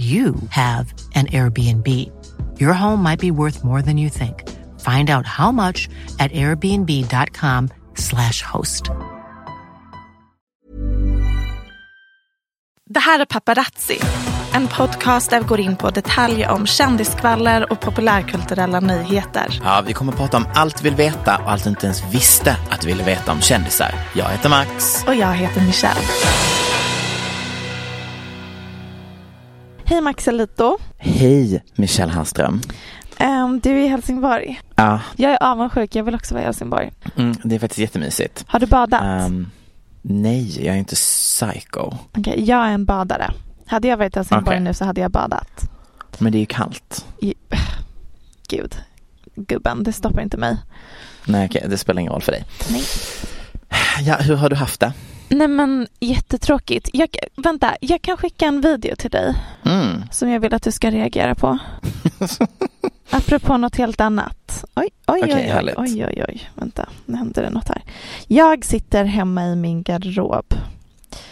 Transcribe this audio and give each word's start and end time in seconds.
you 0.00 0.34
have 0.50 0.94
an 1.14 1.26
Airbnb. 1.26 1.86
Your 2.58 2.72
home 2.72 3.02
might 3.02 3.20
be 3.20 3.30
worth 3.30 3.62
more 3.64 3.82
than 3.82 3.98
you 3.98 4.10
think. 4.10 4.48
Find 4.80 5.10
out 5.10 5.26
how 5.26 5.52
much 5.52 5.88
at 6.18 6.32
airbnb.com/slash 6.32 8.42
host. 8.42 8.84
Det 12.90 13.00
här 13.00 13.20
är 13.20 13.24
Paparazzi, 13.24 14.00
en 14.52 14.68
podcast 14.68 15.30
där 15.30 15.40
vi 15.40 15.46
går 15.46 15.60
in 15.60 15.76
på 15.76 15.90
detaljer 15.90 16.50
om 16.50 16.66
kändiskvaller 16.66 17.72
och 17.72 17.80
populärkulturella 17.80 18.80
nyheter. 18.80 19.60
Ja, 19.64 19.82
vi 19.86 19.92
kommer 19.92 20.12
att 20.12 20.18
prata 20.18 20.36
om 20.36 20.46
allt 20.54 20.80
vi 20.80 20.84
vill 20.88 20.96
veta 20.96 21.38
och 21.38 21.50
allt 21.50 21.64
du 21.64 21.70
inte 21.70 21.86
ens 21.86 22.02
visste 22.12 22.56
att 22.70 22.80
du 22.80 22.86
ville 22.86 23.04
veta 23.04 23.32
om 23.32 23.40
kändisar. 23.40 23.94
Jag 24.14 24.28
heter 24.28 24.48
Max. 24.48 25.04
Och 25.06 25.14
jag 25.14 25.34
heter 25.34 25.60
Michelle. 25.60 26.00
Hej 29.90 30.00
Maxelito. 30.00 30.78
Hej, 30.98 31.62
Michelle 31.74 32.12
Hallström. 32.12 32.60
Um, 33.20 33.60
du 33.60 33.70
är 33.70 33.84
i 33.84 33.88
Helsingborg. 33.88 34.60
Ja, 34.74 35.00
Jag 35.16 35.32
är 35.32 35.42
avundsjuk, 35.42 35.94
jag 35.94 36.04
vill 36.04 36.14
också 36.14 36.34
vara 36.34 36.42
i 36.42 36.44
Helsingborg. 36.46 36.90
mm, 37.16 37.36
det 37.44 37.54
är 37.54 37.58
faktiskt 37.58 37.78
jättemysigt. 37.78 38.44
Har 38.46 38.60
du 38.60 38.66
badat? 38.66 39.02
Ehm, 39.02 39.50
nej, 40.02 40.64
jag 40.66 40.74
är 40.74 40.78
inte 40.78 40.94
psycho. 40.94 41.92
Okej, 42.18 42.44
jag 42.44 42.66
är 42.66 42.70
en 42.70 42.84
badare. 42.84 43.30
Hade 43.66 43.88
jag 43.88 43.96
varit 43.96 44.16
i 44.16 44.18
Helsingborg 44.18 44.56
Okej. 44.56 44.64
nu 44.64 44.74
så 44.74 44.84
hade 44.84 45.00
jag 45.00 45.10
badat. 45.10 45.70
Men 46.18 46.32
det 46.32 46.38
är 46.38 46.40
ju 46.40 46.46
kallt. 46.46 47.06
I... 47.20 47.34
Gud, 48.48 48.74
gubben, 49.34 49.82
det 49.82 49.92
stoppar 49.92 50.22
inte 50.22 50.36
mig. 50.36 50.56
Nej, 51.24 51.46
okej, 51.46 51.66
det 51.68 51.78
spelar 51.78 52.00
ingen 52.00 52.12
roll 52.12 52.22
för 52.22 52.32
dig. 52.32 52.44
Nej. 52.70 52.82
Ja, 54.02 54.16
hur 54.16 54.36
har 54.36 54.50
du 54.50 54.56
haft 54.56 54.80
det? 54.80 54.92
Nej 55.30 55.48
men 55.48 55.86
jättetråkigt. 56.00 56.88
Jag, 56.92 57.08
vänta, 57.36 57.74
jag 57.80 58.02
kan 58.02 58.16
skicka 58.16 58.46
en 58.46 58.60
video 58.60 58.96
till 58.96 59.10
dig 59.10 59.34
Mm. 59.64 60.02
som 60.10 60.28
jag 60.30 60.40
vill 60.40 60.54
att 60.54 60.62
du 60.62 60.72
ska 60.72 60.90
reagera 60.90 61.34
på. 61.34 61.58
Apropå 63.10 63.56
något 63.56 63.76
helt 63.76 64.00
annat. 64.00 64.64
Oj, 64.76 64.88
oj, 65.06 65.20
Okej, 65.24 65.52
oj, 65.56 65.74
oj, 65.76 65.84
oj, 65.94 66.06
oj, 66.06 66.24
oj. 66.28 66.50
Vänta, 66.54 66.88
nu 67.06 67.16
händer 67.16 67.42
det 67.42 67.50
något 67.50 67.68
här. 67.68 67.82
Jag 68.26 68.64
sitter 68.64 69.04
hemma 69.04 69.46
i 69.46 69.56
min 69.56 69.82
garderob. 69.82 70.54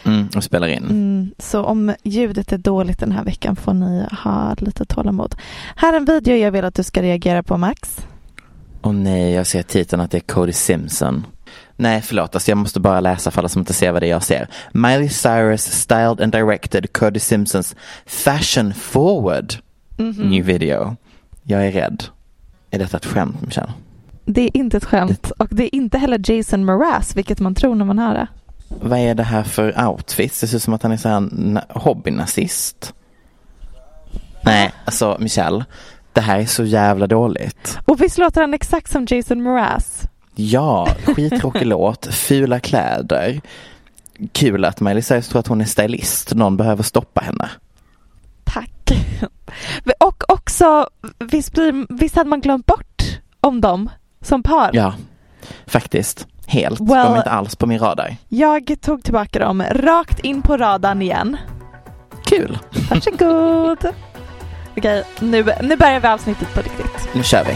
Mm, 0.04 0.28
och 0.36 0.44
spelar 0.44 0.68
in. 0.68 0.84
Mm, 0.84 1.30
så 1.38 1.62
om 1.64 1.94
ljudet 2.02 2.52
är 2.52 2.58
dåligt 2.58 2.98
den 2.98 3.12
här 3.12 3.24
veckan 3.24 3.56
får 3.56 3.74
ni 3.74 4.06
ha 4.24 4.54
lite 4.58 4.84
tålamod. 4.84 5.34
Här 5.76 5.92
är 5.92 5.96
en 5.96 6.04
video 6.04 6.36
jag 6.36 6.50
vill 6.50 6.64
att 6.64 6.74
du 6.74 6.82
ska 6.82 7.02
reagera 7.02 7.42
på 7.42 7.56
Max. 7.56 7.96
Och 8.80 8.94
nej, 8.94 9.32
jag 9.32 9.46
ser 9.46 9.62
titeln 9.62 10.02
att 10.02 10.10
det 10.10 10.18
är 10.18 10.34
Cody 10.34 10.52
Simpson. 10.52 11.26
Nej, 11.76 12.02
förlåt, 12.02 12.34
alltså 12.34 12.50
jag 12.50 12.58
måste 12.58 12.80
bara 12.80 13.00
läsa 13.00 13.30
för 13.30 13.40
alla 13.40 13.48
som 13.48 13.60
inte 13.60 13.72
ser 13.72 13.92
vad 13.92 14.02
det 14.02 14.06
är 14.06 14.10
jag 14.10 14.22
ser. 14.22 14.48
Miley 14.72 15.08
Cyrus 15.08 15.62
styled 15.64 16.20
and 16.20 16.32
directed 16.32 16.92
Cody 16.92 17.20
Simpsons 17.20 17.76
fashion 18.06 18.74
forward 18.74 19.54
Mhm. 19.96 20.30
new 20.30 20.44
video. 20.44 20.96
Jag 21.42 21.66
är 21.66 21.72
rädd. 21.72 22.04
Är 22.70 22.78
detta 22.78 22.96
ett 22.96 23.06
skämt, 23.06 23.42
Michelle? 23.42 23.72
Det 24.24 24.40
är 24.42 24.56
inte 24.56 24.76
ett 24.76 24.84
skämt 24.84 25.30
och 25.38 25.46
det 25.50 25.64
är 25.64 25.74
inte 25.74 25.98
heller 25.98 26.30
Jason 26.30 26.64
Mraz, 26.64 27.16
vilket 27.16 27.40
man 27.40 27.54
tror 27.54 27.74
när 27.74 27.84
man 27.84 27.98
hör 27.98 28.14
det. 28.14 28.26
Vad 28.68 28.98
är 28.98 29.14
det 29.14 29.22
här 29.22 29.42
för 29.42 29.86
outfits? 29.88 30.40
Det 30.40 30.46
ser 30.46 30.56
ut 30.56 30.62
som 30.62 30.74
att 30.74 30.82
han 30.82 30.92
är 30.92 30.96
så 30.96 31.08
här 31.08 31.20
na- 31.20 31.78
hobbynazist. 31.78 32.94
Nej, 34.44 34.72
alltså 34.84 35.16
Michelle. 35.20 35.64
Det 36.12 36.20
här 36.20 36.38
är 36.40 36.46
så 36.46 36.64
jävla 36.64 37.06
dåligt. 37.06 37.78
Och 37.84 38.02
visst 38.02 38.18
låter 38.18 38.40
han 38.40 38.54
exakt 38.54 38.90
som 38.92 39.06
Jason 39.10 39.42
Mraz? 39.42 40.02
Ja, 40.40 40.88
skittråkig 41.04 41.66
låt, 41.66 42.06
fula 42.14 42.60
kläder. 42.60 43.40
Kul 44.32 44.64
att 44.64 44.80
Miley 44.80 45.02
Cyrus 45.02 45.28
tror 45.28 45.40
att 45.40 45.46
hon 45.46 45.60
är 45.60 45.64
stylist. 45.64 46.34
Någon 46.34 46.56
behöver 46.56 46.82
stoppa 46.82 47.20
henne. 47.20 47.50
Tack. 48.44 48.70
Och 50.00 50.24
också, 50.32 50.88
visst, 51.18 51.52
blir, 51.52 51.86
visst 51.98 52.16
hade 52.16 52.30
man 52.30 52.40
glömt 52.40 52.66
bort 52.66 53.02
om 53.40 53.60
dem 53.60 53.90
som 54.22 54.42
par? 54.42 54.70
Ja, 54.72 54.94
faktiskt. 55.66 56.26
Helt. 56.46 56.80
Well- 56.80 57.04
De 57.04 57.12
är 57.14 57.16
inte 57.16 57.30
alls 57.30 57.56
på 57.56 57.66
min 57.66 57.78
radar. 57.78 58.16
Jag 58.28 58.74
tog 58.80 59.04
tillbaka 59.04 59.38
dem 59.38 59.62
rakt 59.70 60.20
in 60.20 60.42
på 60.42 60.56
radarn 60.56 61.02
igen. 61.02 61.36
Kul. 62.24 62.58
Varsågod. 62.90 63.78
Okej, 64.76 65.04
nu, 65.20 65.44
nu 65.62 65.76
börjar 65.76 66.00
vi 66.00 66.08
avsnittet 66.08 66.54
på 66.54 66.60
riktigt. 66.60 67.08
Nu 67.14 67.22
kör 67.22 67.44
vi. 67.44 67.52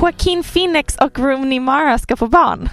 Joaquin 0.00 0.42
Phoenix 0.42 0.96
och 0.96 1.18
Rooney 1.18 1.60
Mara 1.60 1.98
ska 1.98 2.16
få 2.16 2.26
barn. 2.26 2.68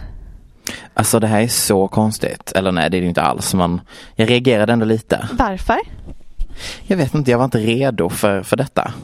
Alltså 0.94 1.20
det 1.20 1.28
här 1.28 1.42
är 1.42 1.48
så 1.48 1.88
konstigt. 1.88 2.52
Eller 2.56 2.72
nej, 2.72 2.90
det 2.90 2.98
är 2.98 3.02
det 3.02 3.08
inte 3.08 3.22
alls. 3.22 3.54
Men 3.54 3.82
jag 4.16 4.30
reagerade 4.30 4.74
ändå 4.74 4.86
lite. 4.86 5.30
Varför? 5.34 5.80
Jag 6.84 6.98
vet 6.98 7.14
inte, 7.16 7.32
jag 7.32 7.38
var 7.38 7.46
inte 7.46 7.58
redo 7.58 8.10
för, 8.10 8.44
för 8.44 8.58
detta. 8.58 8.94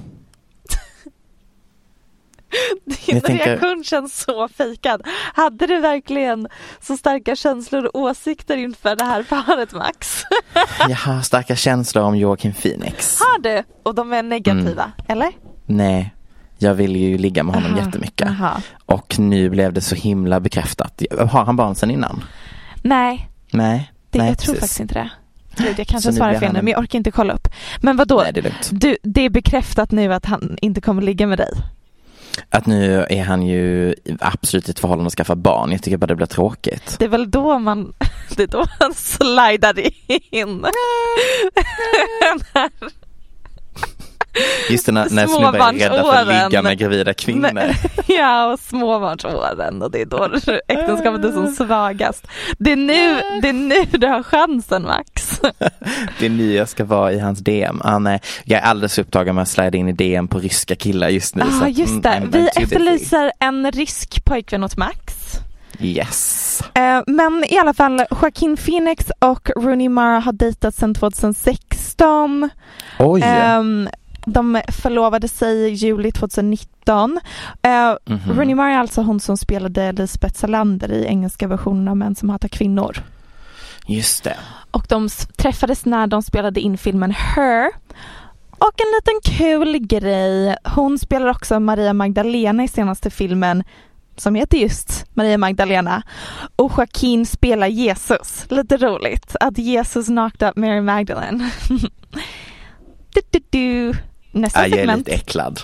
Din 2.85 2.97
Jag 3.15 3.23
tänker- 3.23 3.45
reaktion 3.45 3.83
känns 3.83 4.21
så 4.23 4.47
fejkad. 4.47 5.01
Hade 5.33 5.67
du 5.67 5.79
verkligen 5.79 6.47
så 6.81 6.97
starka 6.97 7.35
känslor 7.35 7.85
och 7.85 7.95
åsikter 8.01 8.57
inför 8.57 8.95
det 8.95 9.03
här 9.03 9.23
paret 9.23 9.73
Max? 9.73 10.23
Jag 10.89 10.95
har 10.95 11.21
starka 11.21 11.55
känslor 11.55 12.03
om 12.03 12.17
Joaquin 12.17 12.53
Phoenix. 12.53 13.19
Har 13.19 13.39
du? 13.39 13.63
Och 13.83 13.95
de 13.95 14.13
är 14.13 14.23
negativa, 14.23 14.91
eller? 15.07 15.31
Nej, 15.65 16.13
jag 16.63 16.73
vill 16.73 16.95
ju 16.95 17.17
ligga 17.17 17.43
med 17.43 17.55
honom 17.55 17.73
Aha, 17.73 17.85
jättemycket. 17.85 18.27
aha. 18.29 18.61
Och 18.85 19.19
nu 19.19 19.49
blev 19.49 19.73
det 19.73 19.81
så 19.81 19.95
himla 19.95 20.39
bekräftat. 20.39 21.01
Har 21.31 21.45
han 21.45 21.55
barn 21.55 21.75
sedan 21.75 21.91
innan? 21.91 22.23
Nej, 22.81 23.29
Nej. 23.51 23.91
det, 24.09 24.19
nej, 24.19 24.27
jag 24.27 24.37
tror 24.37 24.53
precis. 24.53 24.59
faktiskt 24.59 24.79
inte 24.79 24.93
det. 24.93 25.09
Gud, 25.55 25.79
jag 25.79 25.87
kanske 25.87 26.13
svarar 26.13 26.33
fel 26.39 26.53
nu, 26.53 26.59
en- 26.59 26.65
men 26.65 26.71
jag 26.71 26.79
orkar 26.81 26.97
inte 26.97 27.11
kolla 27.11 27.33
upp. 27.33 27.47
Men 27.81 27.97
vad 27.97 28.07
då? 28.07 28.17
Nej, 28.23 28.33
det 28.33 28.39
är 28.39 28.43
lugnt. 28.43 28.69
Du, 28.71 28.97
det 29.03 29.21
är 29.21 29.29
bekräftat 29.29 29.91
nu 29.91 30.13
att 30.13 30.25
han 30.25 30.57
inte 30.61 30.81
kommer 30.81 31.01
ligga 31.01 31.27
med 31.27 31.37
dig. 31.37 31.49
Att 32.49 32.65
nu 32.65 33.05
är 33.09 33.23
han 33.23 33.47
ju 33.47 33.95
absolut 34.19 34.67
i 34.67 34.71
ett 34.71 34.79
förhållande 34.79 35.07
och 35.07 35.13
skaffar 35.13 35.35
barn. 35.35 35.71
Jag 35.71 35.81
tycker 35.83 35.97
bara 35.97 36.07
det 36.07 36.15
blir 36.15 36.25
tråkigt. 36.27 36.95
Det 36.99 37.05
är 37.05 37.09
väl 37.09 37.31
då 37.31 37.59
man, 37.59 37.93
det 38.35 38.43
är 38.43 38.47
då 38.47 38.65
han 38.79 38.93
slidar 38.93 39.73
in. 40.33 40.65
Just 44.69 44.85
det, 44.85 44.91
när, 44.91 45.09
när 45.09 45.27
snubbar 45.27 45.73
är 45.73 45.73
rädda 45.73 46.03
för 46.03 46.15
att 46.15 46.49
ligga 46.49 46.61
med 46.61 46.77
gravida 46.77 47.13
kvinnor. 47.13 47.49
Men, 47.53 47.73
ja, 48.07 48.53
och 48.53 48.59
småbarnsåren 48.59 49.81
och 49.81 49.91
det 49.91 50.01
är 50.01 50.05
då 50.05 50.29
äktenskapet 50.67 51.25
är 51.25 51.31
som 51.31 51.47
svagast. 51.47 52.27
Det 52.57 52.71
är 52.71 52.75
nu, 52.75 53.21
det 53.41 53.49
är 53.49 53.53
nu 53.53 53.85
du 53.91 54.07
har 54.07 54.23
chansen 54.23 54.83
Max. 54.83 55.39
det 56.19 56.25
är 56.25 56.29
nu 56.29 56.53
jag 56.53 56.69
ska 56.69 56.85
vara 56.85 57.11
i 57.11 57.19
hans 57.19 57.39
DM. 57.39 57.81
Ah, 57.83 57.99
nej. 57.99 58.21
Jag 58.43 58.59
är 58.61 58.63
alldeles 58.63 58.97
upptagen 58.97 59.35
med 59.35 59.41
att 59.41 59.49
slida 59.49 59.77
in 59.77 59.87
i 59.87 59.93
DM 59.93 60.27
på 60.27 60.39
ryska 60.39 60.75
killar 60.75 61.09
just 61.09 61.35
nu. 61.35 61.43
Ja, 61.51 61.65
ah, 61.65 61.67
just 61.67 62.03
det. 62.03 62.09
Mm, 62.09 62.31
Vi 62.31 62.47
efterlyser 62.47 63.31
en 63.39 63.71
rysk 63.71 64.25
pojkvän 64.25 64.63
åt 64.63 64.77
Max. 64.77 65.13
Yes. 65.79 66.61
Eh, 66.73 67.01
men 67.07 67.45
i 67.49 67.57
alla 67.57 67.73
fall, 67.73 68.05
Joaquin 68.21 68.57
Phoenix 68.57 69.11
och 69.19 69.49
Rooney 69.55 69.89
Mara 69.89 70.19
har 70.19 70.33
dejtat 70.33 70.75
sedan 70.75 70.93
2016. 70.93 72.49
Oj. 72.99 73.21
De 74.25 74.61
förlovade 74.81 75.27
sig 75.27 75.57
i 75.57 75.69
juli 75.69 76.11
2019. 76.11 77.11
Uh, 77.11 77.19
mm 77.63 77.97
-hmm. 78.05 78.33
Rooney 78.33 78.55
Mara 78.55 78.71
är 78.71 78.77
alltså 78.77 79.01
hon 79.01 79.19
som 79.19 79.37
spelade 79.37 79.91
Lisbeth 79.91 80.39
Salander 80.39 80.91
i 80.91 81.05
engelska 81.05 81.47
versionen 81.47 81.87
av 81.87 81.97
Män 81.97 82.15
som 82.15 82.29
hatar 82.29 82.47
kvinnor. 82.47 83.03
Just 83.87 84.23
det. 84.23 84.37
Och 84.71 84.85
de 84.89 85.09
träffades 85.37 85.85
när 85.85 86.07
de 86.07 86.21
spelade 86.23 86.59
in 86.59 86.77
filmen 86.77 87.11
Her. 87.11 87.71
Och 88.51 88.73
en 88.81 88.91
liten 88.95 89.37
kul 89.37 89.77
grej, 89.77 90.55
hon 90.75 90.99
spelar 90.99 91.27
också 91.27 91.59
Maria 91.59 91.93
Magdalena 91.93 92.63
i 92.63 92.67
senaste 92.67 93.09
filmen 93.09 93.63
som 94.15 94.35
heter 94.35 94.57
just 94.57 95.05
Maria 95.13 95.37
Magdalena 95.37 96.03
och 96.55 96.71
Joaquin 96.77 97.25
spelar 97.25 97.67
Jesus. 97.67 98.45
Lite 98.49 98.77
roligt 98.77 99.35
att 99.39 99.57
Jesus 99.57 100.05
knocked 100.05 100.49
up 100.49 100.55
Mary 100.55 100.81
Magdalene. 100.81 101.51
du, 103.13 103.21
du, 103.31 103.39
du. 103.49 103.93
Nästa 104.33 104.67
ja, 104.67 104.77
jag 104.77 104.79
är 104.89 104.97
lite 104.97 105.11
äcklad. 105.11 105.59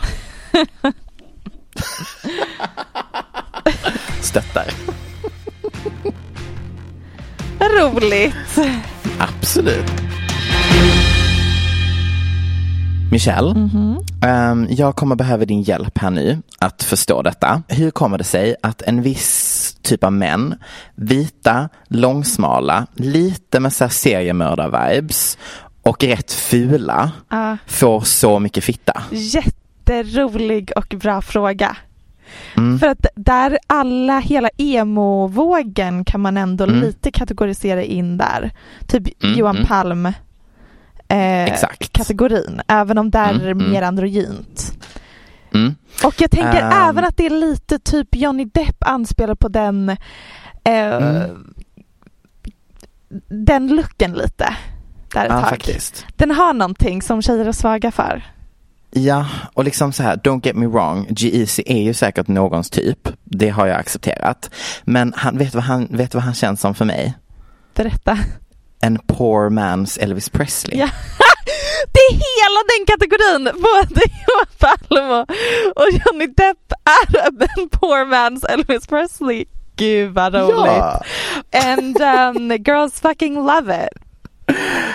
Stöttar. 4.21 4.66
Roligt. 7.60 8.36
Absolut. 9.19 9.92
Michelle, 13.12 13.51
mm 13.51 13.69
-hmm. 13.69 14.51
um, 14.51 14.68
jag 14.69 14.95
kommer 14.95 15.16
behöva 15.16 15.45
din 15.45 15.62
hjälp 15.62 15.98
här 15.98 16.10
nu 16.10 16.42
att 16.60 16.83
förstå 16.83 17.21
detta. 17.21 17.63
Hur 17.68 17.92
kommer 17.92 18.18
det 18.18 18.24
sig 18.24 18.56
att 18.63 18.81
en 18.81 19.01
viss 19.01 19.77
typ 19.81 20.04
av 20.04 20.13
män, 20.13 20.56
vita, 20.95 21.69
långsmala, 21.88 22.88
lite 22.95 23.60
med 23.60 23.74
seriemördar-vibes 23.74 25.38
och 25.81 26.04
rätt 26.04 26.34
fula 26.34 27.12
uh. 27.34 27.56
får 27.68 28.02
så 28.02 28.40
mycket 28.40 28.64
fitta? 28.64 29.04
Jätterolig 29.12 30.72
och 30.76 30.96
bra 31.00 31.22
fråga. 31.22 31.78
Mm. 32.58 32.80
För 32.80 32.88
att 32.88 33.06
där 33.16 33.58
alla, 33.68 34.20
hela 34.20 34.50
emo-vågen 34.58 36.06
kan 36.06 36.22
man 36.22 36.38
ändå 36.38 36.64
mm. 36.64 36.81
lite 36.81 37.12
kategorisera 37.12 37.84
in 37.84 38.18
där. 38.18 38.52
Typ 38.88 39.24
mm. 39.24 39.40
Johan 39.40 39.56
mm. 39.56 39.68
Palm 39.68 40.06
eh, 41.08 41.58
kategorin, 41.92 42.62
även 42.68 42.98
om 42.98 43.10
där 43.10 43.30
mm, 43.30 43.42
är 43.42 43.46
det 43.46 43.52
mm. 43.52 43.72
mer 43.72 43.81
androgynt. 43.81 44.86
Mm. 45.54 45.76
Och 46.04 46.22
jag 46.22 46.31
tänker 46.31 46.66
um, 46.66 46.72
även 46.72 47.06
att 47.06 47.18
det 47.18 47.26
är 47.26 47.30
lite 47.30 47.80
typ 47.80 48.16
Johnny 48.16 48.46
Depp 48.46 48.78
anspelar 48.80 49.36
på 49.36 49.48
den 49.48 49.90
eh, 50.64 50.94
mm. 50.94 51.54
den 53.28 53.68
looken 53.68 54.14
lite. 54.14 54.56
Där 55.14 55.26
ett 55.26 55.32
ja, 55.32 55.42
tag. 55.42 55.50
Faktiskt. 55.50 56.06
Den 56.16 56.32
har 56.32 56.54
någonting 56.54 57.02
som 57.02 57.22
tjejer 57.22 57.46
är 57.46 57.52
svaga 57.52 57.92
för. 57.92 58.24
Ja, 58.92 59.26
och 59.54 59.64
liksom 59.64 59.94
så 59.94 60.04
här, 60.04 60.16
don't 60.16 60.46
get 60.46 60.56
me 60.56 60.68
wrong, 60.68 61.08
G-Eazy 61.10 61.64
är 61.66 61.82
ju 61.82 61.94
säkert 61.94 62.28
någons 62.28 62.70
typ. 62.70 63.10
Det 63.24 63.50
har 63.50 63.68
jag 63.68 63.80
accepterat. 63.80 64.50
Men 64.84 65.14
han, 65.18 65.38
vet, 65.38 65.56
vad 65.56 65.64
han, 65.64 65.88
vet 65.92 66.14
vad 66.14 66.24
han 66.24 66.34
känns 66.34 66.62
som 66.62 66.76
för 66.76 66.86
mig? 66.86 67.14
Berätta 67.76 68.18
en 68.82 69.00
poor 69.08 69.50
man's 69.50 70.00
Elvis 70.00 70.30
Presley. 70.30 70.80
Ja. 70.80 70.90
Det 71.94 72.00
är 72.00 72.14
hela 72.14 72.62
den 72.78 72.86
kategorin, 72.86 73.62
både 73.62 74.02
Johan 74.28 74.78
Palme 74.90 75.26
och 75.76 75.88
Johnny 75.92 76.28
Depp 76.28 76.74
är 76.84 77.60
en 77.60 77.70
poor 77.70 78.06
man's 78.06 78.46
Elvis 78.50 78.88
Presley. 78.88 79.46
Gud 79.76 80.14
vad 80.14 80.34
roligt. 80.34 80.66
Ja. 80.66 81.04
And 81.52 82.02
um, 82.02 82.52
girls 82.52 83.02
fucking 83.02 83.36
love 83.36 83.86
it. 83.86 84.09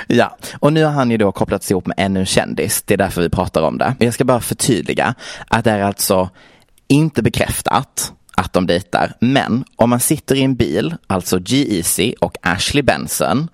Ja, 0.07 0.37
och 0.61 0.73
nu 0.73 0.85
har 0.85 0.93
han 0.93 1.11
ju 1.11 1.17
då 1.17 1.33
kopplats 1.33 1.71
ihop 1.71 1.87
med 1.87 1.95
ännu 1.99 2.21
en 2.21 2.27
kändis. 2.27 2.83
Det 2.83 2.95
är 2.95 2.99
därför 2.99 3.23
vi 3.23 3.29
pratar 3.29 3.63
om 3.63 3.79
det. 3.79 3.95
Jag 3.99 4.15
ska 4.15 4.25
bara 4.25 4.41
förtydliga 4.41 5.15
att 5.49 5.65
det 5.65 5.71
är 5.71 5.81
alltså 5.81 6.31
inte 6.89 7.23
bekräftat 7.23 8.13
att 8.37 8.53
de 8.53 8.67
dejtar. 8.67 9.13
Men 9.21 9.65
om 9.77 9.91
man 9.91 10.01
sitter 10.01 10.35
i 10.35 10.43
en 10.43 10.55
bil, 10.55 10.95
alltså 11.07 11.39
G-Eazy 11.39 12.15
och 12.21 12.37
Ashley 12.43 12.83
Benson 12.83 13.49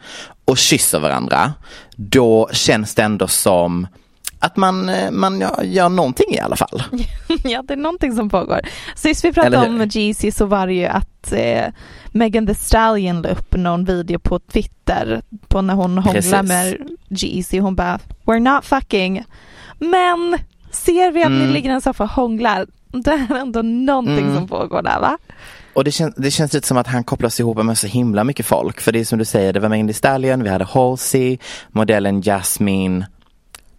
och 0.44 0.58
kysser 0.58 1.00
varandra, 1.00 1.52
då 1.96 2.48
känns 2.52 2.94
det 2.94 3.02
ändå 3.02 3.28
som 3.28 3.86
att 4.38 4.56
man, 4.56 4.88
eh, 4.88 5.10
man 5.10 5.44
gör 5.62 5.88
någonting 5.88 6.34
i 6.34 6.38
alla 6.38 6.56
fall. 6.56 6.82
ja, 7.44 7.62
det 7.62 7.74
är 7.74 7.76
någonting 7.76 8.16
som 8.16 8.28
pågår. 8.28 8.60
Sist 8.96 9.24
vi 9.24 9.32
pratade 9.32 9.68
om 9.68 9.88
Jeezy 9.90 10.30
så 10.30 10.46
var 10.46 10.66
det 10.66 10.74
ju 10.74 10.86
att 10.86 11.32
eh, 11.32 11.66
Megan 12.12 12.46
Thee 12.46 12.54
Stallion 12.54 13.22
la 13.22 13.28
upp 13.28 13.56
någon 13.56 13.84
video 13.84 14.18
på 14.18 14.38
Twitter 14.38 15.22
på 15.48 15.62
när 15.62 15.74
hon 15.74 15.98
hånglar 15.98 16.42
med 16.42 16.88
Jeezy. 17.08 17.60
Hon 17.60 17.74
bara, 17.74 17.98
we're 18.24 18.54
not 18.54 18.64
fucking. 18.64 19.24
Men 19.78 20.38
ser 20.70 21.10
vi 21.10 21.22
att 21.22 21.26
mm. 21.26 21.46
ni 21.46 21.52
ligger 21.52 21.70
i 21.70 21.72
en 21.72 21.80
soffa 21.80 22.04
och 22.04 22.10
hånglar, 22.10 22.66
det 22.92 23.10
är 23.10 23.36
ändå 23.36 23.62
någonting 23.62 24.18
mm. 24.18 24.34
som 24.34 24.48
pågår 24.48 24.82
där 24.82 25.00
va? 25.00 25.18
Och 25.72 25.84
det, 25.84 25.90
kän, 25.90 26.14
det 26.16 26.30
känns 26.30 26.52
lite 26.52 26.66
som 26.66 26.76
att 26.76 26.86
han 26.86 27.04
kopplas 27.04 27.40
ihop 27.40 27.64
med 27.64 27.78
så 27.78 27.86
himla 27.86 28.24
mycket 28.24 28.46
folk. 28.46 28.80
För 28.80 28.92
det 28.92 29.00
är 29.00 29.04
som 29.04 29.18
du 29.18 29.24
säger, 29.24 29.52
det 29.52 29.60
var 29.60 29.68
Megan 29.68 29.86
Thee 29.86 29.94
Stallion, 29.94 30.42
vi 30.42 30.48
hade 30.48 30.64
Halsey, 30.64 31.38
modellen 31.68 32.22
Jasmine 32.22 33.06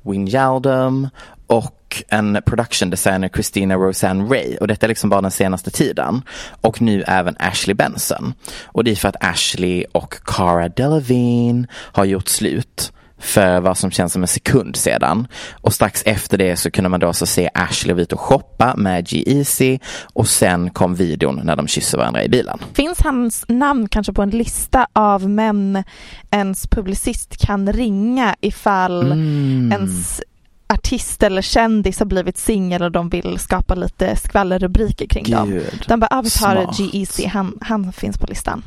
Wijnaldum 0.01 1.09
och 1.51 2.03
en 2.09 2.41
production 2.45 2.89
designer 2.89 3.29
Christina 3.29 3.75
Rosanne 3.75 4.23
Ray 4.23 4.57
och 4.57 4.67
detta 4.67 4.85
är 4.85 4.87
liksom 4.87 5.09
bara 5.09 5.21
den 5.21 5.31
senaste 5.31 5.71
tiden. 5.71 6.21
Och 6.61 6.81
nu 6.81 7.03
även 7.07 7.35
Ashley 7.39 7.73
Benson. 7.73 8.33
Och 8.63 8.83
det 8.83 8.91
är 8.91 8.95
för 8.95 9.09
att 9.09 9.23
Ashley 9.23 9.85
och 9.91 10.13
Cara 10.25 10.69
Delevingne 10.69 11.67
har 11.73 12.05
gjort 12.05 12.27
slut 12.27 12.91
för 13.21 13.59
vad 13.59 13.77
som 13.77 13.91
känns 13.91 14.13
som 14.13 14.21
en 14.21 14.27
sekund 14.27 14.75
sedan. 14.75 15.27
Och 15.51 15.73
strax 15.73 16.03
efter 16.05 16.37
det 16.37 16.55
så 16.55 16.71
kunde 16.71 16.89
man 16.89 16.99
då 16.99 17.13
så 17.13 17.25
se 17.25 17.49
Ashley 17.53 17.93
vara 17.93 18.01
ute 18.01 18.15
och 18.15 18.21
shoppa 18.21 18.75
med 18.77 19.07
G-Eazy 19.07 19.79
och 20.13 20.27
sen 20.27 20.69
kom 20.69 20.95
videon 20.95 21.41
när 21.43 21.55
de 21.55 21.67
kysser 21.67 21.97
varandra 21.97 22.23
i 22.23 22.29
bilen. 22.29 22.59
Finns 22.73 23.01
hans 23.01 23.45
namn 23.47 23.89
kanske 23.89 24.13
på 24.13 24.21
en 24.21 24.29
lista 24.29 24.87
av 24.93 25.29
män 25.29 25.83
ens 26.31 26.67
publicist 26.67 27.37
kan 27.37 27.73
ringa 27.73 28.35
ifall 28.41 29.11
mm. 29.11 29.71
ens 29.71 30.21
artist 30.71 31.23
eller 31.23 31.41
kändis 31.41 31.99
har 31.99 32.05
blivit 32.05 32.37
singel 32.37 32.81
och 32.81 32.91
de 32.91 33.09
vill 33.09 33.39
skapa 33.39 33.75
lite 33.75 34.15
skvallerrubriker 34.15 35.05
kring 35.07 35.23
Gud, 35.23 35.33
dem. 35.35 35.61
De 35.87 35.99
bara, 35.99 36.07
ah, 36.11 36.21
vi 36.21 36.29
tar 36.29 36.69
G-Eazy, 36.77 37.27
han, 37.27 37.57
han 37.61 37.93
finns 37.93 38.17
på 38.17 38.27
listan. 38.27 38.63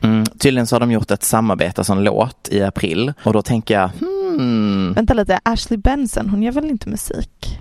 Mm, 0.00 0.26
tydligen 0.26 0.66
så 0.66 0.74
har 0.74 0.80
de 0.80 0.92
gjort 0.92 1.10
ett 1.10 1.22
samarbete 1.22 1.84
som 1.84 1.98
låt 1.98 2.48
i 2.50 2.62
april 2.62 3.12
och 3.24 3.32
då 3.32 3.42
tänker 3.42 3.74
jag 3.74 3.88
hmm. 3.88 4.92
Vänta 4.92 5.14
lite, 5.14 5.40
Ashley 5.42 5.76
Benson, 5.76 6.28
hon 6.28 6.42
gör 6.42 6.52
väl 6.52 6.70
inte 6.70 6.88
musik? 6.88 7.60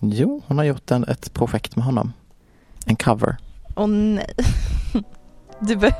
Jo, 0.00 0.42
hon 0.46 0.58
har 0.58 0.64
gjort 0.64 0.90
en, 0.90 1.04
ett 1.04 1.32
projekt 1.34 1.76
med 1.76 1.84
honom. 1.84 2.12
En 2.86 2.96
cover. 2.96 3.36
Åh 3.76 3.84
oh, 3.84 3.88
nej. 3.88 4.34
Du, 5.60 5.76
be, 5.76 5.94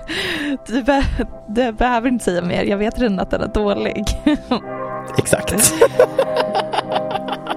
du, 0.67 0.83
be, 0.83 1.05
du 1.49 1.73
behöver 1.73 2.09
inte 2.09 2.25
säga 2.25 2.43
mer, 2.43 2.65
jag 2.65 2.79
vet 2.79 2.99
redan 2.99 3.21
att 3.21 3.31
den 3.31 3.41
är 3.41 3.55
dålig. 3.55 4.05
Exakt. 5.19 5.75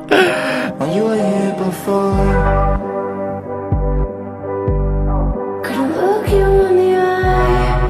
when 0.09 0.93
you 0.95 1.03
were 1.03 1.15
here 1.15 1.55
before. 1.57 2.25
Couldn't 5.63 5.95
look 5.97 6.29
you 6.29 6.47
in 6.67 6.75
the 6.77 6.95
eye. 6.95 7.89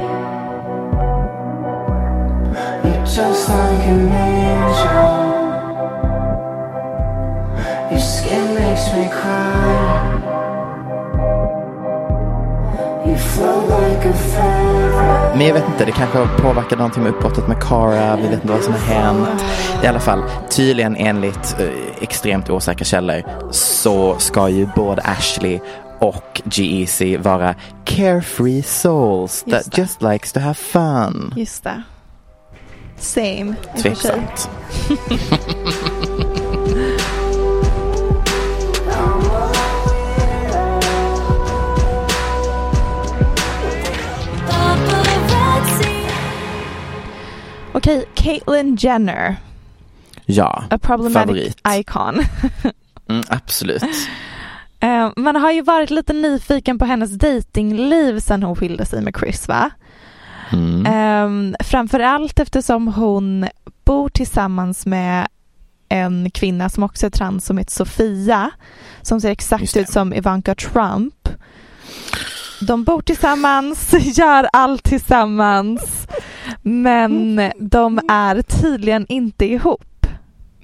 You're 2.83 3.05
just 3.05 3.49
like 3.49 3.85
an 3.93 4.11
angel. 4.29 5.13
Your 7.91 7.99
skin 7.99 8.55
makes 8.55 8.85
me 8.93 9.09
cry. 9.09 9.76
Men 15.37 15.47
jag 15.47 15.53
vet 15.53 15.67
inte, 15.67 15.85
det 15.85 15.91
kanske 15.91 16.17
har 16.17 16.37
påverkat 16.37 16.77
någonting 16.77 17.03
med 17.03 17.11
uppbrottet 17.11 17.47
med 17.47 17.63
Cara. 17.63 18.15
Vi 18.15 18.21
vet 18.21 18.33
inte 18.33 18.47
vad 18.47 18.63
som 18.63 18.73
har 18.73 18.79
hänt. 18.79 19.43
I 19.83 19.87
alla 19.87 19.99
fall, 19.99 20.23
tydligen 20.49 20.95
enligt 20.95 21.55
eh, 21.59 21.67
extremt 22.01 22.49
osäkra 22.49 22.85
källor 22.85 23.23
så 23.51 24.15
ska 24.17 24.49
ju 24.49 24.67
både 24.75 25.01
Ashley 25.01 25.59
och 25.99 26.41
G-Eazy 26.45 27.17
vara 27.17 27.55
carefree 27.85 28.63
souls 28.63 29.43
that 29.43 29.77
just 29.77 30.01
likes 30.01 30.33
to 30.33 30.39
have 30.39 30.53
fun. 30.53 31.33
Just 31.35 31.63
det. 31.63 31.83
Same. 32.97 33.55
Tveksamt. 33.81 34.49
Okej, 47.77 48.05
Caitlyn 48.15 48.75
Jenner. 48.75 49.35
Ja, 50.25 50.63
A 50.69 50.77
problematic 50.77 51.13
favorit. 51.13 51.61
icon. 51.79 52.19
Mm, 53.09 53.23
absolut. 53.29 53.83
Eh, 54.79 55.09
man 55.15 55.35
har 55.35 55.51
ju 55.51 55.61
varit 55.61 55.89
lite 55.89 56.13
nyfiken 56.13 56.79
på 56.79 56.85
hennes 56.85 57.11
datingliv 57.11 58.19
sen 58.19 58.43
hon 58.43 58.55
skilde 58.55 58.85
sig 58.85 59.01
med 59.01 59.15
Chris 59.19 59.47
va? 59.47 59.69
Mm. 60.51 61.25
Um, 61.25 61.55
framförallt 61.59 62.39
eftersom 62.39 62.87
hon 62.87 63.47
bor 63.85 64.09
tillsammans 64.09 64.85
med 64.85 65.27
en 65.89 66.31
kvinna 66.31 66.69
som 66.69 66.83
också 66.83 67.05
är 67.05 67.09
trans 67.09 67.45
som 67.45 67.57
heter 67.57 67.71
Sofia 67.71 68.51
som 69.01 69.21
ser 69.21 69.29
exakt 69.29 69.77
ut 69.77 69.89
som 69.89 70.13
Ivanka 70.13 70.55
Trump. 70.55 71.13
De 72.61 72.83
bor 72.83 73.01
tillsammans, 73.01 73.93
gör 74.17 74.49
allt 74.53 74.83
tillsammans 74.83 76.07
men 76.61 77.51
de 77.57 77.99
är 78.07 78.41
tydligen 78.41 79.05
inte 79.09 79.45
ihop. 79.45 80.07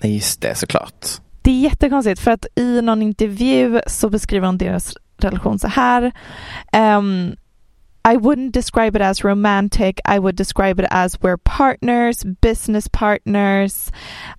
Nej, 0.04 0.16
just 0.16 0.42
det, 0.42 0.56
såklart. 0.56 1.08
Det 1.42 1.52
är 1.52 1.60
jättekonstigt 1.60 2.20
för 2.22 2.32
att 2.32 2.46
i 2.56 2.82
någon 2.82 3.02
intervju 3.02 3.82
så 3.88 4.10
beskriver 4.10 4.46
hon 4.46 4.58
deras 4.58 4.94
relation 5.18 5.60
så 5.60 5.68
här. 5.68 6.12
Um, 6.98 7.36
I 8.06 8.18
wouldn't 8.18 8.52
describe 8.52 8.96
it 8.96 9.02
as 9.02 9.24
romantic. 9.24 10.02
I 10.06 10.20
would 10.20 10.36
describe 10.36 10.80
it 10.80 10.88
as 10.92 11.22
we're 11.22 11.38
partners, 11.38 12.24
business 12.42 12.88
partners. 12.90 13.92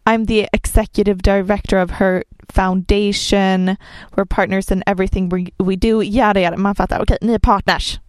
I'm 0.06 0.26
the 0.26 0.48
executive 0.52 1.22
director 1.22 1.78
of 1.78 1.90
her 1.92 2.24
foundation. 2.52 3.78
We're 4.16 4.26
partners 4.26 4.70
in 4.70 4.82
everything 4.86 5.30
we, 5.30 5.52
we 5.58 5.76
do. 5.76 6.02
Yada 6.02 6.40
yada. 6.40 6.56
Man 6.56 6.74
fattar. 6.74 7.00
Okej, 7.00 7.18
ni 7.22 7.34
är 7.34 7.38
partners. 7.38 8.00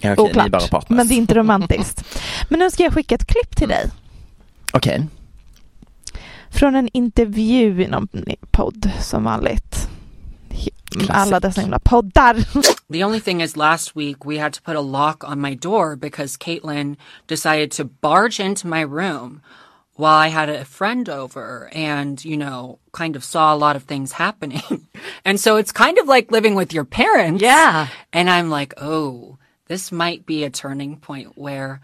Ja, 0.00 0.12
okej, 0.12 0.24
ni 0.24 0.30
är 0.30 0.30
Oklart. 0.30 0.50
bara 0.50 0.68
partners. 0.68 0.96
Men 0.96 1.08
det 1.08 1.14
är 1.14 1.16
inte 1.16 1.34
romantiskt. 1.34 2.04
Men 2.48 2.58
nu 2.58 2.70
ska 2.70 2.82
jag 2.82 2.92
skicka 2.94 3.14
ett 3.14 3.26
klipp 3.26 3.56
till 3.56 3.68
dig. 3.68 3.90
Okej. 4.72 5.06
Från 6.50 6.74
en 6.76 6.88
intervju 6.92 7.82
i 7.82 7.86
någon 7.88 8.08
podd 8.50 8.90
som 9.00 9.24
vanligt. 9.24 9.89
Alla 11.08 11.40
dessa 11.40 11.62
himla 11.62 11.78
poddar. 11.82 12.34
The 12.90 13.04
only 13.04 13.20
thing 13.20 13.40
is, 13.40 13.56
last 13.56 13.94
week 13.94 14.24
we 14.24 14.38
had 14.38 14.52
to 14.54 14.62
put 14.62 14.76
a 14.76 14.80
lock 14.80 15.22
on 15.24 15.40
my 15.40 15.54
door 15.54 15.94
because 15.96 16.36
Caitlin 16.36 16.96
decided 17.28 17.70
to 17.72 17.84
barge 17.84 18.40
into 18.40 18.66
my 18.66 18.80
room 18.80 19.40
while 19.94 20.16
I 20.18 20.28
had 20.28 20.48
a 20.48 20.64
friend 20.64 21.08
over 21.08 21.68
and, 21.72 22.24
you 22.24 22.36
know, 22.36 22.78
kind 22.92 23.14
of 23.16 23.22
saw 23.22 23.54
a 23.54 23.56
lot 23.56 23.76
of 23.76 23.84
things 23.84 24.12
happening. 24.24 24.88
and 25.24 25.38
so 25.38 25.56
it's 25.56 25.72
kind 25.72 25.98
of 25.98 26.08
like 26.08 26.32
living 26.32 26.54
with 26.56 26.72
your 26.72 26.84
parents. 26.84 27.42
Yeah. 27.42 27.88
And 28.12 28.28
I'm 28.28 28.50
like, 28.50 28.74
oh, 28.78 29.38
this 29.66 29.92
might 29.92 30.26
be 30.26 30.42
a 30.42 30.50
turning 30.50 30.96
point 30.96 31.38
where 31.38 31.80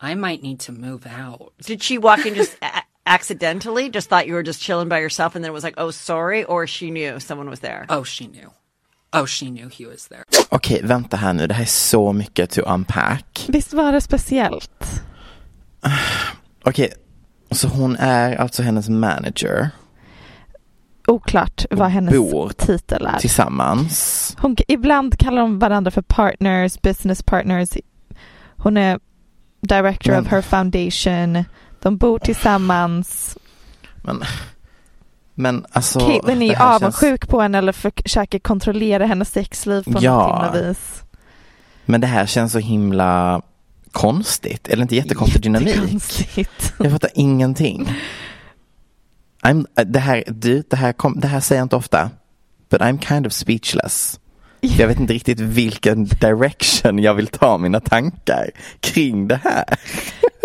I 0.00 0.14
might 0.14 0.42
need 0.42 0.60
to 0.60 0.72
move 0.72 1.06
out. 1.06 1.52
Did 1.62 1.82
she 1.82 1.96
walk 1.96 2.26
in 2.26 2.34
just 2.34 2.56
a- 2.62 2.82
accidentally? 3.06 3.90
Just 3.90 4.08
thought 4.08 4.26
you 4.26 4.34
were 4.34 4.42
just 4.46 4.60
chilling 4.62 4.88
by 4.88 4.98
yourself 5.00 5.34
and 5.36 5.44
then 5.44 5.50
it 5.50 5.54
was 5.54 5.64
like, 5.64 5.80
oh, 5.80 5.90
sorry? 5.92 6.44
Or 6.44 6.66
she 6.66 6.90
knew 6.90 7.20
someone 7.20 7.50
was 7.50 7.60
there? 7.60 7.86
Oh, 7.88 8.04
she 8.04 8.26
knew. 8.26 8.50
Oh, 9.12 9.26
she 9.26 9.50
knew 9.50 9.68
he 9.68 9.86
was 9.86 10.08
there. 10.08 10.24
Okej, 10.50 10.80
vänta 10.82 11.16
här 11.16 11.32
nu. 11.32 11.46
Det 11.46 11.54
här 11.54 11.62
är 11.62 11.66
så 11.66 12.12
mycket 12.12 12.50
to 12.50 12.60
unpack. 12.74 13.44
Visst 13.48 13.72
var 13.72 13.92
det 13.92 14.00
speciellt? 14.00 15.02
Okej, 16.64 16.92
så 17.50 17.68
hon 17.68 17.96
är 17.96 18.36
alltså 18.36 18.62
hennes 18.62 18.88
manager 18.88 19.70
Oklart 21.06 21.64
vad 21.70 21.88
hennes 21.88 22.14
bor 22.14 22.48
titel 22.48 23.06
är. 23.06 23.18
tillsammans. 23.18 24.36
Hon, 24.40 24.56
ibland 24.68 25.18
kallar 25.18 25.42
de 25.42 25.58
varandra 25.58 25.90
för 25.90 26.02
partners, 26.02 26.82
business 26.82 27.22
partners. 27.22 27.68
Hon 28.56 28.76
är 28.76 29.00
director 29.60 30.10
Men- 30.12 30.20
of 30.26 30.30
her 30.30 30.40
foundation. 30.42 31.44
De 31.82 31.96
bor 31.96 32.18
tillsammans. 32.18 33.38
Men, 34.02 34.22
men 35.34 35.64
alltså. 35.72 36.00
Caitlyn 36.00 36.42
är 36.42 36.54
här 36.54 36.70
känns- 36.70 36.82
avundsjuk 36.82 37.28
på 37.28 37.40
henne 37.40 37.58
eller 37.58 37.72
försöker 37.72 38.38
kontrollera 38.38 39.06
hennes 39.06 39.30
sexliv 39.32 39.82
på 39.82 39.98
Ja. 40.00 40.50
något 40.52 40.62
vis. 40.64 41.02
Men 41.84 42.00
det 42.00 42.06
här 42.06 42.26
känns 42.26 42.52
så 42.52 42.58
himla 42.58 43.42
konstigt. 43.92 44.68
Eller 44.68 44.82
inte 44.82 44.96
jättekonstig 44.96 45.42
dynamik. 45.42 46.36
Jag 46.78 46.92
fattar 46.92 47.10
ingenting. 47.14 47.92
I'm, 49.42 49.66
äh, 49.78 49.84
det, 49.84 49.98
här, 50.00 50.24
du, 50.26 50.62
det, 50.70 50.76
här 50.76 50.92
kom, 50.92 51.20
det 51.20 51.28
här 51.28 51.40
säger 51.40 51.60
jag 51.60 51.64
inte 51.64 51.76
ofta. 51.76 52.10
But 52.70 52.80
I'm 52.80 52.98
kind 53.08 53.26
of 53.26 53.32
speechless. 53.32 54.18
Jag 54.60 54.88
vet 54.88 55.00
inte 55.00 55.12
riktigt 55.12 55.40
vilken 55.40 56.04
direction 56.04 56.98
jag 56.98 57.14
vill 57.14 57.26
ta 57.26 57.58
mina 57.58 57.80
tankar 57.80 58.50
kring 58.80 59.28
det 59.28 59.40
här. 59.44 59.64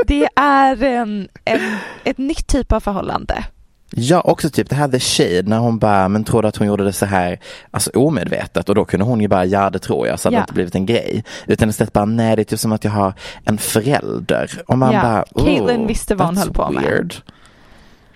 Det 0.07 0.27
är 0.35 0.83
en, 0.83 1.27
en, 1.45 1.59
ett 2.03 2.17
nytt 2.17 2.47
typ 2.47 2.71
av 2.71 2.79
förhållande. 2.79 3.45
Ja, 3.91 4.21
också 4.21 4.49
typ 4.49 4.69
det 4.69 4.75
här 4.75 4.87
The 4.87 4.99
Shade 4.99 5.41
när 5.49 5.57
hon 5.57 5.79
bara, 5.79 6.09
men 6.09 6.23
tror 6.23 6.41
du 6.41 6.47
att 6.47 6.55
hon 6.57 6.67
gjorde 6.67 6.83
det 6.83 6.93
så 6.93 7.05
här, 7.05 7.39
alltså 7.71 7.89
omedvetet 7.93 8.69
och 8.69 8.75
då 8.75 8.85
kunde 8.85 9.05
hon 9.05 9.21
ju 9.21 9.27
bara, 9.27 9.45
ja 9.45 9.69
det 9.69 9.79
tror 9.79 10.07
jag, 10.07 10.19
så 10.19 10.27
hade 10.27 10.35
Ja. 10.35 10.39
det 10.39 10.43
inte 10.43 10.53
blivit 10.53 10.75
en 10.75 10.85
grej. 10.85 11.23
Utan 11.47 11.69
istället 11.69 11.93
bara, 11.93 12.05
nej 12.05 12.35
det 12.35 12.41
är 12.41 12.43
typ 12.43 12.59
som 12.59 12.71
att 12.71 12.83
jag 12.83 12.91
har 12.91 13.13
en 13.45 13.57
förälder. 13.57 14.51
Och 14.67 14.77
man 14.77 14.93
Ja, 14.93 15.01
bara, 15.01 15.25
oh, 15.31 15.45
Caitlyn 15.45 15.87
visste 15.87 16.15
vad 16.15 16.27
hon 16.27 16.37
höll 16.37 16.53
på 16.53 16.69
med. 16.71 16.83
weird. 16.83 17.15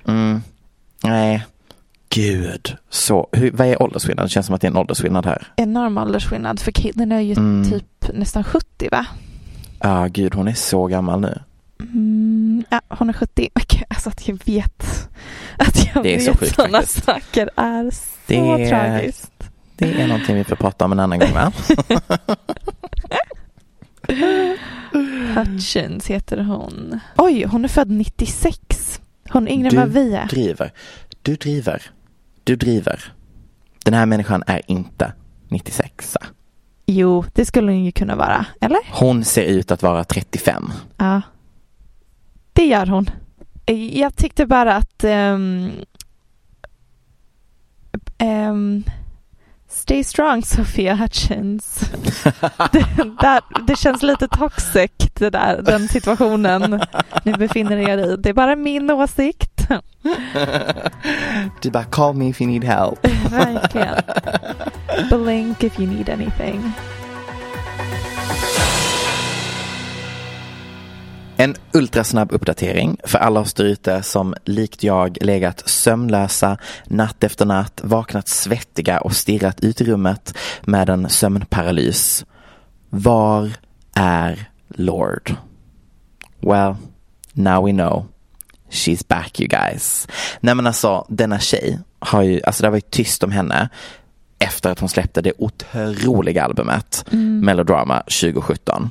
Mm, 0.07 0.41
nej, 1.03 1.45
gud. 2.09 2.75
Så, 2.89 3.27
hur, 3.31 3.51
vad 3.51 3.67
är 3.67 3.81
åldersskillnaden? 3.81 4.25
Det 4.25 4.29
känns 4.31 4.45
som 4.45 4.55
att 4.55 4.61
det 4.61 4.67
är 4.67 4.71
en 4.71 4.77
åldersskillnad 4.77 5.25
här. 5.25 5.47
Enorm 5.55 5.97
åldersskillnad 5.97 6.59
för 6.59 6.71
Caitlyn 6.71 7.11
är 7.11 7.19
ju 7.19 7.33
Mm. 7.33 7.69
typ 7.71 8.09
nästan 8.13 8.43
70 8.43 8.89
va? 8.91 9.05
Ja, 9.79 10.07
gud 10.11 10.35
hon 10.35 10.47
är 10.47 10.53
så 10.53 10.87
gammal 10.87 11.19
nu. 11.21 11.39
Ja, 12.71 12.81
hon 12.89 13.09
är 13.09 13.13
70. 13.13 13.49
Okej, 13.55 13.83
Alltså 13.89 14.09
att 14.09 14.27
jag 14.27 14.39
vet 14.45 15.09
att 15.57 15.95
jag 15.95 16.03
vet 16.03 16.55
sådana 16.55 16.81
saker 16.81 17.49
är 17.55 17.91
så 17.91 18.01
Det 18.27 18.69
tragiskt. 18.69 19.31
Det 19.75 20.01
är 20.01 20.07
någonting 20.07 20.35
vi 20.35 20.43
får 20.43 20.55
prata 20.55 20.85
om 20.85 20.91
en 20.91 20.99
annan 20.99 21.19
gång 21.19 21.33
va? 21.33 21.51
Hutchins 25.35 26.07
heter 26.07 26.37
hon. 26.37 26.99
Oj, 27.17 27.43
hon 27.45 27.63
är 27.65 27.69
född 27.69 27.89
96. 27.91 29.01
Hon 29.29 29.47
är 29.47 29.51
yngre 29.51 29.67
än 29.67 29.73
Du 29.73 29.77
vad 29.79 29.89
vi 29.89 30.13
är. 30.15 30.25
driver. 30.27 30.71
Du 31.21 31.35
driver. 31.35 31.81
Du 32.43 32.55
driver. 32.55 33.13
Den 33.85 33.93
här 33.93 34.05
människan 34.05 34.43
är 34.47 34.61
inte 34.67 35.13
96. 35.47 36.17
Jo, 36.85 37.25
det 37.33 37.45
skulle 37.45 37.71
hon 37.71 37.85
ju 37.85 37.91
kunna 37.91 38.15
vara. 38.15 38.45
Eller? 38.61 38.79
Hon 38.91 39.23
ser 39.23 39.43
ut 39.43 39.71
att 39.71 39.81
vara 39.81 40.03
35. 40.03 40.71
Ja. 40.97 41.21
Det 42.53 42.65
gör 42.65 42.85
hon. 42.85 43.09
Jag 43.91 44.15
tyckte 44.15 44.45
bara 44.45 44.75
att 44.75 45.03
ehm, 45.03 45.71
ehm, 48.17 48.83
Stay 49.71 50.03
strong 50.03 50.43
Sofia 50.43 50.95
Hutchins. 50.95 51.79
det, 52.71 52.85
där, 53.21 53.65
det 53.67 53.75
känns 53.75 54.03
lite 54.03 54.27
toxic 54.27 54.91
det 55.13 55.29
där, 55.29 55.61
den 55.61 55.87
situationen 55.87 56.81
ni 57.23 57.33
befinner 57.33 57.77
er 57.77 57.97
i. 57.97 58.17
Det 58.17 58.29
är 58.29 58.33
bara 58.33 58.55
min 58.55 58.91
åsikt. 58.91 59.67
Du 61.61 61.71
bara 61.71 61.83
call 61.83 62.15
me 62.15 62.29
if 62.29 62.41
you 62.41 62.49
need 62.51 62.63
help. 62.63 63.07
Verkligen. 63.31 63.95
Blink 65.09 65.63
if 65.63 65.79
you 65.79 65.87
need 65.87 66.09
anything. 66.09 66.71
En 71.41 71.55
ultrasnabb 71.73 72.31
uppdatering 72.31 72.97
för 73.03 73.19
alla 73.19 73.39
oss 73.39 73.53
där 73.53 73.63
ute 73.63 74.03
som 74.03 74.35
likt 74.45 74.83
jag 74.83 75.17
legat 75.21 75.69
sömnlösa 75.69 76.57
natt 76.85 77.23
efter 77.23 77.45
natt, 77.45 77.81
vaknat 77.83 78.27
svettiga 78.27 78.99
och 78.99 79.15
stirrat 79.15 79.63
ut 79.63 79.81
i 79.81 79.83
rummet 79.83 80.37
med 80.61 80.89
en 80.89 81.09
sömnparalys. 81.09 82.25
Var 82.89 83.51
är 83.93 84.49
Lord? 84.67 85.35
Well, 86.39 86.75
now 87.33 87.65
we 87.65 87.71
know. 87.71 88.05
She's 88.69 89.07
back 89.07 89.39
you 89.39 89.47
guys. 89.47 90.07
Nej 90.39 90.55
men 90.55 90.67
alltså 90.67 91.05
denna 91.09 91.39
tjej 91.39 91.79
har 91.99 92.21
ju, 92.21 92.41
alltså 92.43 92.63
det 92.63 92.67
har 92.67 92.71
varit 92.71 92.91
tyst 92.91 93.23
om 93.23 93.31
henne 93.31 93.69
efter 94.39 94.71
att 94.71 94.79
hon 94.79 94.89
släppte 94.89 95.21
det 95.21 95.33
otroliga 95.37 96.43
albumet 96.43 97.05
Melodrama 97.41 98.01
2017. 98.01 98.89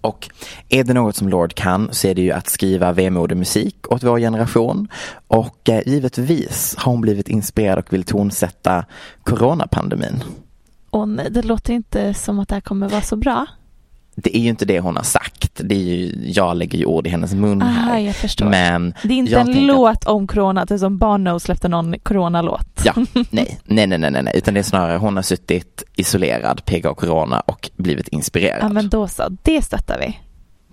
Och 0.00 0.30
är 0.68 0.84
det 0.84 0.94
något 0.94 1.16
som 1.16 1.28
Lord 1.28 1.54
kan 1.54 1.88
så 1.92 2.08
är 2.08 2.14
det 2.14 2.22
ju 2.22 2.32
att 2.32 2.48
skriva 2.48 2.92
vemodig 2.92 3.36
musik 3.36 3.92
åt 3.92 4.02
vår 4.02 4.18
generation. 4.18 4.88
Och 5.26 5.68
eh, 5.68 5.82
givetvis 5.86 6.74
har 6.78 6.92
hon 6.92 7.00
blivit 7.00 7.28
inspirerad 7.28 7.78
och 7.78 7.92
vill 7.92 8.04
tonsätta 8.04 8.84
coronapandemin. 9.22 10.22
Åh 10.90 11.06
nej, 11.06 11.30
det 11.30 11.42
låter 11.42 11.72
inte 11.72 12.14
som 12.14 12.38
att 12.38 12.48
det 12.48 12.54
här 12.54 12.60
kommer 12.60 12.88
vara 12.88 13.02
så 13.02 13.16
bra. 13.16 13.46
Det 14.22 14.36
är 14.36 14.40
ju 14.40 14.48
inte 14.48 14.64
det 14.64 14.80
hon 14.80 14.96
har 14.96 15.02
sagt. 15.02 15.50
Det 15.64 15.74
är 15.74 15.78
ju, 15.78 16.12
jag 16.30 16.56
lägger 16.56 16.78
ju 16.78 16.84
ord 16.84 17.06
i 17.06 17.10
hennes 17.10 17.34
mun 17.34 17.62
Aha, 17.62 17.70
här. 17.70 17.98
jag 17.98 18.16
förstår. 18.16 18.46
Men 18.46 18.94
Det 19.02 19.08
är 19.14 19.18
inte 19.18 19.36
en 19.36 19.66
låt 19.66 20.04
om 20.04 20.26
corona, 20.26 20.64
det 20.64 20.74
är 20.74 20.78
som 20.78 20.98
Bono 20.98 21.40
släppte 21.40 21.68
någon 21.68 21.98
coronalåt. 21.98 22.82
Ja, 22.84 22.92
nej, 23.30 23.58
nej, 23.64 23.86
nej, 23.86 23.98
nej, 23.98 24.10
nej, 24.10 24.32
utan 24.36 24.54
det 24.54 24.60
är 24.60 24.64
snarare 24.64 24.96
hon 24.98 25.16
har 25.16 25.22
suttit 25.22 25.82
isolerad, 25.96 26.64
pegg 26.64 26.86
av 26.86 26.94
corona 26.94 27.40
och 27.40 27.70
blivit 27.76 28.08
inspirerad. 28.08 28.62
Ja 28.62 28.68
men 28.68 28.88
då 28.88 29.08
så, 29.08 29.22
det 29.42 29.62
stöttar 29.62 29.98
vi. 29.98 30.18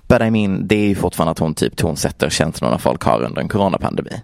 But 0.07 0.21
I 0.21 0.31
mean, 0.31 0.67
det 0.67 0.75
är 0.75 0.87
ju 0.87 0.95
fortfarande 0.95 1.31
att 1.31 1.39
hon 1.39 1.53
typ 1.53 1.75
tonsätter 1.77 2.29
känslorna 2.29 2.77
folk 2.77 3.03
har 3.03 3.21
under 3.21 3.41
en 3.41 3.47
coronapandemi. 3.49 4.21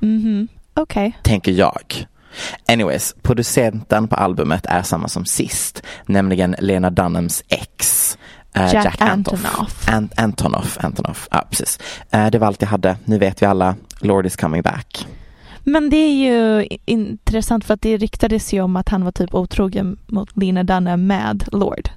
Mhm, 0.00 0.48
okej. 0.74 1.18
Tänker 1.22 1.52
jag. 1.52 2.06
Anyways, 2.68 3.14
producenten 3.22 4.08
på 4.08 4.16
albumet 4.16 4.66
är 4.66 4.82
samma 4.82 5.08
som 5.08 5.24
sist, 5.24 5.82
nämligen 6.06 6.56
Lena 6.58 6.90
Dunhams 6.90 7.42
ex. 7.48 8.18
Eh, 8.56 8.74
Jack 8.74 9.00
Antonoff. 9.00 9.88
An- 9.88 10.08
Antonoff, 10.16 10.78
Antonoff, 10.80 11.28
ja 11.30 11.46
precis. 11.50 11.78
Eh, 12.10 12.26
det 12.30 12.38
var 12.38 12.46
allt 12.46 12.62
jag 12.62 12.68
hade. 12.68 12.96
Nu 13.04 13.18
vet 13.18 13.42
vi 13.42 13.46
alla, 13.46 13.74
Lord 14.00 14.26
is 14.26 14.36
coming 14.36 14.62
back. 14.62 15.06
Men 15.62 15.90
det 15.90 15.96
är 15.96 16.12
ju 16.14 16.66
intressant 16.84 17.64
för 17.64 17.74
att 17.74 17.82
det 17.82 17.96
ryktades 17.96 18.52
ju 18.54 18.60
om 18.60 18.76
att 18.76 18.88
han 18.88 19.04
var 19.04 19.12
typ 19.12 19.34
otrogen 19.34 19.98
mot 20.06 20.36
Lena 20.36 20.62
Dunham 20.64 21.06
med 21.06 21.44
Lord. 21.52 21.88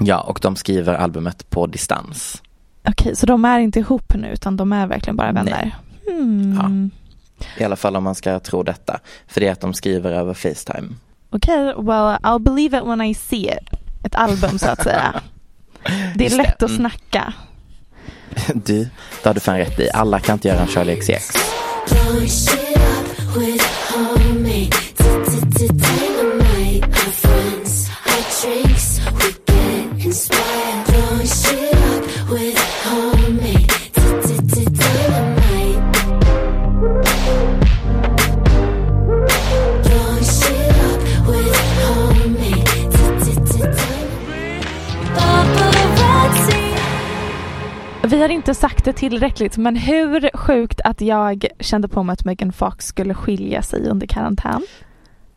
Ja, 0.00 0.20
och 0.20 0.38
de 0.42 0.56
skriver 0.56 0.94
albumet 0.94 1.50
på 1.50 1.66
distans. 1.66 2.42
Okej, 2.88 3.16
så 3.16 3.26
de 3.26 3.44
är 3.44 3.58
inte 3.58 3.78
ihop 3.78 4.14
nu 4.14 4.28
utan 4.28 4.56
de 4.56 4.72
är 4.72 4.86
verkligen 4.86 5.16
bara 5.16 5.32
vänner? 5.32 5.76
Hmm. 6.06 6.90
I 7.58 7.64
alla 7.64 7.76
fall 7.76 7.96
om 7.96 8.04
man 8.04 8.14
ska 8.14 8.40
tro 8.40 8.62
detta. 8.62 9.00
För 9.28 9.40
det 9.40 9.48
är 9.48 9.52
att 9.52 9.60
de 9.60 9.74
skriver 9.74 10.12
över 10.12 10.34
Facetime. 10.34 10.88
Okej, 11.30 11.64
well 11.64 12.16
I'll 12.22 12.38
believe 12.38 12.78
it 12.78 12.84
when 12.84 13.00
I 13.02 13.14
see 13.14 13.44
it. 13.48 13.78
Ett 14.04 14.14
album 14.14 14.58
så 14.58 14.68
att 14.68 14.82
säga. 14.82 15.20
Det 15.84 15.90
är 15.90 16.24
Just 16.24 16.36
lätt 16.36 16.58
det, 16.58 16.64
att 16.64 16.70
mm. 16.70 16.80
snacka. 16.80 17.32
Du, 18.54 18.88
det 19.22 19.28
har 19.28 19.34
du 19.34 19.40
fan 19.40 19.58
rätt 19.58 19.80
i. 19.80 19.90
Alla 19.90 20.20
kan 20.20 20.32
inte 20.32 20.48
göra 20.48 20.60
en 20.60 20.68
Charlie 20.68 20.96
XCX. 20.96 21.32
Inte 48.90 49.06
det 49.06 49.08
tillräckligt 49.10 49.56
men 49.56 49.76
hur 49.76 50.30
sjukt 50.36 50.80
att 50.84 51.00
jag 51.00 51.46
kände 51.60 51.88
på 51.88 52.02
mig 52.02 52.12
att 52.12 52.24
Megan 52.24 52.52
Fox 52.52 52.86
skulle 52.86 53.14
skilja 53.14 53.62
sig 53.62 53.88
under 53.88 54.06
karantän. 54.06 54.62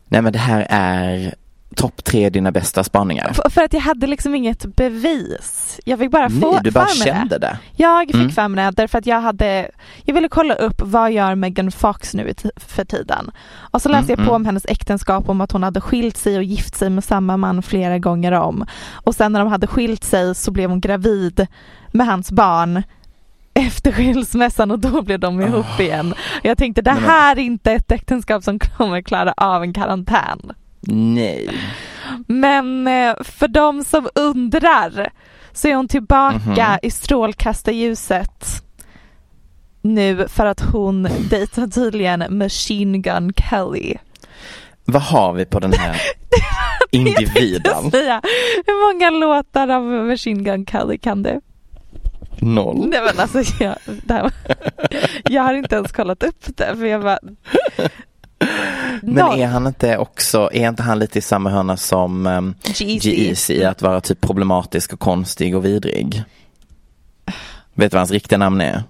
Nej 0.08 0.22
men 0.22 0.32
det 0.32 0.38
här 0.38 0.66
är 0.70 1.34
topp 1.76 2.04
tre 2.04 2.30
dina 2.30 2.52
bästa 2.52 2.84
spaningar. 2.84 3.28
F- 3.30 3.52
för 3.52 3.62
att 3.62 3.72
jag 3.72 3.80
hade 3.80 4.06
liksom 4.06 4.34
inget 4.34 4.64
bevis. 4.76 5.80
Jag 5.84 5.98
fick 5.98 6.10
bara 6.10 6.30
få 6.30 6.50
Nej, 6.52 6.60
du 6.64 6.70
bara 6.70 6.86
för 6.86 7.04
kände 7.04 7.38
det. 7.38 7.58
Jag 7.76 8.06
fick 8.06 8.14
Mm. 8.14 8.30
för 8.30 8.48
mig 8.48 8.64
det 8.64 8.70
därför 8.76 8.98
att 8.98 9.06
jag 9.06 9.20
hade 9.20 9.70
Jag 10.04 10.14
ville 10.14 10.28
kolla 10.28 10.54
upp 10.54 10.80
vad 10.84 11.12
gör 11.12 11.34
Megan 11.34 11.70
Fox 11.72 12.14
nu 12.14 12.34
för 12.56 12.84
tiden. 12.84 13.30
Och 13.56 13.82
så 13.82 13.88
läste 13.88 14.12
Mm, 14.12 14.20
jag 14.20 14.28
på 14.28 14.34
mm. 14.34 14.34
om 14.34 14.46
hennes 14.46 14.66
äktenskap 14.68 15.28
om 15.28 15.40
att 15.40 15.52
hon 15.52 15.62
hade 15.62 15.80
skilt 15.80 16.16
sig 16.16 16.36
och 16.36 16.44
gift 16.44 16.74
sig 16.76 16.90
med 16.90 17.04
samma 17.04 17.36
man 17.36 17.62
flera 17.62 17.98
gånger 17.98 18.32
om. 18.32 18.66
Och 18.92 19.14
sen 19.14 19.32
när 19.32 19.40
de 19.40 19.48
hade 19.48 19.66
skilt 19.66 20.04
sig 20.04 20.34
så 20.34 20.50
blev 20.50 20.70
hon 20.70 20.80
gravid 20.80 21.46
med 21.92 22.06
hans 22.06 22.32
barn 22.32 22.82
efter 23.54 23.92
skilsmässan 23.92 24.70
och 24.70 24.78
då 24.78 25.02
blev 25.02 25.20
de 25.20 25.40
ihop 25.40 25.80
igen. 25.80 26.14
Jag 26.42 26.58
tänkte 26.58 26.82
det 26.82 26.90
här 26.90 27.36
är 27.36 27.40
inte 27.40 27.72
ett 27.72 27.92
äktenskap 27.92 28.44
som 28.44 28.58
kommer 28.58 29.00
klara 29.02 29.34
av 29.36 29.62
en 29.62 29.72
karantän. 29.72 30.52
Nej. 30.88 31.50
Men 32.26 32.86
eh, 32.88 33.14
för 33.24 33.48
de 33.48 33.84
som 33.84 34.08
undrar 34.14 35.10
så 35.52 35.68
är 35.68 35.74
hon 35.74 35.88
tillbaka 35.88 36.38
Mhm. 36.68 36.78
i 36.82 36.90
strålkastarljuset 36.90 38.44
nu 39.82 40.28
för 40.28 40.46
att 40.46 40.60
hon 40.60 41.02
dejtar 41.30 41.66
tydligen 41.66 42.38
Machine 42.38 43.02
Gun 43.02 43.32
Kelly. 43.36 43.94
Vad 44.84 45.02
har 45.02 45.32
vi 45.32 45.44
på 45.44 45.60
den 45.60 45.72
här 45.72 46.00
individen? 46.90 47.84
Hur 48.66 48.92
många 48.92 49.10
låtar 49.10 49.68
av 49.68 49.82
Machine 49.82 50.44
Gun 50.44 50.66
Kelly 50.66 50.98
kan 50.98 51.22
du? 51.22 51.40
Noll. 52.38 52.88
Nej 52.88 53.00
men 53.04 53.20
alltså 53.20 53.42
jag, 53.64 53.74
det 53.86 54.14
här, 54.14 54.32
jag 55.24 55.42
har 55.42 55.54
inte 55.54 55.74
ens 55.74 55.92
kollat 55.92 56.22
upp 56.22 56.56
det 56.56 56.76
för 56.76 56.86
jag 56.86 57.02
bara 57.02 57.18
Men 59.02 59.18
är 59.18 59.46
han 59.46 59.66
inte 59.66 59.98
också, 59.98 60.50
är 60.52 60.68
inte 60.68 60.82
han 60.82 60.98
lite 60.98 61.18
i 61.18 61.22
samma 61.22 61.50
hörna 61.50 61.76
som 61.76 62.26
um, 62.26 62.54
G-Eazy. 62.62 63.10
G-Eazy 63.10 63.54
i 63.54 63.64
att 63.64 63.82
vara 63.82 64.00
typ 64.00 64.20
problematisk 64.20 64.92
och 64.92 65.00
konstig 65.00 65.56
och 65.56 65.64
vidrig? 65.64 66.22
Vet 67.74 67.90
du 67.90 67.94
vad 67.94 68.00
hans 68.00 68.10
riktiga 68.10 68.38
namn 68.38 68.60
är? 68.60 68.82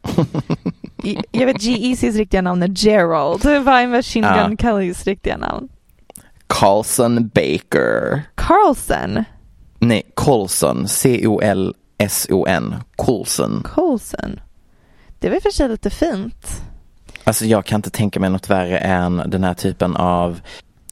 Jag 1.30 1.46
vet 1.46 1.60
G-Eazys 1.60 2.16
riktiga 2.16 2.42
namn 2.42 2.62
är 2.62 2.68
Gerald. 2.68 3.44
Vad 3.44 3.74
är 3.74 3.86
Machine 3.86 4.24
Ja. 4.24 4.46
Gun 4.46 4.56
Kellys 4.56 5.04
riktiga 5.04 5.36
namn? 5.36 5.68
Carlson 6.46 7.28
Baker. 7.34 8.22
Carlson. 8.34 9.24
Nej, 9.78 10.02
Colson. 10.14 10.86
C-O-L-S-O-N. 11.98 12.74
Colson. 12.96 13.62
Colson. 13.74 14.40
Det 15.18 15.28
var 15.28 15.36
i 15.36 15.38
och 15.38 15.42
för 15.42 15.50
sig 15.50 15.68
lite 15.68 15.90
fint. 15.90 16.62
Alltså 17.24 17.44
jag 17.44 17.64
kan 17.64 17.78
inte 17.78 17.90
tänka 17.90 18.20
mig 18.20 18.30
något 18.30 18.50
värre 18.50 18.78
än 18.78 19.22
den 19.26 19.44
här 19.44 19.54
typen 19.54 19.96
av 19.96 20.40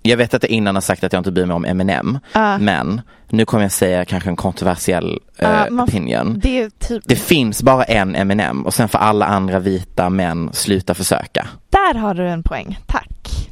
jag 0.05 0.17
vet 0.17 0.35
att 0.35 0.43
jag 0.43 0.51
innan 0.51 0.75
har 0.77 0.83
sagt 0.83 1.05
att 1.05 1.13
jag 1.13 1.21
inte 1.21 1.33
bryr 1.33 1.47
mig 1.47 1.55
om 1.57 1.65
Eminem, 1.65 2.19
Ah. 2.33 2.59
men 2.59 3.01
nu 3.29 3.45
kommer 3.45 3.65
jag 3.65 3.73
säga 3.73 4.05
kanske 4.05 4.31
en 4.31 4.37
kontroversiell 4.37 5.19
Ah, 5.39 5.67
man- 5.71 5.89
opinion. 5.89 6.41
Det 6.43 6.79
typ, 6.79 7.03
Det 7.07 7.17
finns 7.17 7.63
bara 7.63 7.85
en 7.85 8.15
Eminem 8.17 8.67
och 8.67 8.75
sen 8.75 8.89
får 8.89 8.99
alla 8.99 9.27
andra 9.27 9.59
vita 9.59 10.11
män 10.11 10.51
sluta 10.53 10.95
försöka. 10.95 11.49
där 11.71 11.95
har 11.95 12.15
du 12.15 12.29
en 12.29 12.43
poäng. 12.43 12.79
Tack. 12.87 13.49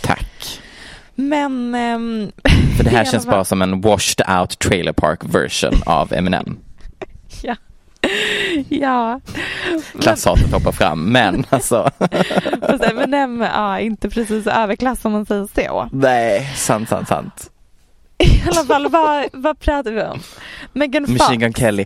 Tack. 0.00 0.60
Men... 1.14 1.74
ehm, 1.74 2.30
För 2.76 2.84
det 2.84 2.90
här 2.90 3.04
känns 3.12 3.26
bara 3.26 3.44
som 3.44 3.62
en 3.62 3.80
washed 3.80 4.30
out 4.40 4.58
trailer 4.58 4.92
park 4.92 5.20
version 5.24 5.74
av 5.86 6.12
Eminem. 6.12 6.56
Ja. 7.42 7.56
Ja. 8.68 9.20
Klasshatet 10.00 10.52
hoppar 10.52 10.72
fram, 10.72 11.12
men 11.12 11.44
alltså. 11.50 11.90
Fast 12.60 12.84
Eminem 12.84 13.40
ja, 13.40 13.80
inte 13.80 14.10
precis 14.10 14.46
överklass 14.46 15.04
om 15.04 15.12
man 15.12 15.26
säger 15.26 15.46
så. 15.54 15.88
Nej, 15.92 16.52
sant, 16.56 16.88
sant, 16.88 17.08
sant. 17.08 17.50
I 18.24 18.42
alla 18.46 18.64
fall, 18.64 18.88
vad, 18.88 19.24
vad 19.32 19.58
pratar 19.60 19.92
vi 19.92 20.02
om? 20.02 20.20
Megan 20.72 21.06
Fox. 21.06 21.18
Machine 21.20 21.40
Gun 21.40 21.52
Kelly. 21.54 21.84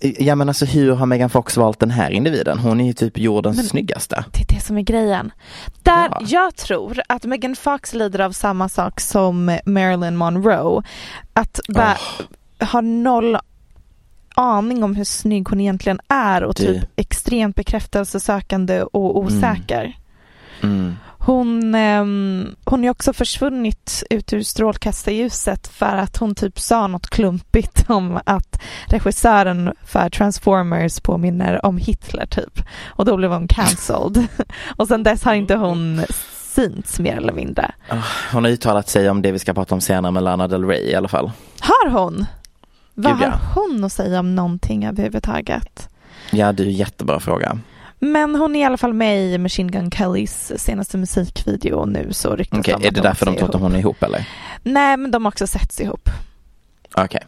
Ja 0.00 0.34
men 0.34 0.48
alltså 0.48 0.64
hur 0.64 0.94
har 0.94 1.06
Megan 1.06 1.30
Fox 1.30 1.56
valt 1.56 1.80
den 1.80 1.90
här 1.90 2.10
individen? 2.10 2.58
Hon 2.58 2.80
är 2.80 2.86
ju 2.86 2.92
typ 2.92 3.18
jordens 3.18 3.56
Men- 3.56 3.66
snyggaste. 3.66 4.24
Det 4.32 4.40
är 4.40 4.54
det 4.56 4.60
som 4.64 4.78
är 4.78 4.82
grejen. 4.82 5.32
Där 5.82 6.08
Ja. 6.10 6.20
Jag 6.26 6.56
tror 6.56 7.00
att 7.08 7.24
Megan 7.24 7.56
Fox 7.56 7.94
lider 7.94 8.18
av 8.20 8.32
samma 8.32 8.68
sak 8.68 9.00
som 9.00 9.58
Marilyn 9.66 10.16
Monroe. 10.16 10.82
Att 11.32 11.60
bara 11.68 11.96
ha 12.72 12.80
noll 12.80 13.38
aning 14.34 14.84
om 14.84 14.96
hur 14.96 15.04
snygg 15.04 15.48
hon 15.48 15.60
egentligen 15.60 16.00
är 16.08 16.44
och 16.44 16.54
Det- 16.54 16.62
typ 16.62 16.84
extremt 16.96 17.56
bekräftelsesökande 17.56 18.82
och 18.82 19.18
osäker. 19.18 19.96
Mm. 20.62 20.94
Hon, 21.18 21.74
ehm, 21.74 22.54
hon 22.64 22.84
är 22.84 22.90
också 22.90 23.12
försvunnit 23.12 24.02
ut 24.10 24.32
ur 24.32 24.42
strålkastarljuset 24.42 25.66
för 25.68 25.96
att 25.96 26.16
hon 26.16 26.34
typ 26.34 26.58
sa 26.60 26.86
något 26.86 27.10
klumpigt 27.10 27.84
om 27.90 28.20
att 28.26 28.60
regissören 28.86 29.72
för 29.84 30.10
Transformers 30.10 31.00
påminner 31.00 31.66
om 31.66 31.78
Hitler 31.78 32.26
typ. 32.26 32.62
Och 32.86 33.04
då 33.04 33.16
blev 33.16 33.30
hon 33.32 33.48
cancelled. 33.48 34.26
och 34.76 34.88
sen 34.88 35.02
dess 35.02 35.24
har 35.24 35.34
inte 35.34 35.54
hon 35.54 36.02
synts 36.54 36.98
mer 37.00 37.16
eller 37.16 37.32
mindre. 37.32 37.72
Hon 38.32 38.44
har 38.44 38.50
uttalat 38.50 38.88
sig 38.88 39.10
om 39.10 39.22
det 39.22 39.32
vi 39.32 39.38
ska 39.38 39.54
prata 39.54 39.74
om 39.74 39.80
senare 39.80 40.12
med 40.12 40.22
Lana 40.22 40.48
Del 40.48 40.64
Rey 40.64 40.90
i 40.90 40.94
alla 40.94 41.08
fall. 41.08 41.30
Har 41.60 41.90
hon? 41.90 42.26
Vad 42.94 43.12
Gud, 43.18 43.22
ja. 43.22 43.30
har 43.30 43.62
hon 43.62 43.84
att 43.84 43.92
säga 43.92 44.20
om 44.20 44.34
någonting 44.34 44.84
överhuvudtaget? 44.86 45.88
Ja, 46.30 46.52
det 46.52 46.62
är 46.62 46.66
en 46.66 46.72
jättebra 46.72 47.20
fråga. 47.20 47.58
Men 47.98 48.34
hon 48.34 48.56
är 48.56 48.60
i 48.60 48.64
alla 48.64 48.76
fall 48.76 48.92
med 48.94 49.20
i 49.20 49.38
Machine 49.38 49.70
Gun 49.70 49.90
Kellys 49.90 50.52
senaste 50.56 50.98
musikvideo 50.98 51.84
nu 51.84 52.08
så 52.12 52.36
ryktas 52.36 52.58
Okej, 52.60 52.74
om 52.74 52.80
är 52.82 52.84
det 52.84 52.94
de 52.94 53.00
därför 53.00 53.26
de 53.26 53.36
tror 53.36 53.48
att 53.54 53.60
hon 53.60 53.74
är 53.74 53.78
ihop 53.78 54.02
eller? 54.02 54.28
Nej, 54.62 54.96
men 54.96 55.10
de 55.10 55.24
har 55.24 55.32
också 55.32 55.46
setts 55.46 55.80
ihop. 55.80 56.10
Okej. 56.96 57.20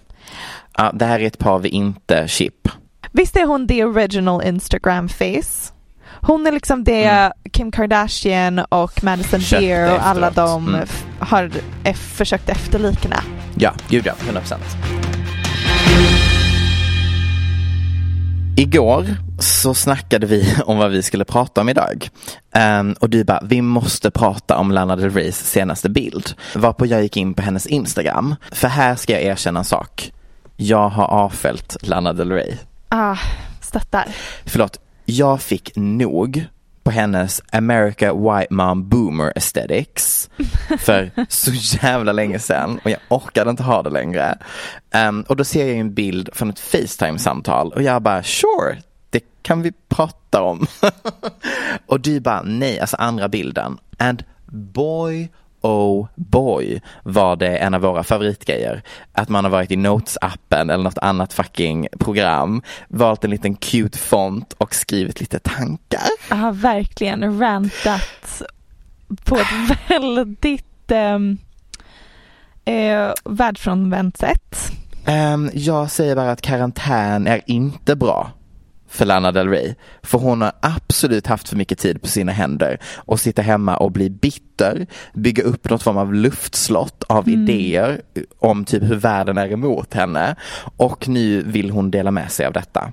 Ja, 0.79 0.93
det 0.95 1.05
här 1.05 1.21
är 1.21 1.27
ett 1.27 1.39
par 1.39 1.59
vi 1.59 1.69
inte 1.69 2.29
chip. 2.29 2.69
Visst 3.13 3.37
är 3.37 3.47
hon 3.47 3.69
the 3.69 3.85
original 3.85 4.43
Instagram 4.45 5.09
face? 5.09 5.73
Hon 6.21 6.47
är 6.47 6.53
liksom 6.53 6.85
det 6.85 7.05
Mm. 7.05 7.33
Kim 7.53 7.73
Kardashian 7.73 8.59
och 8.59 9.05
Madison 9.05 9.41
Köpte 9.41 9.67
Beer 9.67 9.95
och 9.95 10.07
alla 10.07 10.31
de 10.31 10.69
Mm. 10.75 10.87
har 11.19 11.51
försökt 11.95 12.49
efterlikna. 12.49 13.17
Ja, 13.59 13.75
gud 13.89 14.07
ja, 14.07 14.13
100%. 14.31 14.55
Igår 18.59 19.07
så 19.39 19.75
snackade 19.75 20.27
vi 20.27 20.55
om 20.67 20.79
vad 20.79 20.91
vi 20.91 21.03
skulle 21.03 21.25
prata 21.25 21.61
om 21.61 21.69
idag. 21.69 22.09
Ehm, 22.55 22.93
och 23.01 23.11
du 23.11 23.25
bara, 23.25 23.41
vi 23.45 23.63
måste 23.63 24.11
prata 24.11 24.57
om 24.57 24.71
Lana 24.71 24.97
Del 24.97 25.11
Reys 25.11 25.51
senaste 25.51 25.89
bild. 25.89 26.35
Varpå 26.55 26.87
jag 26.87 27.03
gick 27.03 27.17
in 27.17 27.35
på 27.35 27.43
hennes 27.43 27.67
Instagram. 27.67 28.35
För 28.53 28.69
här 28.69 28.97
ska 28.97 29.13
jag 29.13 29.23
erkänna 29.23 29.59
en 29.59 29.65
sak. 29.65 30.13
Jag 30.57 30.89
har 30.89 31.05
avföljt 31.05 31.77
Lana 31.81 32.13
Del 32.13 32.33
Rey. 32.33 32.55
Ah, 32.89 33.17
stöttar. 33.61 34.05
Förlåt, 34.45 34.81
jag 35.05 35.43
fick 35.43 35.73
nog 35.77 36.45
på 36.87 36.91
hennes 36.91 37.43
America 37.53 38.15
White 38.15 38.55
Mom 38.55 38.89
Boomer 38.89 39.33
Aesthetics 39.37 40.31
för 40.79 41.11
så 41.29 41.51
jävla 41.53 42.13
länge 42.13 42.39
sedan 42.39 42.81
och 42.85 42.91
jag 42.91 43.01
orkade 43.09 43.51
inte 43.51 43.63
ha 43.63 43.83
det 43.83 43.91
längre. 43.91 44.39
Um, 45.09 45.23
och 45.23 45.37
då 45.37 45.45
ser 45.45 45.67
jag 45.67 45.77
en 45.77 45.95
bild 45.95 46.29
från 46.33 46.51
ett 46.51 46.61
Facetime-samtal 46.61 47.73
och 47.73 47.83
jag 47.83 48.03
bara 48.03 48.23
sure, 48.23 48.83
det 49.11 49.21
kan 49.43 49.63
vi 49.63 49.73
prata 49.89 50.43
om. 50.43 50.67
och 51.87 52.01
du 52.01 52.21
bara 52.21 52.43
nej, 52.43 52.81
alltså 52.81 52.97
andra 52.97 53.29
bilden. 53.29 53.79
And 53.99 54.25
boy 54.47 55.29
oh 55.67 56.07
boy 56.15 56.81
var 57.03 57.37
det 57.37 57.57
en 57.57 57.75
av 57.75 57.81
våra 57.81 58.05
favoritgrejer. 58.05 58.83
Att 59.13 59.29
man 59.29 59.45
har 59.45 59.51
varit 59.51 59.71
i 59.71 59.77
Notes-appen 59.77 60.73
eller 60.73 60.85
något 60.85 60.99
annat 60.99 61.33
fucking 61.33 61.89
program, 61.99 62.63
valt 62.89 63.25
en 63.25 63.31
liten 63.31 63.55
cute 63.55 63.99
font 63.99 64.53
och 64.53 64.75
skrivit 64.75 65.21
lite 65.21 65.39
tankar. 65.39 66.09
Ja, 66.31 66.51
verkligen 66.55 67.41
rantat 67.41 68.43
på 69.25 69.37
ett 69.37 69.79
väldigt 69.89 70.93
um, 70.93 71.39
eh, 72.65 73.13
världsfrånvänt 73.25 74.17
sätt. 74.17 74.73
Um, 75.07 75.51
jag 75.55 75.91
säger 75.91 76.17
bara 76.17 76.31
att 76.31 76.43
karantän 76.43 77.27
är 77.27 77.43
inte 77.47 77.97
bra 77.97 78.31
för 78.89 79.05
Lana 79.05 79.33
Del 79.33 79.49
Rey. 79.49 79.75
För 80.03 80.19
hon 80.19 80.43
har 80.43 80.53
absolut 80.61 81.27
haft 81.27 81.49
för 81.49 81.57
mycket 81.57 81.79
tid 81.79 82.03
på 82.03 82.09
sina 82.09 82.33
händer 82.33 82.79
och 82.97 83.21
sitta 83.21 83.43
hemma 83.43 83.77
och 83.77 83.93
bli 83.93 84.11
bitter, 84.11 84.87
bygga 85.15 85.43
upp 85.43 85.71
något 85.71 85.83
form 85.83 85.97
av 85.97 86.15
luftslott 86.15 87.05
av 87.09 87.29
mm. 87.29 87.43
idéer 87.43 88.01
om 88.39 88.65
typ 88.65 88.83
hur 88.83 88.97
världen 88.97 89.39
är 89.39 89.53
emot 89.53 89.95
henne 89.95 90.37
och 90.77 91.09
nu 91.09 91.43
vill 91.43 91.71
hon 91.71 91.91
dela 91.91 92.11
med 92.11 92.33
sig 92.33 92.47
av 92.47 92.53
detta. 92.53 92.93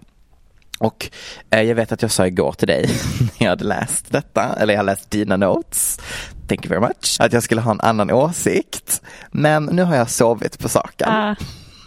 Och 0.79 1.10
eh, 1.49 1.62
jag 1.62 1.75
vet 1.75 1.91
att 1.91 2.01
jag 2.01 2.12
sa 2.12 2.27
igår 2.27 2.51
till 2.51 2.67
dig 2.67 2.89
när 3.19 3.45
jag 3.45 3.49
hade 3.49 3.65
läst 3.65 4.12
detta, 4.12 4.56
eller 4.60 4.73
jag 4.73 4.79
har 4.79 4.86
läst 4.86 5.12
dina 5.12 5.38
notes, 5.38 5.99
thank 6.47 6.65
you 6.65 6.69
very 6.69 6.82
much, 6.82 7.17
att 7.19 7.34
jag 7.34 7.43
skulle 7.43 7.62
ha 7.62 7.71
en 7.71 7.82
annan 7.82 8.12
åsikt. 8.12 9.01
Men 9.32 9.65
nu 9.65 9.84
har 9.84 9.95
jag 9.95 10.10
sovit 10.10 10.60
på 10.60 10.69
saken. 10.69 11.10
Uh. 11.10 11.34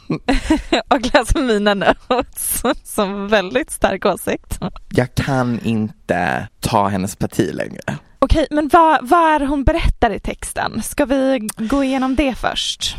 och 0.88 1.14
läser 1.14 1.42
mina 1.42 1.75
notes 1.75 2.62
som 2.85 3.29
väldigt 3.29 3.71
stark 3.71 4.07
åsikt. 4.07 4.59
Jag 4.88 5.14
kan 5.14 5.61
inte 5.64 6.49
ta 6.61 6.88
hennes 6.88 7.16
parti 7.16 7.51
längre. 7.55 7.99
Okej, 8.19 8.47
men 8.51 8.69
vad, 8.73 9.09
vad 9.09 9.35
är 9.35 9.47
hon 9.47 9.64
berättar 9.64 10.11
i 10.11 10.21
texten? 10.21 10.83
Ska 10.83 11.05
vi 11.05 11.49
gå 11.57 11.85
igenom 11.85 12.16
det 12.16 12.35
först? 12.35 12.97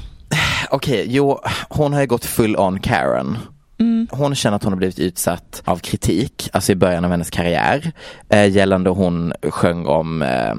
Okej, 0.70 1.06
jo, 1.10 1.40
hon 1.70 1.94
har 1.94 2.02
ju 2.02 2.08
gått 2.08 2.26
full 2.26 2.58
on 2.58 2.80
Karen. 2.80 3.38
Mm. 3.80 4.08
Hon 4.12 4.36
känner 4.36 4.56
att 4.56 4.64
hon 4.64 4.74
har 4.74 4.78
blivit 4.78 5.00
utsatt 5.00 5.62
av 5.66 5.78
kritik, 5.78 6.50
alltså 6.54 6.72
i 6.72 6.76
början 6.76 7.06
av 7.06 7.12
hennes 7.12 7.30
karriär, 7.30 7.92
eh, 8.30 8.50
gällande 8.50 8.90
hon 8.90 9.34
sjöng 9.42 9.86
om 9.86 10.22
eh, 10.22 10.56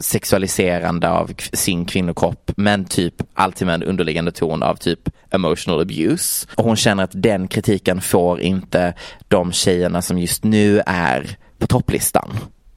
sexualiserande 0.00 1.10
av 1.10 1.30
sin 1.52 1.84
kvinnokropp, 1.84 2.52
men 2.56 2.84
typ 2.84 3.14
alltid 3.34 3.66
med 3.66 3.74
en 3.74 3.82
underliggande 3.82 4.32
ton 4.32 4.62
av 4.62 4.76
typ 4.76 5.00
emotional 5.30 5.80
abuse. 5.80 6.46
Och 6.54 6.64
hon 6.64 6.76
känner 6.76 7.04
att 7.04 7.22
den 7.22 7.48
kritiken 7.48 8.00
får 8.00 8.40
inte 8.40 8.94
de 9.28 9.52
tjejerna 9.52 10.02
som 10.02 10.18
just 10.18 10.44
nu 10.44 10.82
är 10.86 11.36
på 11.58 11.66
topplistan. 11.66 12.32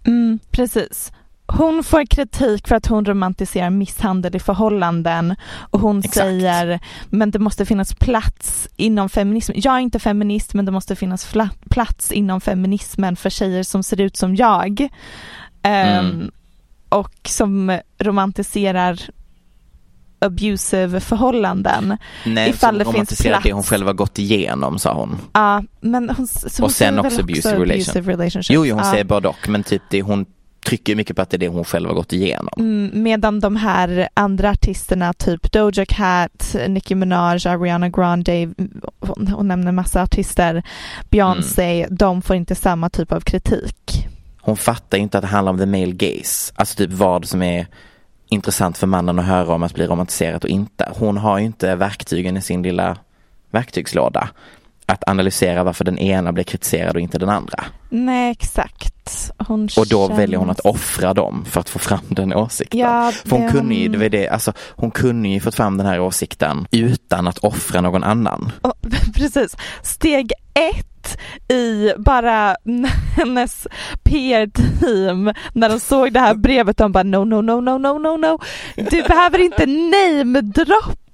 Mm, 0.08 0.40
precis. 0.52 1.12
Hon 1.52 1.84
får 1.84 2.06
kritik 2.06 2.68
för 2.68 2.76
att 2.76 2.86
hon 2.86 3.06
romantiserar 3.06 3.70
misshandel 3.70 4.36
i 4.36 4.40
förhållanden 4.40 5.36
och 5.70 5.80
hon 5.80 6.00
Exakt. 6.00 6.16
säger 6.16 6.80
men 7.10 7.32
det 7.32 7.40
måste 7.40 7.66
finnas 7.66 7.94
plats 7.94 8.70
inom 8.76 9.10
feminismen. 9.10 9.62
Jag 9.62 9.76
är 9.76 9.80
inte 9.80 10.00
feminist 10.00 10.54
men 10.54 10.66
det 10.66 10.72
måste 10.72 10.96
finnas 10.96 11.36
plats 11.70 12.12
inom 12.12 12.42
feminismen 12.42 13.16
för 13.16 13.30
tjejer 13.30 13.64
som 13.64 13.84
ser 13.84 14.02
ut 14.02 14.18
som 14.18 14.36
jag. 14.36 14.90
Mm. 15.62 16.06
Um, 16.06 16.32
och 16.90 17.20
som 17.24 17.80
romantiserar 18.00 19.00
abusive 20.22 21.00
förhållanden. 21.00 21.98
Nej, 22.26 22.50
ifall 22.50 22.78
det 22.78 22.86
finns 22.86 23.22
plats. 23.22 23.44
det 23.44 23.54
hon 23.54 23.64
själv 23.64 23.88
har 23.88 23.94
gått 23.94 24.20
igenom 24.20 24.80
sa 24.80 24.94
hon. 24.94 25.18
Ja, 25.34 25.64
men 25.82 26.10
hon, 26.10 26.28
och 26.62 26.72
sen 26.72 27.00
också 27.00 27.22
abusive, 27.22 27.58
också 27.58 27.64
abusive 27.64 28.12
relationships. 28.12 28.50
Jo, 28.50 28.66
jo 28.66 28.76
hon 28.76 28.84
ja. 28.84 28.92
säger 28.92 29.04
både 29.04 29.28
och 29.28 29.50
men 29.50 29.64
typ 29.64 29.82
det 29.90 30.02
hon 30.02 30.26
trycker 30.66 30.96
mycket 30.96 31.16
på 31.16 31.22
att 31.22 31.30
det 31.30 31.38
är 31.38 31.40
det 31.40 31.48
hon 31.48 31.66
själv 31.66 31.88
har 31.88 31.96
gått 31.96 32.14
igenom. 32.14 32.54
Mm, 32.58 33.04
medan 33.04 33.40
de 33.40 33.56
här 33.56 34.10
andra 34.14 34.50
artisterna, 34.50 35.14
typ 35.14 35.52
Doja 35.52 35.86
Cat, 35.86 36.56
Nicki 36.68 36.96
Minaj, 36.96 37.48
Ariana 37.48 37.90
Grande, 37.90 38.54
hon, 39.00 39.28
hon 39.28 39.48
nämner 39.48 39.72
massa 39.72 40.04
artister, 40.04 40.64
Beyoncé, 41.10 41.84
mm. 41.84 41.96
de 41.96 42.22
får 42.22 42.36
inte 42.36 42.56
samma 42.56 42.90
typ 42.90 43.12
av 43.12 43.22
kritik. 43.22 44.08
Hon 44.42 44.58
fattar 44.58 44.98
inte 44.98 45.18
att 45.18 45.22
det 45.22 45.28
handlar 45.28 45.52
om 45.52 45.60
the 45.60 45.66
male 45.66 45.92
gaze, 45.92 46.54
alltså 46.56 46.76
typ 46.76 46.92
vad 46.92 47.26
som 47.26 47.42
är 47.42 47.68
intressant 48.30 48.78
för 48.78 48.88
mannen 48.88 49.20
att 49.20 49.26
höra 49.26 49.54
om 49.54 49.64
att 49.64 49.74
bli 49.74 49.88
romantiserat 49.88 50.44
och 50.44 50.50
inte. 50.50 50.92
Hon 50.96 51.18
har 51.18 51.40
ju 51.40 51.46
inte 51.46 51.76
verktygen 51.76 52.38
i 52.38 52.42
sin 52.42 52.64
lilla 52.64 52.98
verktygslåda 53.52 54.30
att 54.92 55.10
analysera 55.10 55.64
varför 55.64 55.86
den 55.86 55.98
ena 55.98 56.32
blir 56.34 56.44
kritiserad 56.44 56.96
och 56.96 57.02
inte 57.02 57.20
den 57.20 57.30
andra. 57.30 57.64
Nej, 57.90 58.32
exakt. 58.32 59.32
Hon 59.38 59.70
och 59.78 59.88
då 59.88 60.08
känns... 60.08 60.20
väljer 60.20 60.40
hon 60.40 60.50
att 60.50 60.60
offra 60.60 61.14
dem 61.14 61.46
för 61.46 61.60
att 61.60 61.70
få 61.70 61.80
fram 61.80 62.00
den 62.08 62.34
åsikten. 62.34 62.80
Ja, 62.80 63.12
för 63.26 63.38
hon 63.38 63.52
kunde 63.52 63.76
ju, 63.76 63.88
det 63.88 64.10
det, 64.10 64.28
alltså, 64.28 64.54
hon 64.70 64.92
kunde 64.92 65.30
ju 65.30 65.40
fått 65.40 65.56
fram 65.56 65.78
den 65.78 65.88
här 65.88 66.00
åsikten 66.00 66.68
utan 66.72 67.28
att 67.28 67.38
offra 67.38 67.82
någon 67.82 68.04
annan. 68.04 68.52
Oh, 68.64 68.74
precis. 69.14 69.58
Steg 69.82 70.32
ett 70.54 71.18
i 71.48 71.94
bara 71.98 72.56
hennes 73.18 73.68
PR-team 74.04 75.34
när 75.54 75.70
de 75.70 75.80
såg 75.80 76.14
det 76.14 76.20
här 76.20 76.36
brevet. 76.36 76.78
De 76.78 76.92
bara 76.92 77.04
no, 77.04 77.26
no, 77.26 77.42
no, 77.42 77.62
no, 77.62 77.78
no, 77.78 77.98
no, 77.98 78.18
no. 78.18 78.40
Du 78.76 79.04
behöver 79.04 79.40
inte 79.40 79.66
namedroppa 79.66 81.09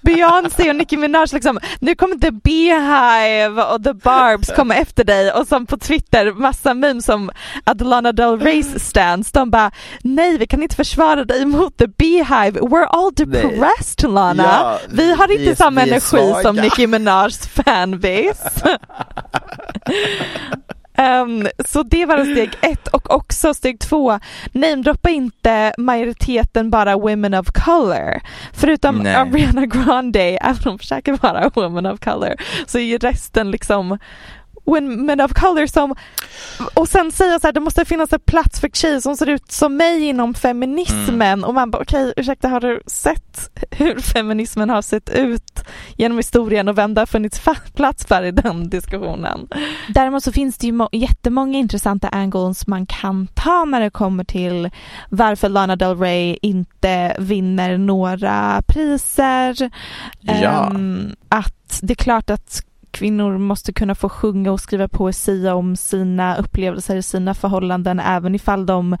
Beyoncé 0.00 0.70
och 0.70 0.76
Nicki 0.76 0.96
Minaj 0.96 1.26
liksom. 1.32 1.58
Nu 1.80 1.94
kommer 1.94 2.16
The 2.16 2.30
Beehive 2.30 3.62
och 3.62 3.84
The 3.84 3.94
Barbs 3.94 4.52
komma 4.56 4.74
efter 4.74 5.04
dig 5.04 5.32
och 5.32 5.46
som 5.46 5.66
på 5.66 5.78
Twitter 5.78 6.32
massa 6.32 6.74
memes 6.74 7.04
som 7.04 7.30
Adelana 7.64 8.12
Del 8.12 8.40
Reys 8.40 8.88
stans. 8.88 9.32
De 9.32 9.50
bara 9.50 9.70
nej 10.02 10.38
vi 10.38 10.46
kan 10.46 10.62
inte 10.62 10.76
försvara 10.76 11.24
dig 11.24 11.46
mot 11.46 11.76
The 11.76 11.86
Beehive. 11.86 12.60
We're 12.60 12.86
all 12.86 13.14
depressed 13.14 14.04
nej. 14.04 14.12
Lana. 14.12 14.42
Ja, 14.42 14.78
vi 14.88 15.12
har 15.14 15.32
inte 15.32 15.50
vi, 15.50 15.56
samma 15.56 15.84
vi 15.84 15.90
energi 15.90 16.34
som 16.42 16.56
Nicki 16.56 16.86
Minajs 16.86 17.46
fanbase. 17.46 18.78
Um, 20.98 21.48
så 21.66 21.82
det 21.82 22.06
var 22.06 22.24
steg 22.24 22.50
ett 22.62 22.88
och 22.88 23.14
också 23.14 23.54
steg 23.54 23.80
två, 23.80 24.20
namedroppa 24.52 25.10
inte 25.10 25.72
majoriteten 25.78 26.70
bara 26.70 26.96
women 26.96 27.34
of 27.34 27.46
color. 27.46 28.20
Förutom 28.52 28.98
Nej. 28.98 29.14
Ariana 29.14 29.66
Grande, 29.66 30.20
även 30.20 30.56
om 30.64 30.70
hon 30.70 30.78
försöker 30.78 31.18
vara 31.22 31.50
women 31.54 31.86
of 31.86 32.00
color, 32.00 32.34
så 32.66 32.78
är 32.78 32.82
ju 32.82 32.98
resten 32.98 33.50
liksom 33.50 33.98
women 34.64 35.20
of 35.20 35.32
color 35.32 35.66
som 35.66 35.94
och 36.74 36.88
sen 36.88 37.12
säga 37.12 37.40
så 37.40 37.46
här, 37.46 37.52
det 37.52 37.60
måste 37.60 37.84
finnas 37.84 38.12
en 38.12 38.20
plats 38.20 38.60
för 38.60 38.68
tjejer 38.68 39.00
som 39.00 39.16
ser 39.16 39.28
ut 39.28 39.52
som 39.52 39.76
mig 39.76 40.04
inom 40.04 40.34
feminismen 40.34 41.22
mm. 41.22 41.44
och 41.44 41.54
man 41.54 41.70
bara 41.70 41.82
okej, 41.82 42.02
okay, 42.02 42.12
ursäkta 42.16 42.48
har 42.48 42.60
du 42.60 42.82
sett 42.86 43.50
hur 43.70 44.00
feminismen 44.00 44.70
har 44.70 44.82
sett 44.82 45.10
ut 45.10 45.64
genom 45.96 46.18
historien 46.18 46.68
och 46.68 46.78
vem 46.78 46.94
det 46.94 47.00
har 47.00 47.06
funnits 47.06 47.42
plats 47.74 48.06
för 48.06 48.22
i 48.22 48.30
den 48.30 48.68
diskussionen. 48.68 49.48
Däremot 49.88 50.24
så 50.24 50.32
finns 50.32 50.58
det 50.58 50.66
ju 50.66 50.86
jättemånga 50.92 51.58
intressanta 51.58 52.08
angles 52.08 52.66
man 52.66 52.86
kan 52.86 53.26
ta 53.34 53.64
när 53.64 53.80
det 53.80 53.90
kommer 53.90 54.24
till 54.24 54.70
varför 55.08 55.48
Lana 55.48 55.76
Del 55.76 55.98
Rey 55.98 56.38
inte 56.42 57.16
vinner 57.18 57.78
några 57.78 58.62
priser. 58.66 59.70
Ja. 60.20 60.70
Um, 60.74 61.14
att 61.28 61.80
det 61.82 61.92
är 61.92 62.04
klart 62.04 62.30
att 62.30 62.62
kvinnor 62.94 63.38
måste 63.38 63.72
kunna 63.72 63.94
få 63.94 64.08
sjunga 64.08 64.52
och 64.52 64.60
skriva 64.60 64.88
poesi 64.88 65.48
om 65.48 65.76
sina 65.76 66.36
upplevelser 66.36 66.96
i 66.96 67.02
sina 67.02 67.34
förhållanden 67.34 68.00
även 68.00 68.34
ifall 68.34 68.66
de 68.66 68.92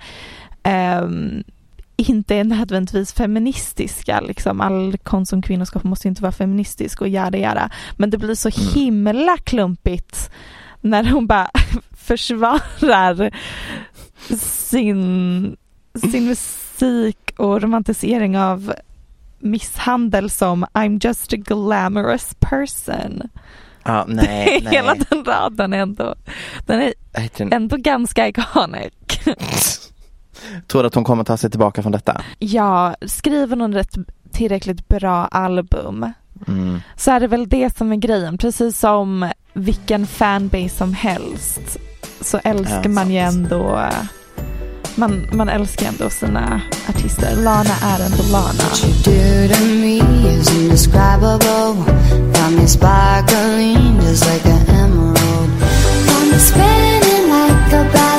eh, 0.62 1.08
inte 1.96 2.34
är 2.34 2.44
nödvändigtvis 2.44 3.12
feministiska. 3.12 4.20
Liksom. 4.20 4.60
All 4.60 4.98
konst 4.98 5.32
om 5.32 5.42
kvinnoskap 5.42 5.84
måste 5.84 6.08
inte 6.08 6.22
vara 6.22 6.32
feministisk 6.32 7.00
och 7.00 7.08
jada 7.08 7.38
jada. 7.38 7.70
Men 7.96 8.10
det 8.10 8.18
blir 8.18 8.34
så 8.34 8.48
mm. 8.48 8.74
himla 8.74 9.36
klumpigt 9.36 10.30
när 10.80 11.04
hon 11.04 11.26
bara 11.26 11.50
försvarar 11.96 13.30
sin, 14.36 15.56
sin 16.10 16.26
musik 16.26 17.32
och 17.36 17.62
romantisering 17.62 18.38
av 18.38 18.74
misshandel 19.38 20.30
som 20.30 20.64
I'm 20.64 21.06
just 21.06 21.32
a 21.32 21.36
glamorous 21.36 22.34
person. 22.38 23.22
Ja, 23.84 24.04
nej, 24.08 24.60
nej. 24.64 24.74
Hela 24.74 24.94
den 24.94 25.24
raden 25.24 25.72
är 25.72 25.78
ändå, 25.78 26.14
den 26.66 26.80
är 26.82 26.94
ändå 27.54 27.76
ganska 27.76 28.28
iconic. 28.28 28.92
Tror 30.66 30.82
du 30.82 30.86
att 30.86 30.94
hon 30.94 31.04
kommer 31.04 31.24
ta 31.24 31.36
sig 31.36 31.50
tillbaka 31.50 31.82
från 31.82 31.92
detta? 31.92 32.20
Ja, 32.38 32.94
skriver 33.06 33.56
hon 33.56 33.72
rätt 33.74 33.94
tillräckligt 34.32 34.88
bra 34.88 35.26
album 35.26 36.12
Mm. 36.48 36.80
så 36.96 37.10
är 37.10 37.20
det 37.20 37.26
väl 37.26 37.48
det 37.48 37.76
som 37.76 37.92
är 37.92 37.96
grejen. 37.96 38.38
Precis 38.38 38.78
som 38.78 39.30
vilken 39.52 40.06
fanbase 40.06 40.68
som 40.68 40.94
helst 40.94 41.78
så 42.20 42.38
älskar 42.44 42.82
Ja, 42.84 42.88
man 42.88 43.10
ju 43.10 43.18
ändå 43.18 43.80
man, 44.96 45.26
man 45.30 45.48
älskar 45.48 45.86
ändå 45.86 46.10
sina 46.10 46.60
artister. 46.88 47.36
Lana 47.36 47.74
är 47.82 48.06
ändå 48.06 48.22
Lana. 48.32 48.48
What 48.48 48.84
you 48.84 48.92
do 48.92 49.54
to 49.54 49.60
me 49.64 49.98
is 50.38 50.54
indescribable. 50.54 51.74
Got 52.32 52.52
me 52.52 52.66
sparkling 52.66 54.00
just 54.00 54.24
like 54.26 54.46
an 54.46 54.68
emerald. 54.68 55.50
Got 56.06 56.26
me 56.32 56.38
spinning 56.38 57.26
like 57.30 57.72
a 57.72 57.84
ballerina. 57.92 58.13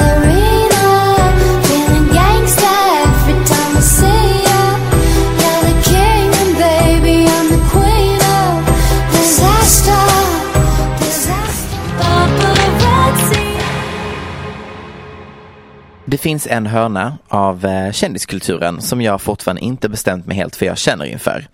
Det 16.05 16.17
finns 16.17 16.47
en 16.47 16.65
hörna 16.65 17.17
av 17.27 17.65
eh, 17.65 17.91
kändiskulturen 17.91 18.81
som 18.81 19.01
jag 19.01 19.21
fortfarande 19.21 19.61
inte 19.61 19.89
bestämt 19.89 20.25
mig 20.25 20.37
helt 20.37 20.55
för 20.55 20.65
jag 20.65 20.77
känner 20.77 21.05
inför. 21.05 21.47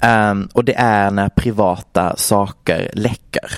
Ehm, 0.00 0.48
och 0.52 0.64
det 0.64 0.74
är 0.74 1.10
när 1.10 1.28
privata 1.28 2.16
saker 2.16 2.90
läcker. 2.94 3.50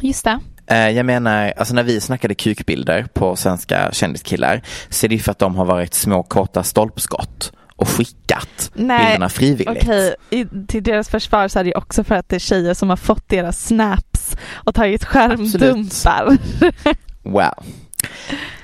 Just 0.00 0.24
det. 0.24 0.38
Eh, 0.66 0.88
Jag 0.90 1.06
menar, 1.06 1.52
alltså 1.56 1.74
när 1.74 1.82
vi 1.82 2.00
snackade 2.00 2.34
kukbilder 2.34 3.06
på 3.14 3.36
svenska 3.36 3.92
kändiskillar 3.92 4.62
så 4.88 5.06
är 5.06 5.08
det 5.08 5.14
ju 5.14 5.20
för 5.20 5.30
att 5.30 5.38
de 5.38 5.56
har 5.56 5.64
varit 5.64 5.94
små 5.94 6.22
korta 6.22 6.62
stolpskott 6.62 7.52
och 7.76 7.88
skickat 7.88 8.70
bilderna 8.74 9.28
frivilligt. 9.28 9.82
Okej, 9.82 10.14
i, 10.30 10.46
till 10.68 10.82
deras 10.82 11.08
försvar 11.08 11.48
så 11.48 11.58
är 11.58 11.64
det 11.64 11.74
också 11.74 12.04
för 12.04 12.14
att 12.14 12.28
det 12.28 12.36
är 12.36 12.40
tjejer 12.40 12.74
som 12.74 12.90
har 12.90 12.96
fått 12.96 13.28
deras 13.28 13.66
snaps 13.66 14.36
och 14.52 14.74
tagit 14.74 15.04
skärmdumpar. 15.04 16.36
Wow. 17.24 17.64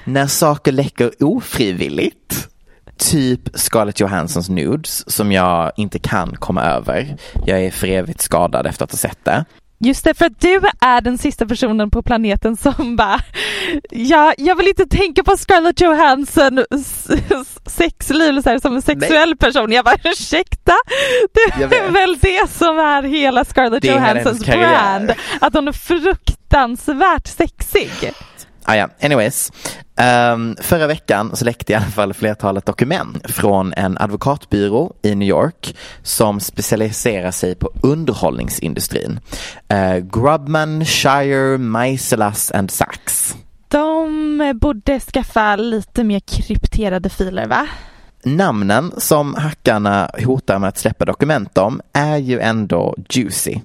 När 0.08 0.26
saker 0.26 0.72
läcker 0.72 1.10
ofrivilligt, 1.20 2.48
typ 2.96 3.40
Scarlett 3.54 4.00
Johanssons 4.00 4.48
nudes 4.48 5.10
som 5.10 5.32
jag 5.32 5.72
inte 5.76 5.98
kan 5.98 6.36
komma 6.36 6.62
över. 6.62 7.16
Jag 7.46 7.64
är 7.64 7.70
för 7.70 7.86
evigt 7.86 8.20
skadad 8.20 8.66
efter 8.66 8.84
att 8.84 8.92
ha 8.92 8.98
sett 8.98 9.24
det. 9.24 9.44
Just 9.80 10.04
det, 10.04 10.14
för 10.14 10.26
att 10.26 10.40
du 10.40 10.60
är 10.80 11.00
den 11.00 11.18
sista 11.18 11.46
personen 11.46 11.90
på 11.90 12.02
planeten 12.02 12.56
som 12.56 12.96
bara 12.96 13.20
ja, 13.90 14.34
jag 14.38 14.56
vill 14.56 14.68
inte 14.68 14.86
tänka 14.86 15.24
på 15.24 15.36
Scarlett 15.36 15.80
Johansson 15.80 16.64
sexliv 17.66 18.42
så 18.42 18.50
här, 18.50 18.58
som 18.58 18.76
en 18.76 18.82
sexuell 18.82 19.36
person. 19.36 19.72
Jag 19.72 19.84
bara 19.84 19.96
ursäkta? 20.04 20.74
Det 21.32 21.62
är 21.64 21.90
väl 21.90 22.18
det 22.20 22.50
som 22.50 22.78
är 22.78 23.02
hela 23.02 23.44
Scarlett 23.44 23.84
Johanssons 23.84 24.46
brand. 24.46 25.12
Att 25.40 25.54
hon 25.54 25.68
är 25.68 25.72
fruktansvärt 25.72 27.26
sexig. 27.26 28.12
Ah, 28.68 28.76
ja. 28.76 28.88
Anyways, 29.00 29.52
Ehm, 29.98 30.56
förra 30.60 30.86
veckan 30.86 31.36
så 31.36 31.44
läckte 31.44 31.72
i 31.72 31.76
alla 31.76 31.86
fall 31.86 32.14
flertalet 32.14 32.66
dokument 32.66 33.30
från 33.30 33.72
en 33.72 33.98
advokatbyrå 33.98 34.92
i 35.02 35.14
New 35.14 35.28
York 35.28 35.76
som 36.02 36.40
specialiserar 36.40 37.30
sig 37.30 37.54
på 37.54 37.70
underhållningsindustrin. 37.82 39.20
Uh, 39.72 39.96
Grubman, 39.96 40.84
Shire, 40.84 41.58
Meiselas 41.58 42.52
and 42.52 42.70
Sachs. 42.70 43.36
De 43.68 44.58
borde 44.60 45.00
skaffa 45.00 45.56
lite 45.56 46.04
mer 46.04 46.20
krypterade 46.20 47.08
filer 47.08 47.46
va? 47.46 47.66
Namnen 48.22 48.92
som 48.96 49.34
hackarna 49.34 50.10
hotar 50.24 50.58
med 50.58 50.68
att 50.68 50.78
släppa 50.78 51.04
dokument 51.04 51.58
om 51.58 51.80
är 51.92 52.16
ju 52.16 52.40
ändå 52.40 52.94
juicy. 53.08 53.60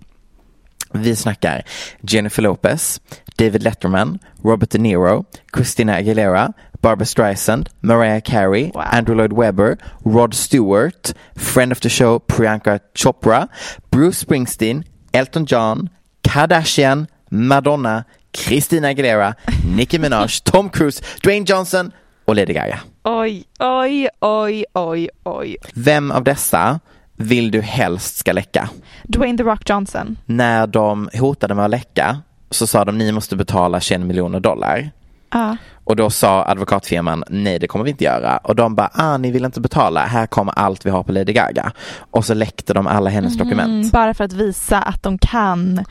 Vi 0.93 1.15
snackar 1.15 1.61
Jennifer 2.01 2.41
Lopez, 2.41 2.99
David 3.37 3.63
Letterman, 3.63 4.19
Robert 4.43 4.69
De 4.69 4.77
Niro, 4.77 5.25
Christina 5.53 5.93
Aguilera, 5.97 6.53
Barbara 6.81 7.05
Streisand, 7.05 7.69
Mariah 7.81 8.21
Carey, 8.21 8.71
Wow. 8.73 8.81
Andrew 8.91 9.15
Lloyd 9.15 9.33
Webber, 9.33 9.77
Rod 10.05 10.33
Stewart, 10.33 11.13
friend 11.35 11.71
of 11.71 11.79
the 11.79 11.89
show 11.89 12.19
Priyanka 12.19 12.79
Chopra, 12.93 13.47
Bruce 13.91 14.23
Springsteen, 14.23 14.83
Elton 15.13 15.45
John, 15.45 15.89
Kardashian, 16.23 17.07
Madonna, 17.31 18.05
Christina 18.33 18.87
Aguilera, 18.93 19.35
Nicki 19.65 19.97
Minaj, 19.97 20.43
Tom 20.51 20.69
Cruise, 20.69 21.01
Dwayne 21.23 21.45
Johnson 21.45 21.91
och 22.25 22.35
Lady 22.35 22.53
Gaga. 22.53 22.79
Oj, 23.03 23.43
oj, 23.59 24.07
oj, 24.21 24.65
oj, 24.73 25.09
oj. 25.23 25.57
Vem 25.73 26.11
av 26.11 26.23
dessa 26.23 26.79
vill 27.17 27.51
du 27.51 27.61
helst 27.61 28.17
ska 28.17 28.31
läcka? 28.31 28.69
Dwayne 29.03 29.37
The 29.37 29.43
Rock 29.43 29.69
Johnson. 29.69 30.17
När 30.25 30.67
de 30.67 31.09
hotade 31.19 31.55
med 31.55 31.65
att 31.65 31.71
läcka 31.71 32.17
så 32.49 32.67
sa 32.67 32.85
de 32.85 32.97
ni 32.97 33.11
måste 33.11 33.35
betala 33.35 33.79
21 33.79 34.01
miljoner 34.01 34.39
dollar. 34.39 34.91
Ja. 35.31 35.57
Och 35.85 35.95
då 35.95 36.09
sa 36.09 36.45
advokatfirman 36.45 37.23
nej 37.29 37.59
det 37.59 37.67
kommer 37.67 37.85
vi 37.85 37.91
inte 37.91 38.03
göra. 38.03 38.37
Och 38.37 38.55
de 38.55 38.75
bara 38.75 38.89
ah 38.93 39.17
ni 39.17 39.31
vill 39.31 39.45
inte 39.45 39.61
betala, 39.61 40.05
här 40.05 40.25
kommer 40.27 40.53
allt 40.59 40.85
vi 40.85 40.89
har 40.89 41.03
på 41.03 41.11
Lady 41.11 41.33
Gaga. 41.33 41.71
Och 42.11 42.25
så 42.25 42.33
läckte 42.33 42.73
de 42.73 42.87
alla 42.87 43.09
hennes 43.09 43.35
Mm, 43.35 43.47
dokument. 43.47 43.91
bara 43.91 44.13
för 44.13 44.23
att 44.23 44.33
visa 44.33 44.81
att 44.81 45.03
de 45.03 45.17
kan 45.17 45.85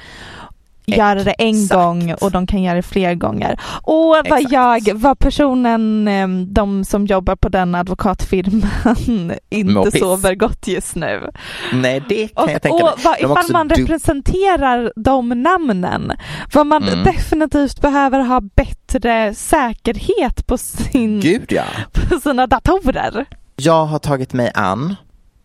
göra 0.86 1.24
det 1.24 1.30
en 1.32 1.48
Exakt. 1.48 1.74
gång 1.80 2.14
och 2.20 2.30
de 2.30 2.46
kan 2.46 2.62
göra 2.62 2.74
det 2.76 2.82
fler 2.82 3.14
gånger. 3.14 3.60
Och 3.82 4.08
vad 4.08 4.26
Exakt. 4.26 4.52
jag, 4.52 4.94
vad 4.94 5.18
personen, 5.18 6.08
eh, 6.08 6.28
de 6.46 6.84
som 6.84 7.06
jobbar 7.06 7.36
på 7.36 7.48
den 7.48 7.74
advokatfirman 7.74 9.32
inte 9.50 9.72
Mår 9.72 9.84
piss. 9.90 10.00
sover 10.00 10.34
gott 10.34 10.66
just 10.68 10.94
nu. 10.96 11.30
Nej 11.72 12.02
det 12.08 12.28
kan 12.28 12.44
Och, 12.44 12.50
jag 12.50 12.62
tänka 12.62 12.74
och 12.74 12.82
mig. 12.82 12.92
vad, 13.04 13.14
har 13.14 13.40
ifall 13.40 13.52
man 13.52 13.68
representerar 13.68 14.92
de 14.96 15.28
namnen, 15.28 16.12
vad 16.54 16.66
man 16.66 16.82
Mm. 16.88 17.04
definitivt 17.04 17.80
behöver 17.80 18.20
ha 18.20 18.40
bättre 18.40 19.34
säkerhet 19.34 20.46
på, 20.46 20.58
sin, 20.58 21.20
Gud 21.20 21.52
ja. 21.52 21.64
på 21.92 22.20
sina 22.20 22.46
datorer. 22.46 23.24
Jag 23.56 23.84
har 23.86 23.98
tagit 23.98 24.32
mig 24.32 24.50
an 24.54 24.96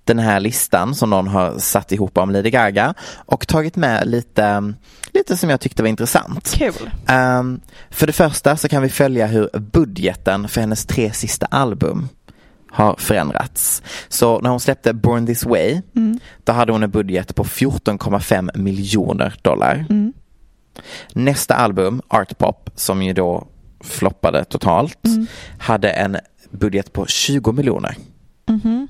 den 0.08 0.20
här 0.20 0.40
listan 0.40 0.96
som 0.96 1.10
någon 1.10 1.28
har 1.28 1.58
satt 1.60 1.92
ihop 1.92 2.18
om 2.18 2.30
Lady 2.32 2.50
Gaga 2.50 2.94
och 3.16 3.48
tagit 3.48 3.76
med 3.76 4.08
lite, 4.08 4.74
lite 5.14 5.38
som 5.38 5.50
jag 5.50 5.60
tyckte 5.60 5.84
var 5.84 5.90
intressant. 5.90 6.54
Kul. 6.58 6.90
Ehm, 7.08 7.62
för 7.90 8.08
det 8.08 8.14
första 8.14 8.58
så 8.58 8.68
kan 8.70 8.82
vi 8.84 8.90
följa 8.90 9.28
hur 9.28 9.50
budgeten 9.60 10.48
för 10.48 10.62
hennes 10.62 10.86
tre 10.86 11.12
sista 11.14 11.46
album 11.46 12.10
har 12.72 12.96
förändrats. 13.00 13.82
Så 14.08 14.40
när 14.40 14.50
hon 14.50 14.60
släppte 14.60 14.94
Born 14.94 15.26
This 15.26 15.46
Way, 15.46 15.82
Mm. 15.96 16.20
då 16.44 16.54
hade 16.54 16.72
hon 16.72 16.84
en 16.84 16.92
budget 16.92 17.36
på 17.36 17.44
14,5 17.44 18.50
miljoner 18.56 19.36
dollar. 19.42 19.86
Mm. 19.90 20.14
Nästa 21.14 21.56
album, 21.56 22.02
Art 22.08 22.38
Pop, 22.38 22.70
som 22.76 23.02
ju 23.04 23.14
då 23.14 23.48
floppade 23.84 24.46
totalt, 24.46 25.06
Mm. 25.06 25.28
hade 25.60 25.90
en 25.90 26.18
budget 26.52 26.94
på 26.94 27.06
20 27.06 27.52
miljoner. 27.52 27.96
Mhm. 28.50 28.88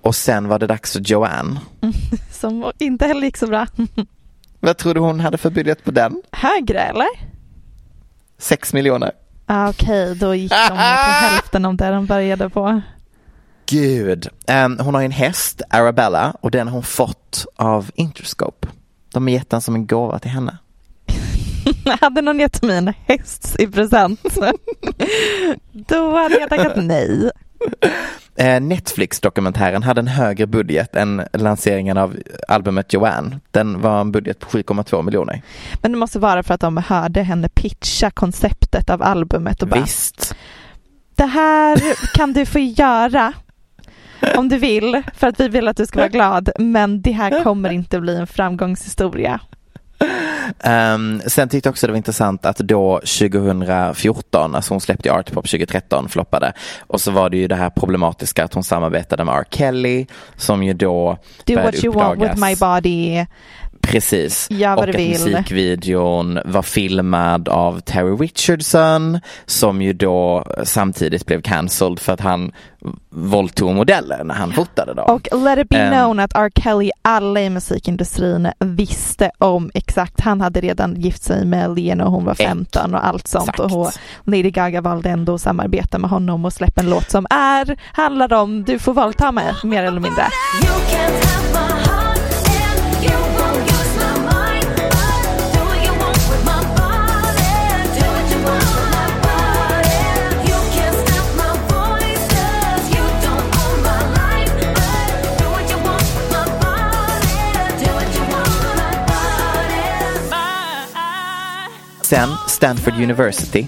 Och 0.00 0.14
sen 0.14 0.48
var 0.48 0.58
det 0.58 0.66
dags 0.66 0.92
för 0.92 1.00
Joanne. 1.00 1.60
Som 2.30 2.72
inte 2.78 3.06
heller 3.06 3.22
gick 3.22 3.36
så 3.36 3.46
bra. 3.46 3.66
Vad 4.60 4.76
tror 4.76 4.94
du 4.94 5.00
hon 5.00 5.20
hade 5.20 5.38
för 5.38 5.50
budget 5.50 5.84
på 5.84 5.90
den? 5.90 6.22
Högre 6.32 6.80
eller? 6.80 7.06
6 8.38 8.72
miljoner. 8.72 9.12
Ah, 9.46 9.68
Okej, 9.68 10.14
då 10.14 10.34
gick 10.34 10.50
de 10.50 10.66
till 10.66 10.76
hälften 11.28 11.64
av 11.64 11.76
det 11.76 11.90
de 11.90 12.06
började 12.06 12.50
på. 12.50 12.80
Gud. 13.66 14.28
Ehm, 14.46 14.78
hon 14.80 14.94
har 14.94 15.02
en 15.02 15.10
häst, 15.10 15.62
Arabella, 15.70 16.34
och 16.40 16.50
den 16.50 16.68
har 16.68 16.74
hon 16.74 16.82
fått 16.82 17.46
av 17.56 17.90
Interscope. 17.94 18.68
De 19.12 19.22
har 19.26 19.30
gett 19.30 19.50
den 19.50 19.60
som 19.60 19.74
en 19.74 19.86
gåva 19.86 20.18
till 20.18 20.30
henne. 20.30 20.58
hade 22.00 22.22
någon 22.22 22.40
gett 22.40 22.62
mig 22.62 22.76
en 22.76 22.94
häst 23.06 23.56
i 23.58 23.66
present, 23.66 24.20
då 25.72 26.16
hade 26.16 26.40
jag 26.40 26.48
tackat 26.48 26.72
nej. 26.76 27.30
Eh, 28.36 28.60
Netflix-dokumentären 28.60 29.82
hade 29.82 30.00
en 30.00 30.08
högre 30.08 30.46
budget 30.46 30.96
än 30.96 31.22
lanseringen 31.32 31.96
av 31.98 32.16
albumet 32.48 32.92
Joanne. 32.92 33.40
Den 33.50 33.80
var 33.80 34.00
en 34.00 34.12
budget 34.12 34.38
på 34.38 34.48
7,2 34.48 35.02
miljoner. 35.02 35.42
Men 35.82 35.92
det 35.92 35.98
måste 35.98 36.18
vara 36.18 36.42
för 36.42 36.54
att 36.54 36.60
de 36.60 36.76
hörde 36.76 37.22
henne 37.22 37.48
pitcha 37.48 38.10
konceptet 38.10 38.90
av 38.90 39.02
albumet 39.02 39.62
och 39.62 39.68
bara 39.68 39.80
Visst. 39.80 40.34
det 41.14 41.26
här 41.26 41.78
kan 42.16 42.32
du 42.32 42.46
få 42.46 42.58
göra 42.58 43.32
om 44.36 44.48
du 44.48 44.58
vill 44.58 45.02
för 45.14 45.26
att 45.26 45.40
vi 45.40 45.48
vill 45.48 45.68
att 45.68 45.76
du 45.76 45.86
ska 45.86 45.98
vara 45.98 46.08
glad 46.18 46.50
men 46.58 47.02
det 47.02 47.12
här 47.12 47.44
kommer 47.44 47.70
inte 47.70 48.00
bli 48.00 48.16
en 48.16 48.26
framgångshistoria. 48.26 49.40
Ehm, 50.64 51.22
sen 51.26 51.48
tyckte 51.48 51.66
jag 51.66 51.72
också 51.72 51.86
det 51.86 51.92
var 51.92 51.96
intressant 51.96 52.46
att 52.46 52.58
då 52.58 52.96
2014, 52.98 54.54
alltså 54.54 54.74
hon 54.74 54.80
släppte 54.80 55.08
ju 55.08 55.14
Art 55.14 55.32
Pop 55.32 55.44
2013, 55.44 56.08
floppade. 56.08 56.52
Och 56.80 57.00
så 57.00 57.10
var 57.10 57.30
det 57.30 57.36
ju 57.36 57.48
det 57.48 57.54
här 57.54 57.70
problematiska 57.70 58.44
att 58.44 58.54
hon 58.54 58.64
samarbetade 58.64 59.24
med 59.24 59.34
R. 59.34 59.44
Kelly 59.50 60.06
som 60.36 60.62
ju 60.62 60.72
då 60.72 61.18
Do 61.44 61.54
what 61.54 61.84
you 61.84 61.94
want 61.94 62.22
with 62.22 62.36
my 62.36 62.56
body. 62.56 63.26
Precis. 63.80 64.46
Gör 64.50 64.68
vad 64.76 64.78
och 64.78 64.86
du 64.86 64.90
att 64.92 64.98
vill. 64.98 65.08
musikvideon 65.32 66.38
var 66.44 66.62
filmad 66.62 67.48
av 67.48 67.80
Terry 67.80 68.12
Richardson 68.16 69.20
som 69.46 69.82
ju 69.82 69.92
då 69.92 70.44
samtidigt 70.64 71.26
blev 71.26 71.42
cancelled 71.42 71.98
för 71.98 72.12
att 72.12 72.20
han 72.20 72.52
våldtog 73.10 73.74
modeller 73.74 74.24
när 74.24 74.34
han 74.34 74.52
fotade 74.52 74.94
dem. 74.94 75.04
Och 75.14 75.28
let 75.44 75.58
it 75.58 75.68
be 75.68 75.76
Ehm. 75.78 75.92
known 75.92 76.20
att 76.20 76.32
R. 76.34 76.50
Kelly, 76.54 76.90
alla 77.02 77.40
i 77.40 77.50
musikindustrin 77.50 78.48
visste 78.58 79.30
om 79.38 79.70
exakt, 79.74 80.20
han 80.20 80.40
hade 80.40 80.60
redan 80.60 81.00
gift 81.00 81.22
sig 81.22 81.44
med 81.46 81.74
Lena 81.76 82.04
och 82.04 82.12
hon 82.12 82.24
var 82.24 82.34
15 82.34 82.94
och 82.94 83.06
allt 83.06 83.28
sånt 83.28 83.48
Exakt. 83.48 83.72
och 83.72 83.90
Lady 84.24 84.50
Gaga 84.50 84.80
valde 84.80 85.10
ändå 85.10 85.34
att 85.34 85.40
samarbeta 85.40 85.98
med 85.98 86.10
honom 86.10 86.44
och 86.44 86.52
släppa 86.52 86.80
en 86.80 86.90
låt 86.90 87.10
som 87.10 87.26
är, 87.30 87.76
handlar 87.92 88.32
om 88.32 88.64
du 88.64 88.78
får 88.78 88.94
våldta 88.94 89.32
mig, 89.32 89.54
mer 89.64 89.82
eller 89.82 90.00
mindre. 90.00 90.24
Sen 112.10 112.28
Stanford 112.46 112.94
University 112.94 113.66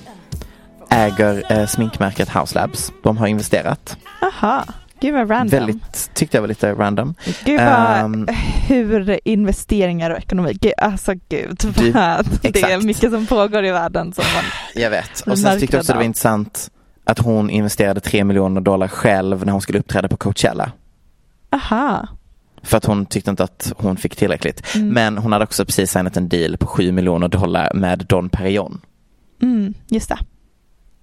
äger 0.90 1.52
eh, 1.52 1.66
sminkmärket 1.66 2.28
House 2.28 2.54
Labs. 2.54 2.92
De 3.02 3.16
har 3.16 3.26
investerat. 3.26 3.96
Aha, 4.22 4.64
gud 5.00 5.14
vad 5.14 5.30
random. 5.30 5.48
Väldigt, 5.58 6.10
tyckte 6.14 6.36
jag 6.36 6.42
var 6.42 6.48
lite 6.48 6.72
random. 6.74 7.14
Gud 7.44 7.60
vad, 7.60 7.68
Ehm, 7.98 8.28
hur 8.68 9.20
investeringar 9.24 10.10
och 10.10 10.18
ekonomi, 10.18 10.52
gud, 10.60 10.72
alltså 10.78 11.12
gud 11.28 11.60
Du- 11.76 11.90
vad, 11.90 12.26
det 12.42 12.62
är 12.62 12.80
mycket 12.86 13.10
som 13.10 13.26
pågår 13.26 13.64
i 13.64 13.70
världen 13.70 14.12
som 14.12 14.24
man 14.34 14.44
Jag 14.74 14.90
vet. 14.90 15.20
Och 15.20 15.38
sen 15.38 15.60
tyckte 15.60 15.76
jag 15.76 15.80
också 15.80 15.92
det 15.92 15.96
var 15.96 16.04
intressant 16.04 16.70
att 17.04 17.18
hon 17.18 17.50
investerade 17.50 18.00
3 18.00 18.24
miljoner 18.24 18.60
dollar 18.60 18.88
själv 18.88 19.46
när 19.46 19.52
hon 19.52 19.62
skulle 19.62 19.78
uppträda 19.78 20.08
på 20.08 20.16
Coachella. 20.16 20.72
Aha. 21.52 22.08
För 22.62 22.76
att 22.76 22.84
hon 22.84 23.06
tyckte 23.06 23.30
inte 23.30 23.44
att 23.44 23.72
hon 23.76 23.96
fick 23.96 24.16
tillräckligt. 24.16 24.74
Mm. 24.74 24.88
Men 24.88 25.18
hon 25.18 25.32
hade 25.32 25.44
också 25.44 25.64
precis 25.64 25.90
signat 25.90 26.16
en 26.16 26.28
deal 26.28 26.56
på 26.56 26.66
7 26.66 26.92
miljoner 26.92 27.28
dollar 27.28 27.74
med 27.74 28.06
Don 28.08 28.28
Perignon. 28.28 28.80
Mm, 29.42 29.74
just 29.88 30.08
det. 30.08 30.18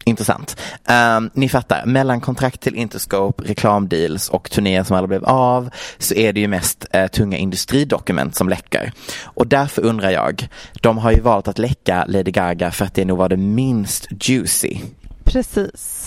Intressant. 0.06 0.58
Ehm, 0.88 1.30
ni 1.34 1.50
fattar, 1.50 1.86
mellan 1.86 2.22
kontrakt 2.22 2.62
till 2.62 2.76
Interscope, 2.76 3.44
reklamdeals 3.44 4.30
och 4.30 4.52
turnéer 4.52 4.84
som 4.84 4.96
aldrig 4.96 5.10
blev 5.10 5.26
av 5.26 5.70
så 5.98 6.14
är 6.14 6.34
det 6.34 6.40
ju 6.40 6.48
mest 6.48 6.86
eh, 6.92 7.08
tunga 7.08 7.38
industridokument 7.38 8.36
som 8.36 8.50
läcker. 8.50 8.92
Och 9.24 9.48
därför 9.48 9.82
undrar 9.82 10.10
jag, 10.10 10.48
de 10.82 10.98
har 10.98 11.12
ju 11.12 11.20
valt 11.20 11.48
att 11.48 11.60
läcka 11.60 12.06
Lady 12.08 12.32
Gaga 12.32 12.72
för 12.72 12.86
att 12.86 12.94
det 12.94 13.06
nog 13.06 13.18
var 13.18 13.30
det 13.30 13.38
minst 13.38 14.08
juicy. 14.22 14.78
Precis. 15.24 15.99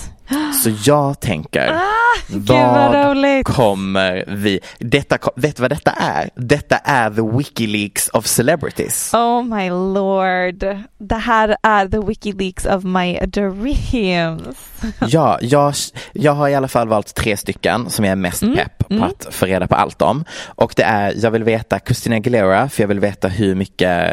Så 0.64 0.70
jag 0.84 1.20
tänker, 1.20 1.72
Ah, 1.72 1.80
vad 2.28 2.94
roligt. 3.10 3.46
kommer 3.46 4.24
vi, 4.28 4.60
detta, 4.78 5.18
vet 5.36 5.56
du 5.56 5.60
vad 5.62 5.70
detta 5.70 5.90
är? 5.90 6.30
Detta 6.36 6.76
är 6.76 7.10
the 7.10 7.36
Wikileaks 7.38 8.08
of 8.08 8.26
celebrities. 8.26 9.14
Oh 9.14 9.42
my 9.44 9.70
lord. 9.70 10.64
Det 10.98 11.14
här 11.16 11.56
är 11.62 11.88
the 11.88 11.98
Wikileaks 11.98 12.66
of 12.66 12.84
my 12.84 13.18
dreams. 13.26 14.68
Ja, 15.08 15.38
jag, 15.40 15.74
jag 16.12 16.32
har 16.32 16.48
i 16.48 16.54
alla 16.54 16.68
fall 16.68 16.88
valt 16.88 17.14
tre 17.14 17.36
stycken 17.36 17.90
som 17.90 18.04
jag 18.04 18.12
är 18.12 18.16
mest 18.16 18.42
Mm, 18.42 18.56
pepp 18.56 18.88
på 18.88 19.04
att 19.04 19.34
få 19.34 19.46
reda 19.46 19.66
på 19.66 19.74
allt 19.74 20.02
om. 20.02 20.24
Och 20.46 20.72
det 20.76 20.82
är, 20.82 21.14
jag 21.16 21.30
vill 21.30 21.44
veta 21.44 21.78
Christina 21.78 22.16
Aguilera 22.16 22.68
för 22.68 22.82
jag 22.82 22.88
vill 22.88 23.00
veta 23.00 23.28
hur 23.28 23.54
mycket 23.54 24.12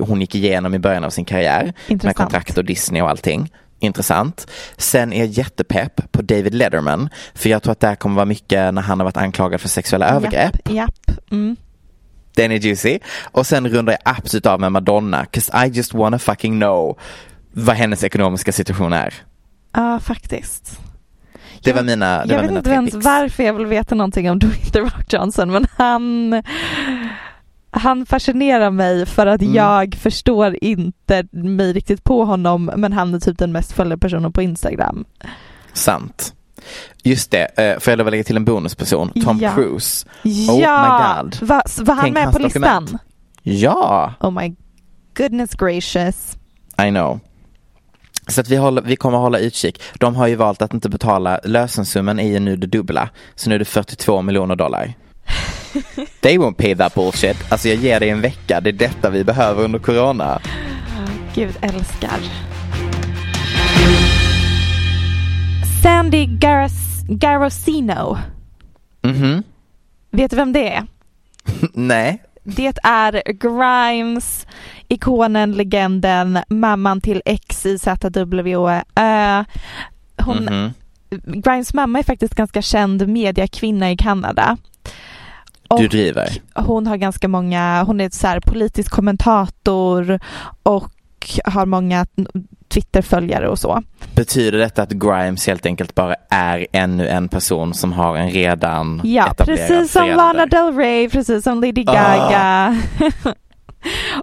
hon 0.00 0.20
gick 0.20 0.34
igenom 0.34 0.74
i 0.74 0.78
början 0.78 1.04
av 1.04 1.10
sin 1.10 1.24
karriär. 1.24 1.62
Med 1.64 1.74
Intressant. 1.88 2.16
kontrakt 2.16 2.58
och 2.58 2.64
Disney 2.64 3.02
och 3.02 3.10
allting. 3.10 3.50
Intressant. 3.82 4.46
Sen 4.76 5.12
är 5.12 5.18
jag 5.18 5.26
jättepepp 5.28 6.12
på 6.12 6.22
David 6.22 6.54
Letterman 6.54 7.08
för 7.34 7.48
jag 7.48 7.62
tror 7.62 7.72
att 7.72 7.80
det 7.80 7.86
här 7.86 7.94
kommer 7.94 8.16
vara 8.16 8.26
mycket 8.26 8.74
när 8.74 8.82
han 8.82 9.00
har 9.00 9.04
varit 9.04 9.16
anklagad 9.16 9.60
för 9.60 9.68
sexuella 9.68 10.08
övergrepp. 10.08 10.54
Japp, 10.68 10.70
japp. 10.74 11.10
Mm. 11.30 11.56
Den 12.34 12.52
är 12.52 12.56
juicy. 12.56 12.98
Och 13.22 13.46
sen 13.46 13.68
rundar 13.68 13.92
jag 13.92 14.14
absolut 14.14 14.46
av 14.46 14.60
med 14.60 14.72
Madonna, 14.72 15.24
'cause 15.24 15.66
I 15.66 15.70
just 15.70 15.94
wanna 15.94 16.18
fucking 16.18 16.60
know 16.60 16.98
vad 17.52 17.76
hennes 17.76 18.04
ekonomiska 18.04 18.52
situation 18.52 18.92
är. 18.92 19.14
Ja, 19.74 20.00
faktiskt. 20.00 20.80
Det 21.64 21.70
Jag- 21.70 21.74
var 21.76 21.82
mina, 21.82 22.24
det 22.26 22.34
jag 22.34 22.42
var 22.42 22.42
vet 22.42 22.50
mina 22.50 22.58
inte 22.58 22.70
ens 22.70 22.94
varför 23.04 23.42
jag 23.42 23.54
vill 23.54 23.66
veta 23.66 23.94
någonting 23.94 24.30
om 24.30 24.38
Dwayne 24.38 24.64
The 24.72 24.80
Rock 24.80 25.12
Johnson 25.12 25.50
men 25.50 25.66
han 25.76 26.42
han 27.74 28.06
fascinerar 28.06 28.70
mig 28.70 29.06
för 29.06 29.26
att 29.26 29.42
Mm. 29.42 29.54
jag 29.54 29.94
förstår 29.94 30.56
inte 30.64 31.24
mig 31.32 31.72
riktigt 31.72 32.04
på 32.04 32.24
honom 32.24 32.70
men 32.76 32.92
han 32.92 33.14
är 33.14 33.20
typ 33.20 33.38
den 33.38 33.52
mest 33.52 33.72
följda 33.72 33.96
personen 33.96 34.32
på 34.32 34.42
Instagram. 34.42 35.04
Sant. 35.72 36.34
Just 37.02 37.30
det, 37.30 37.44
eh, 37.56 37.78
får 37.78 37.90
jag 37.92 38.00
att 38.00 38.10
lägga 38.10 38.24
till 38.24 38.36
en 38.36 38.44
bonusperson? 38.44 39.12
Tom 39.24 39.38
Ja. 39.38 39.54
Cruise. 39.54 40.06
ja, 40.22 41.16
my 41.16 41.22
God. 41.22 41.48
Va, 41.48 41.62
var 41.80 41.94
han 41.94 42.04
Tänk 42.04 42.14
med 42.14 42.32
på 42.32 42.38
listan? 42.38 42.62
dokument. 42.84 43.02
Ja, 43.42 44.14
Oh 44.20 44.30
my 44.30 44.54
goodness 45.16 45.50
gracious. 45.54 46.36
I 46.86 46.88
know. 46.90 47.20
Så 48.28 48.40
att 48.40 48.48
vi, 48.48 48.56
håller, 48.56 48.82
vi 48.82 48.96
kommer 48.96 49.18
hålla 49.18 49.38
utkik. 49.38 49.82
De 49.98 50.16
har 50.16 50.26
ju 50.26 50.34
valt 50.34 50.62
att 50.62 50.74
inte 50.74 50.88
betala, 50.88 51.40
lösensumman 51.44 52.18
är 52.20 52.32
ju 52.32 52.38
nu 52.38 52.56
det 52.56 52.66
dubbla. 52.66 53.08
Så 53.34 53.48
nu 53.48 53.54
är 53.54 53.58
det 53.58 53.64
42 53.64 54.22
miljoner 54.22 54.56
dollar. 54.56 54.94
They 56.20 56.38
won't 56.38 56.54
pay 56.56 56.74
that 56.76 56.94
bullshit. 56.94 57.36
Alltså 57.52 57.68
jag 57.68 57.78
ger 57.78 58.00
dig 58.00 58.10
en 58.10 58.20
vecka, 58.20 58.60
det 58.60 58.70
är 58.70 58.72
detta 58.72 59.10
vi 59.10 59.24
behöver 59.24 59.64
under 59.64 59.78
corona. 59.78 60.40
Gud 61.34 61.56
älskar. 61.60 62.18
Sandy 65.82 66.26
Garas- 66.26 67.04
Garosino. 67.08 68.16
Mhm, 69.02 69.42
Vet 70.10 70.30
du 70.30 70.36
vem 70.36 70.52
det 70.52 70.72
är? 70.74 70.86
nej. 71.72 72.22
Det 72.44 72.72
är 72.82 73.22
Grimes, 73.32 74.46
ikonen, 74.88 75.52
legenden, 75.52 76.38
mamman 76.48 77.00
till 77.00 77.22
XYZWE. 77.48 78.84
Uh, 79.00 79.44
hon, 80.24 80.44
Mhm. 80.44 80.72
Grimes 81.42 81.74
mamma 81.74 81.98
är 81.98 82.02
faktiskt 82.02 82.34
ganska 82.34 82.62
känd 82.62 83.08
mediakvinna 83.08 83.90
i 83.90 83.96
Kanada. 83.96 84.56
Du 85.78 85.88
driver. 85.88 86.28
hon 86.54 86.86
har 86.86 86.96
ganska 86.96 87.28
många, 87.28 87.82
hon 87.82 88.00
är 88.00 88.10
så 88.10 88.26
här 88.26 88.40
politisk 88.40 88.90
kommentator 88.92 90.20
och 90.62 90.92
har 91.44 91.66
många 91.66 92.06
Twitterföljare 92.68 93.48
och 93.48 93.58
så. 93.58 93.82
Betyder 94.14 94.58
detta 94.58 94.82
att 94.82 94.90
Grimes 94.90 95.46
helt 95.46 95.66
enkelt 95.66 95.94
bara 95.94 96.14
är 96.30 96.66
ännu 96.72 97.08
en 97.08 97.28
person 97.28 97.74
som 97.74 97.92
har 97.92 98.16
en 98.16 98.30
redan 98.30 99.00
Ja, 99.04 99.26
etablerad 99.30 99.58
precis 99.58 99.92
som 99.92 100.02
förälder? 100.02 100.16
Lana 100.16 100.46
Del 100.46 100.76
Rey, 100.76 101.08
precis 101.08 101.44
som 101.44 101.60
Lady 101.60 101.84
Ah. 101.86 101.92
Gaga. 101.92 102.82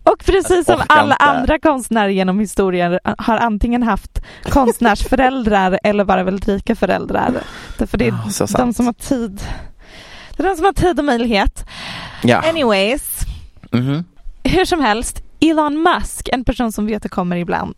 och 0.03 0.25
precis 0.25 0.65
som 0.65 0.81
alla 0.87 1.13
inte. 1.13 1.23
andra 1.23 1.59
konstnärer 1.59 2.09
genom 2.09 2.39
historien 2.39 2.99
har 3.17 3.37
antingen 3.37 3.83
haft 3.83 4.21
konstnärsföräldrar 4.43 5.79
eller 5.83 6.03
bara 6.05 6.23
väldigt 6.23 6.47
rika 6.47 6.75
föräldrar. 6.75 7.33
Därför 7.77 7.97
det 7.97 8.07
är 8.07 8.29
så 8.29 8.43
de 8.43 8.47
sant. 8.47 8.75
som 8.75 8.85
har 8.85 8.93
tid. 8.93 9.41
Det 10.39 10.43
är 10.45 10.49
de 10.49 10.55
som 10.55 10.65
har 10.65 10.73
tid 10.73 10.99
och 10.99 11.05
möjlighet. 11.05 11.65
Ja. 12.23 12.37
Anyways, 12.49 13.19
Mhm. 13.71 14.03
hur 14.43 14.65
som 14.65 14.81
helst, 14.81 15.23
Elon 15.41 15.83
Musk, 15.83 16.29
en 16.31 16.43
person 16.45 16.71
som 16.71 16.85
vi 16.85 16.95
återkommer 16.95 17.35
ibland. 17.37 17.75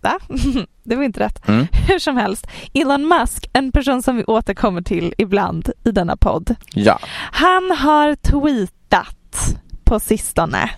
Va? 0.00 0.18
Det 0.84 0.96
var 0.96 1.02
inte 1.02 1.20
rätt. 1.20 1.48
Mm. 1.48 1.66
Hur 1.88 1.98
som 1.98 2.16
helst, 2.16 2.46
Elon 2.74 3.08
Musk, 3.08 3.46
en 3.52 3.72
person 3.72 4.02
som 4.02 4.16
vi 4.16 4.24
återkommer 4.24 4.82
till 4.82 5.14
ibland 5.18 5.70
i 5.84 5.90
denna 5.90 6.16
podd. 6.16 6.54
Ja. 6.74 6.98
Han 7.32 7.70
har 7.70 8.14
tweetat 8.14 9.56
på 9.84 10.00
sistone. 10.00 10.70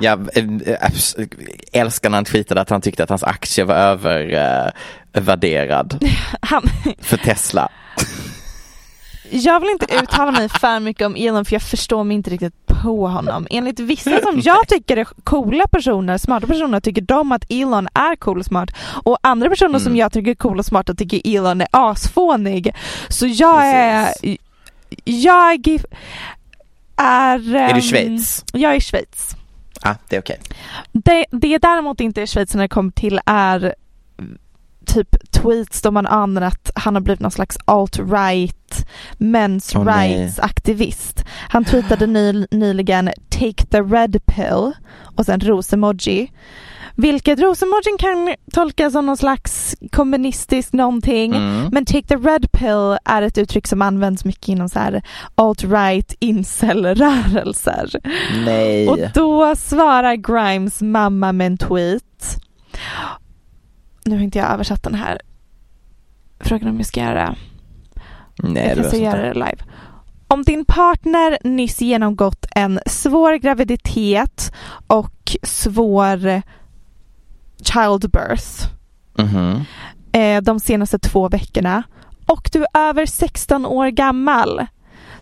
Jag 0.00 0.20
eh, 0.36 0.44
eh, 0.66 0.90
älskar 1.72 2.10
när 2.10 2.16
han 2.18 2.24
tweetade 2.24 2.60
att 2.60 2.70
han 2.70 2.80
tyckte 2.80 3.02
att 3.02 3.08
hans 3.08 3.22
aktie 3.24 3.64
var 3.64 3.74
övervärderad 5.12 6.04
Han, 6.40 6.62
för 7.00 7.16
Tesla. 7.16 7.68
jag 9.30 9.60
vill 9.60 9.70
inte 9.70 9.86
uttala 9.94 10.32
mig 10.32 10.48
för 10.48 10.80
mycket 10.80 11.06
om 11.06 11.16
Elon 11.16 11.44
för 11.44 11.52
jag 11.52 11.62
förstår 11.62 12.04
mig 12.04 12.14
inte 12.14 12.30
riktigt 12.30 12.66
på 12.66 13.08
honom. 13.08 13.46
Enligt 13.50 13.80
vissa 13.80 14.20
som 14.20 14.40
jag 14.44 14.68
tycker 14.68 14.96
är 14.96 15.04
coola 15.24 15.66
personer, 15.66 16.18
smarta 16.18 16.46
personer, 16.46 16.80
tycker 16.80 17.02
de 17.02 17.32
att 17.32 17.44
Elon 17.48 17.88
är 17.94 18.16
cool 18.16 18.38
och 18.38 18.44
smart. 18.44 18.70
Och 19.04 19.18
andra 19.22 19.48
personer 19.48 19.78
som 19.78 19.90
Mm. 19.90 19.98
jag 19.98 20.12
tycker 20.12 20.30
är 20.30 20.34
cool 20.34 20.58
och 20.58 20.66
smarta 20.66 20.94
tycker 20.94 21.36
Elon 21.36 21.60
är 21.60 21.68
asfånig. 21.70 22.74
Så 23.08 23.26
jag 23.26 23.66
är... 23.66 24.08
Jag 25.04 25.68
är... 25.68 25.84
Är 26.96 27.38
du 27.38 27.58
ehm, 27.58 27.80
Schweiz? 27.80 28.44
Jag 28.52 28.74
är 28.74 28.80
Schweiz. 28.80 29.36
Ah, 29.82 29.94
det 30.08 30.16
är 30.16 30.20
okej. 30.20 30.40
Det, 30.92 31.26
det 31.30 31.48
jag 31.48 31.60
däremot 31.60 32.00
inte 32.00 32.22
är 32.22 32.26
Schweiz 32.26 32.54
när 32.54 32.62
det 32.62 32.68
kommer 32.68 32.90
till 32.90 33.20
är 33.26 33.74
typ 34.92 35.32
tweets 35.32 35.82
då 35.82 35.90
man 35.90 36.06
anar 36.06 36.42
att 36.42 36.70
han 36.74 36.94
har 36.94 37.02
blivit 37.02 37.20
någon 37.20 37.30
slags 37.30 37.58
alt-right, 37.64 38.86
men's 39.18 39.76
Åh, 39.76 39.84
nej. 39.84 40.18
rights 40.18 40.38
aktivist. 40.38 41.24
Han 41.48 41.64
tweetade 41.64 42.06
ny, 42.06 42.46
nyligen 42.50 43.10
Take 43.28 43.66
the 43.70 43.80
red 43.80 44.26
pill 44.26 44.72
och 45.16 45.26
sen 45.26 45.40
rosemoji. 45.40 46.30
Vilket 46.96 47.40
rosemojin 47.40 47.96
kan 47.98 48.34
tolkas 48.52 48.92
som 48.92 49.06
någon 49.06 49.16
slags 49.16 49.76
kommunistisk 49.92 50.72
någonting. 50.72 51.34
Mm. 51.34 51.68
Men 51.72 51.84
take 51.84 52.08
the 52.08 52.16
red 52.16 52.52
pill 52.52 52.98
är 53.04 53.22
ett 53.22 53.38
uttryck 53.38 53.66
som 53.66 53.82
används 53.82 54.24
mycket 54.24 54.48
inom 54.48 54.68
så 54.68 54.78
här 54.78 55.02
alt-right 55.34 56.14
incel-rörelser. 56.20 57.90
Och 58.90 58.98
då 59.14 59.56
svarar 59.56 60.14
Grimes 60.14 60.80
mamma 60.80 61.32
med 61.32 61.46
en 61.46 61.58
tweet. 61.58 62.36
Nu 64.10 64.16
har 64.16 64.22
inte 64.22 64.38
jag 64.38 64.50
översatt 64.50 64.82
den 64.82 64.94
här. 64.94 65.20
Frågan 66.40 66.68
om 66.68 66.76
jag 66.76 66.86
ska 66.86 67.00
göra. 67.00 67.36
Nej, 68.36 68.74
jag 68.76 68.84
var 68.84 68.98
göra 68.98 69.22
det 69.22 69.34
live. 69.34 69.56
Om 70.26 70.42
din 70.42 70.64
partner 70.64 71.38
nyss 71.44 71.80
genomgått 71.80 72.46
en 72.50 72.80
svår 72.86 73.34
graviditet 73.34 74.52
och 74.86 75.36
svår 75.42 76.42
childbirth. 77.62 78.68
Mhm. 79.18 79.64
eh, 80.12 80.42
de 80.42 80.60
senaste 80.60 80.98
två 80.98 81.28
veckorna 81.28 81.82
och 82.26 82.50
du 82.52 82.64
är 82.74 82.88
över 82.88 83.06
16 83.06 83.66
år 83.66 83.88
gammal. 83.88 84.66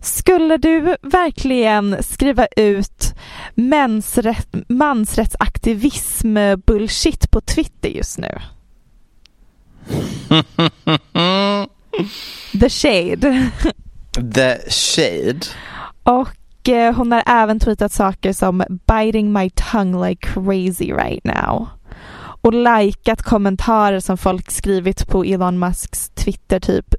Skulle 0.00 0.56
du 0.56 0.96
verkligen 1.02 2.02
skriva 2.02 2.46
ut 2.56 3.14
mansrätt, 3.54 4.54
mansrättsaktivism 4.68 6.36
bullshit 6.66 7.30
på 7.30 7.40
Twitter 7.40 7.88
just 7.88 8.18
nu? 8.18 8.38
The 12.60 12.68
Shade. 12.68 13.50
The 14.34 14.70
Shade. 14.70 15.40
Och 16.02 16.68
eh, 16.68 16.94
hon 16.94 17.12
har 17.12 17.22
även 17.26 17.60
tweetat 17.60 17.92
saker 17.92 18.32
som 18.32 18.64
biting 18.86 19.32
my 19.32 19.50
tongue 19.50 20.08
like 20.08 20.28
crazy 20.28 20.92
right 20.92 21.24
now. 21.24 21.68
Och 22.40 22.54
likat 22.54 23.22
kommentarer 23.22 24.00
som 24.00 24.18
folk 24.18 24.50
skrivit 24.50 25.08
på 25.08 25.24
Elon 25.24 25.58
Musks 25.58 26.08
Twitter 26.08 26.60
typ 26.60 26.94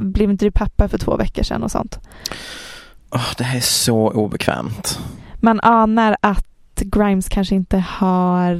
blev 0.00 0.30
inte 0.30 0.44
du 0.44 0.50
pappa 0.50 0.88
för 0.88 0.98
två 0.98 1.16
veckor 1.16 1.42
sedan 1.42 1.62
och 1.62 1.70
sånt. 1.70 1.98
Åh, 3.10 3.32
det 3.38 3.44
här 3.44 3.56
är 3.56 3.60
så 3.60 4.10
obekvämt. 4.10 4.98
Man 5.40 5.60
anar 5.60 6.16
att 6.20 6.46
Grimes 6.76 7.28
kanske 7.28 7.54
inte 7.54 7.78
har, 7.78 8.54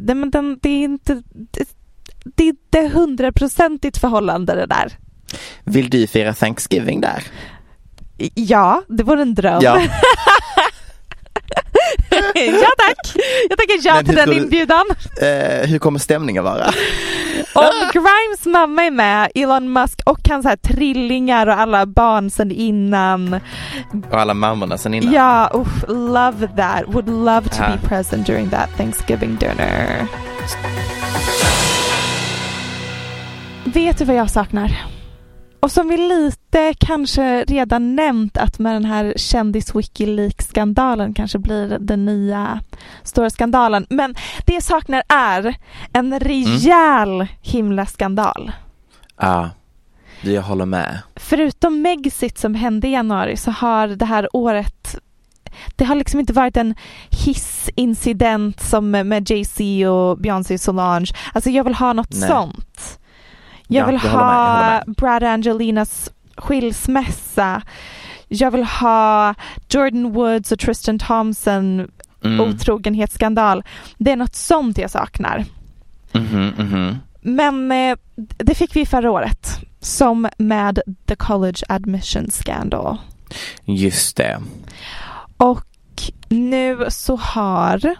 det, 0.00 0.14
men 0.14 0.30
den, 0.30 0.58
det 0.62 0.68
är 0.68 0.84
inte, 0.84 1.22
det, 1.50 1.75
det 2.34 2.42
är 2.44 2.48
inte 2.48 2.88
hundraprocentigt 2.98 3.98
förhållande 3.98 4.54
det 4.54 4.66
där. 4.66 4.92
Vill 5.64 5.90
du 5.90 6.06
fira 6.06 6.34
Thanksgiving 6.34 7.00
där? 7.00 7.22
Ja, 8.34 8.82
det 8.88 9.02
vore 9.02 9.22
en 9.22 9.34
dröm. 9.34 9.60
Ja. 9.62 9.80
ja 12.34 12.68
tack! 12.78 13.12
Jag 13.48 13.58
tackar 13.58 13.78
ja 13.82 13.94
Men 13.94 14.04
till 14.04 14.14
den 14.14 14.28
du- 14.28 14.34
inbjudan. 14.36 14.84
Eh, 15.22 15.68
hur 15.68 15.78
kommer 15.78 15.98
stämningen 15.98 16.44
vara? 16.44 16.66
Om 17.54 17.90
Grimes 17.92 18.44
mamma 18.46 18.82
är 18.84 18.90
med, 18.90 19.30
Elon 19.34 19.72
Musk 19.72 20.00
och 20.06 20.28
hans 20.28 20.46
här 20.46 20.56
trillingar 20.56 21.46
och 21.46 21.58
alla 21.60 21.86
barn 21.86 22.30
sedan 22.30 22.50
innan. 22.50 23.40
Och 24.10 24.20
alla 24.20 24.34
mammorna 24.34 24.78
sen 24.78 24.94
innan. 24.94 25.12
Ja, 25.12 25.50
uff, 25.54 25.84
love 25.88 26.48
that. 26.56 26.82
Would 26.86 27.08
love 27.08 27.48
to 27.48 27.56
Ja. 27.58 27.68
be 27.82 27.88
present 27.88 28.26
during 28.26 28.50
that 28.50 28.76
Thanksgiving 28.76 29.36
dinner. 29.36 30.06
Vet 33.66 33.98
du 33.98 34.04
vad 34.04 34.16
jag 34.16 34.30
saknar? 34.30 34.76
Och 35.60 35.72
som 35.72 35.88
vi 35.88 35.96
lite 35.96 36.74
kanske 36.78 37.44
redan 37.44 37.96
nämnt 37.96 38.36
att 38.36 38.58
med 38.58 38.74
den 38.74 38.84
här 38.84 39.14
kändis 39.16 39.74
Wikileaks-skandalen 39.74 41.14
kanske 41.14 41.38
blir 41.38 41.78
den 41.80 42.04
nya 42.04 42.60
stora 43.02 43.30
skandalen. 43.30 43.86
Men 43.90 44.14
det 44.46 44.52
jag 44.52 44.62
saknar 44.62 45.02
är 45.08 45.56
en 45.92 46.20
rejäl 46.20 47.26
himla 47.42 47.86
skandal. 47.86 48.52
Ja, 49.20 49.50
jag 50.20 50.42
håller 50.42 50.66
med. 50.66 50.98
Förutom 51.16 51.82
Megxit 51.82 52.38
som 52.38 52.54
hände 52.54 52.88
i 52.88 52.92
januari 52.92 53.36
så 53.36 53.50
har 53.50 53.88
det 53.88 54.04
här 54.04 54.28
året 54.32 54.96
det 55.76 55.84
har 55.84 55.94
liksom 55.94 56.20
inte 56.20 56.32
varit 56.32 56.56
en 56.56 56.74
hissincident 57.10 58.60
som 58.60 58.90
med 58.90 59.30
Jay-Z 59.30 59.90
och 59.90 60.18
Beyoncé 60.18 60.58
Solange. 60.58 61.12
Alltså 61.32 61.50
jag 61.50 61.64
vill 61.64 61.74
ha 61.74 61.92
något 61.92 62.14
Nej. 62.14 62.28
sånt. 62.28 62.98
Jag 63.66 63.82
Ja, 63.82 63.86
vill 63.86 64.00
jag 64.04 64.10
håller 64.10 64.24
med, 64.26 64.82
ha 64.86 64.92
Brad 64.96 65.22
Angelinas 65.22 66.10
skilsmässa. 66.36 67.62
Jag 68.28 68.50
vill 68.50 68.64
ha 68.64 69.34
Jordan 69.68 70.12
Woods 70.12 70.52
och 70.52 70.58
Tristan 70.58 70.98
Thompson 70.98 71.88
Mm. 72.24 72.40
otrogenhetsskandal. 72.40 73.64
Det 73.98 74.10
är 74.12 74.16
något 74.16 74.34
sånt 74.34 74.78
jag 74.78 74.90
saknar. 74.90 75.44
Mhm, 76.12 76.52
mhm. 76.58 76.96
Men 77.20 77.72
eh, 77.72 77.96
det 78.38 78.54
fick 78.54 78.76
vi 78.76 78.86
förra 78.86 79.10
året. 79.10 79.58
Som 79.80 80.28
med 80.38 80.80
The 81.06 81.16
College 81.16 81.58
Admission 81.68 82.30
Scandal. 82.30 82.96
Just 83.64 84.16
det. 84.16 84.40
Och 85.36 85.64
nu 86.28 86.86
så 86.88 87.16
har 87.16 87.96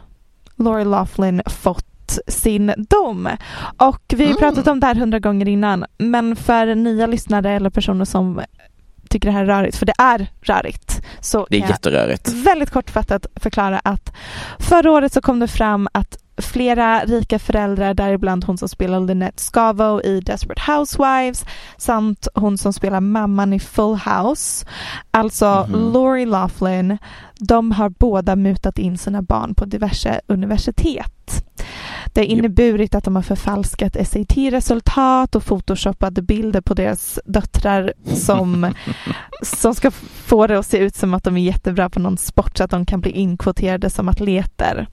Lori 0.56 0.84
Laughlin 0.84 1.42
fått 1.46 1.85
sin 2.28 2.72
dom. 2.90 3.28
Och 3.78 4.02
vi 4.08 4.24
har 4.24 4.30
Mm. 4.30 4.38
pratat 4.40 4.66
om 4.66 4.80
det 4.80 4.86
här 4.86 4.94
hundra 4.94 5.18
gånger 5.18 5.48
innan. 5.48 5.84
Men 5.98 6.36
för 6.36 6.74
nya 6.74 7.06
lyssnare 7.06 7.50
eller 7.52 7.70
personer 7.70 8.04
som 8.04 8.40
tycker 9.08 9.28
det 9.28 9.32
här 9.32 9.42
är 9.42 9.46
rörigt, 9.46 9.76
för 9.76 9.86
det 9.86 9.94
är 9.98 10.30
rörigt. 10.42 11.02
Så 11.20 11.46
Det 11.50 11.56
är 11.56 11.68
jätterörigt. 11.68 12.28
väldigt 12.32 12.70
kortfattat 12.70 13.26
förklara 13.36 13.78
att 13.84 14.12
förra 14.58 14.90
året 14.92 15.12
så 15.12 15.20
kom 15.20 15.38
det 15.40 15.48
fram 15.48 15.88
att 15.92 16.18
flera 16.38 17.00
rika 17.04 17.38
föräldrar, 17.38 17.94
däribland 17.94 18.44
hon 18.44 18.58
som 18.58 18.68
spelar 18.68 19.00
Lynette 19.00 19.42
Scavo 19.42 20.00
i 20.02 20.20
Desperate 20.20 20.72
Housewives 20.72 21.44
samt 21.78 22.28
hon 22.34 22.58
som 22.58 22.72
spelar 22.72 23.00
mamman 23.00 23.52
i 23.52 23.60
Full 23.60 23.94
House, 23.96 24.66
alltså 25.10 25.66
Mhm. 25.68 25.92
Lori 25.92 26.26
Laughlin, 26.26 26.98
de 27.38 27.72
har 27.72 27.88
båda 27.88 28.36
mutat 28.36 28.78
in 28.78 28.98
sina 28.98 29.22
barn 29.22 29.54
på 29.54 29.64
diverse 29.64 30.20
universitet. 30.26 31.45
Det 32.16 32.20
har 32.20 32.26
inneburit 32.26 32.94
att 32.94 33.04
de 33.04 33.16
har 33.16 33.22
förfalskat 33.22 33.96
SAT-resultat 34.08 35.34
och 35.34 35.44
photoshoppade 35.44 36.22
bilder 36.22 36.60
på 36.60 36.74
deras 36.74 37.18
döttrar 37.24 37.92
som, 38.14 38.74
som 39.42 39.74
ska 39.74 39.90
få 40.26 40.46
det 40.46 40.58
att 40.58 40.66
se 40.66 40.78
ut 40.78 40.96
som 40.96 41.14
att 41.14 41.24
de 41.24 41.36
är 41.36 41.40
jättebra 41.40 41.90
på 41.90 42.00
någon 42.00 42.18
sport 42.18 42.56
så 42.58 42.64
att 42.64 42.70
de 42.70 42.86
kan 42.86 43.00
bli 43.00 43.10
inkvoterade 43.10 43.90
som 43.90 44.08
atleter. 44.08 44.86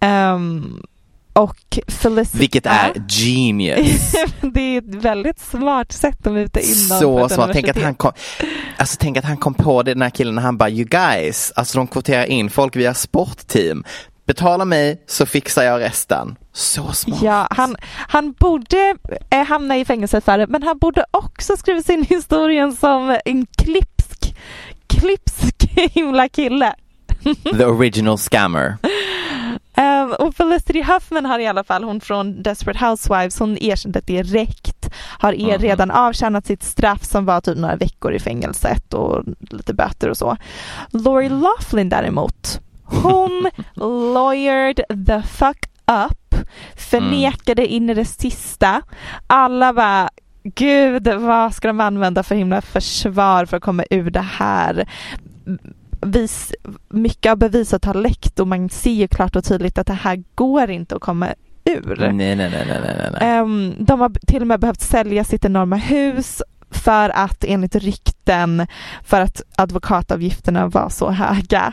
Ehm, 0.00 0.82
och 1.32 1.78
Felicity... 1.88 2.38
Vilket 2.38 2.66
är 2.66 2.92
genius. 3.08 4.14
det 4.40 4.60
är 4.60 4.78
ett 4.78 4.94
väldigt 4.94 5.38
smart 5.40 5.92
sätt 5.92 6.26
att 6.26 6.32
muta 6.32 6.60
in 6.60 6.88
dem 6.88 6.98
Så 7.00 7.28
smart. 7.28 7.50
Tänk 7.52 7.68
att, 7.68 7.82
han 7.82 7.94
kom, 7.94 8.12
alltså, 8.76 8.96
tänk 9.00 9.16
att 9.16 9.24
han 9.24 9.36
kom 9.36 9.54
på 9.54 9.82
det, 9.82 9.94
den 9.94 10.02
här 10.02 10.10
killen 10.10 10.34
när 10.34 10.42
han 10.42 10.56
bara 10.56 10.70
you 10.70 10.84
guys, 10.84 11.52
alltså 11.56 11.78
de 11.78 11.86
kvoterar 11.86 12.24
in 12.24 12.50
folk 12.50 12.76
via 12.76 12.94
sportteam. 12.94 13.84
Betala 14.26 14.64
mig 14.64 15.02
så 15.06 15.26
fixar 15.26 15.62
jag 15.62 15.80
resten. 15.80 16.36
Så 16.52 16.92
smart. 16.92 17.22
Ja, 17.22 17.48
han, 17.50 17.76
han 18.08 18.32
borde 18.32 18.94
eh, 19.30 19.44
hamna 19.46 19.76
i 19.78 19.84
fängelse 19.84 20.20
för 20.20 20.38
det, 20.38 20.46
men 20.46 20.62
han 20.62 20.78
borde 20.78 21.04
också 21.10 21.56
skriva 21.56 21.82
sin 21.82 22.04
historien 22.08 22.72
som 22.76 23.18
en 23.24 23.46
klipsk, 23.46 24.34
klipsk 24.86 25.70
himla 25.94 26.28
kille. 26.28 26.74
The 27.58 27.64
original 27.64 28.18
scammer. 28.18 28.76
Ehm, 29.76 30.12
och 30.12 30.34
Felicity 30.34 30.82
Huffman 30.82 31.26
har 31.26 31.38
i 31.38 31.46
alla 31.46 31.64
fall, 31.64 31.84
hon 31.84 32.00
från 32.00 32.42
Desperate 32.42 32.84
Housewives, 32.86 33.38
hon 33.38 33.58
erkände 33.58 34.00
direkt, 34.00 34.88
har 35.18 35.32
er 35.32 35.52
Mhm. 35.58 35.62
redan 35.62 35.90
avtjänat 35.90 36.46
sitt 36.46 36.62
straff 36.62 37.04
som 37.04 37.24
var 37.24 37.40
typ 37.40 37.58
några 37.58 37.76
veckor 37.76 38.12
i 38.14 38.18
fängelset 38.20 38.94
och 38.94 39.24
lite 39.40 39.74
böter 39.74 40.08
och 40.10 40.16
så. 40.16 40.36
Lori 40.90 41.28
Laughlin 41.28 41.88
däremot, 41.88 42.60
hon 43.02 43.50
lawyered 44.14 44.80
the 45.06 45.22
fuck 45.22 45.66
up, 45.86 46.34
förnekade 46.76 47.66
in 47.66 47.90
i 47.90 47.94
det 47.94 48.04
sista. 48.04 48.82
Alla 49.26 49.72
bara 49.72 50.10
Gud, 50.44 51.08
vad 51.08 51.54
ska 51.54 51.68
de 51.68 51.80
använda 51.80 52.22
för 52.22 52.34
himla 52.34 52.60
försvar 52.60 53.46
för 53.46 53.56
att 53.56 53.62
komma 53.62 53.84
ur 53.90 54.10
det 54.10 54.20
här? 54.20 54.88
Vis, 56.00 56.54
mycket 56.88 57.32
av 57.32 57.38
beviset 57.38 57.84
har 57.84 57.94
läckt 57.94 58.40
och 58.40 58.48
man 58.48 58.68
ser 58.68 58.90
ju 58.90 59.08
klart 59.08 59.36
och 59.36 59.44
tydligt 59.44 59.78
att 59.78 59.86
det 59.86 59.92
här 59.92 60.24
går 60.34 60.70
inte 60.70 60.94
att 60.94 61.00
komma 61.00 61.28
ur. 61.64 61.96
Nej, 61.98 62.12
nej, 62.12 62.36
nej, 62.36 62.50
nej, 62.50 63.10
nej. 63.12 63.18
Ehm, 63.20 63.74
de 63.78 64.00
har 64.00 64.12
till 64.26 64.40
och 64.40 64.46
med 64.46 64.60
behövt 64.60 64.80
sälja 64.80 65.24
sitt 65.24 65.44
enorma 65.44 65.76
hus 65.76 66.42
för 66.70 67.10
att 67.10 67.44
enligt 67.44 67.76
rykten 67.76 68.66
för 69.04 69.20
att 69.20 69.42
advokatavgifterna 69.56 70.66
var 70.66 70.88
så 70.88 71.10
höga. 71.10 71.72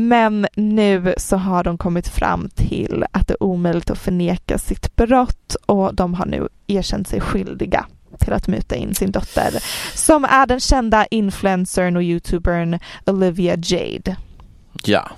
Men 0.00 0.46
nu 0.56 1.14
så 1.16 1.36
har 1.36 1.64
de 1.64 1.78
kommit 1.78 2.08
fram 2.08 2.48
till 2.54 3.04
att 3.12 3.28
det 3.28 3.34
är 3.34 3.42
omöjligt 3.42 3.90
att 3.90 3.98
förneka 3.98 4.58
sitt 4.58 4.96
brott 4.96 5.56
och 5.66 5.94
de 5.94 6.14
har 6.14 6.26
nu 6.26 6.48
erkänt 6.66 7.08
sig 7.08 7.20
skyldiga 7.20 7.86
till 8.18 8.32
att 8.32 8.48
muta 8.48 8.76
in 8.76 8.94
sin 8.94 9.10
dotter 9.10 9.62
som 9.94 10.24
är 10.24 10.46
den 10.46 10.60
kända 10.60 11.06
influencern 11.06 11.96
och 11.96 12.02
youtubern 12.02 12.78
Olivia 13.06 13.56
Jade. 13.56 14.16
Ja. 14.84 15.10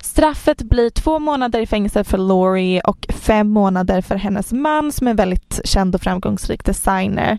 Straffet 0.00 0.62
blir 0.62 0.90
två 0.90 1.18
månader 1.18 1.60
i 1.60 1.66
fängelse 1.66 2.04
för 2.04 2.18
Laurie 2.18 2.80
och 2.80 3.06
fem 3.08 3.48
månader 3.48 4.00
för 4.00 4.16
hennes 4.16 4.52
man 4.52 4.92
som 4.92 5.08
är 5.08 5.14
väldigt 5.14 5.60
känd 5.64 5.94
och 5.94 6.00
framgångsrik 6.00 6.64
designer. 6.64 7.38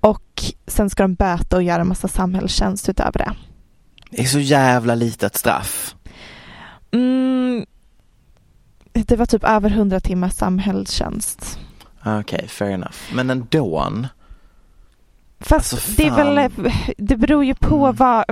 Och 0.00 0.42
sen 0.66 0.90
ska 0.90 1.02
de 1.02 1.14
böta 1.14 1.56
och 1.56 1.62
göra 1.62 1.80
en 1.80 1.88
massa 1.88 2.08
samhällstjänst 2.08 2.88
utöver 2.88 3.18
det. 3.18 3.34
Det 4.10 4.22
är 4.22 4.26
så 4.26 4.40
jävla 4.40 4.94
litet 4.94 5.36
straff. 5.36 5.94
Mm, 6.90 7.66
det 8.92 9.16
var 9.16 9.26
typ 9.26 9.44
över 9.44 9.70
100 9.70 10.00
timmars 10.00 10.32
samhällstjänst. 10.32 11.58
Okej, 12.00 12.18
okay, 12.18 12.48
fair 12.48 12.70
enough. 12.70 12.96
Men 13.12 13.30
ändå. 13.30 13.92
Fast 15.40 15.72
alltså, 15.72 15.92
det 15.96 16.06
är 16.06 16.16
väl, 16.16 16.50
det 16.98 17.16
beror 17.16 17.44
ju 17.44 17.54
på 17.54 17.84
mm. 17.84 17.96
vad, 17.96 18.24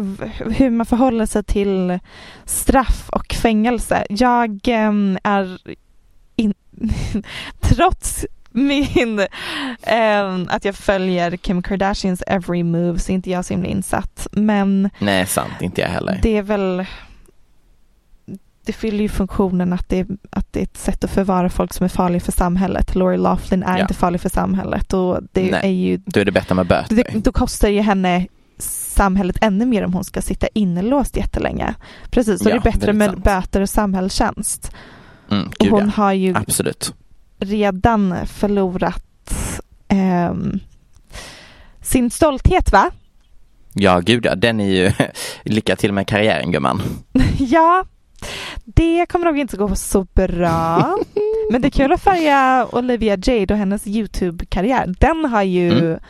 hur 0.56 0.70
man 0.70 0.86
förhåller 0.86 1.26
sig 1.26 1.44
till 1.44 1.98
straff 2.44 3.08
och 3.12 3.34
fängelse. 3.34 4.06
Jag 4.08 4.68
äm, 4.68 5.10
ehm, 5.12 5.18
är 5.22 5.58
in, 6.36 6.54
trots 7.60 8.26
min, 8.56 9.26
ehm, 9.82 10.48
att 10.50 10.64
jag 10.64 10.74
följer 10.74 11.36
Kim 11.36 11.62
Kardashians 11.62 12.22
every 12.26 12.62
move 12.62 12.98
så 12.98 13.12
är 13.12 13.14
inte 13.14 13.30
jag 13.30 13.44
så 13.44 13.54
himla 13.54 13.68
insatt. 13.68 14.26
Men 14.32 14.90
Nej, 14.98 15.26
sant, 15.26 15.52
inte 15.60 15.80
jag 15.80 15.88
heller. 15.88 16.18
Det 16.22 16.36
är 16.36 16.42
väl 16.42 16.86
det 18.66 18.72
fyller 18.72 19.02
ju 19.02 19.08
funktionen 19.08 19.72
att 19.72 19.88
det, 19.88 20.06
att 20.30 20.52
det 20.52 20.60
är 20.60 20.64
ett 20.64 20.76
sätt 20.76 21.04
att 21.04 21.10
förvara 21.10 21.48
folk 21.48 21.72
som 21.72 21.84
är 21.84 21.88
farliga 21.88 22.20
för 22.20 22.32
samhället. 22.32 22.94
Lori 22.94 23.16
Laughlin 23.16 23.62
är 23.62 23.76
ja. 23.76 23.82
inte 23.82 23.94
farlig 23.94 24.20
för 24.20 24.28
samhället 24.28 24.92
och 24.92 25.20
det 25.32 25.50
Nej, 25.50 25.60
är 25.62 25.68
ju... 25.68 25.96
Då 25.96 26.20
är 26.20 26.24
det 26.24 26.32
bättre 26.32 26.54
med 26.54 26.66
böter. 26.66 26.96
Det, 26.96 27.24
då 27.24 27.32
kostar 27.32 27.68
ju 27.68 27.80
henne 27.80 28.26
samhället 28.58 29.36
ännu 29.40 29.66
mer 29.66 29.84
om 29.84 29.92
hon 29.92 30.04
ska 30.04 30.22
sitta 30.22 30.46
inlåst 30.54 31.16
jättelänge. 31.16 31.74
Precis, 32.10 32.42
så 32.42 32.48
ja, 32.48 32.54
det 32.54 32.68
är 32.68 32.72
bättre 32.72 32.92
med 32.92 33.10
sant. 33.10 33.24
böter 33.24 33.60
och 33.60 33.70
samhällstjänst. 33.70 34.72
Mm, 35.30 35.50
och 35.58 35.66
hon 35.66 35.84
ja. 35.84 36.02
har 36.02 36.12
ju 36.12 36.34
Absolut. 36.36 36.94
Redan 37.38 38.26
förlorat 38.26 39.04
eh, 39.88 40.34
sin 41.80 42.10
stolthet 42.10 42.72
va? 42.72 42.90
Ja, 43.72 44.00
gud 44.00 44.26
ja. 44.26 44.34
Den 44.34 44.60
är 44.60 44.70
ju 44.70 44.92
lycka 45.42 45.76
till 45.76 45.92
med 45.92 46.06
karriären 46.06 46.52
gumman. 46.52 46.82
ja, 47.38 47.84
det 48.64 49.06
kommer 49.06 49.26
nog 49.26 49.38
inte 49.38 49.56
gå 49.56 49.74
så 49.74 50.04
bra. 50.04 50.98
Men 51.50 51.62
det 51.62 51.68
är 51.68 51.70
kul 51.70 51.92
att 51.92 52.02
följa 52.02 52.66
Olivia 52.72 53.16
Jade 53.22 53.54
och 53.54 53.58
hennes 53.58 53.86
YouTube-karriär. 53.86 54.94
Den 54.98 55.24
har 55.24 55.42
ju, 55.42 55.78
mm. 55.78 56.00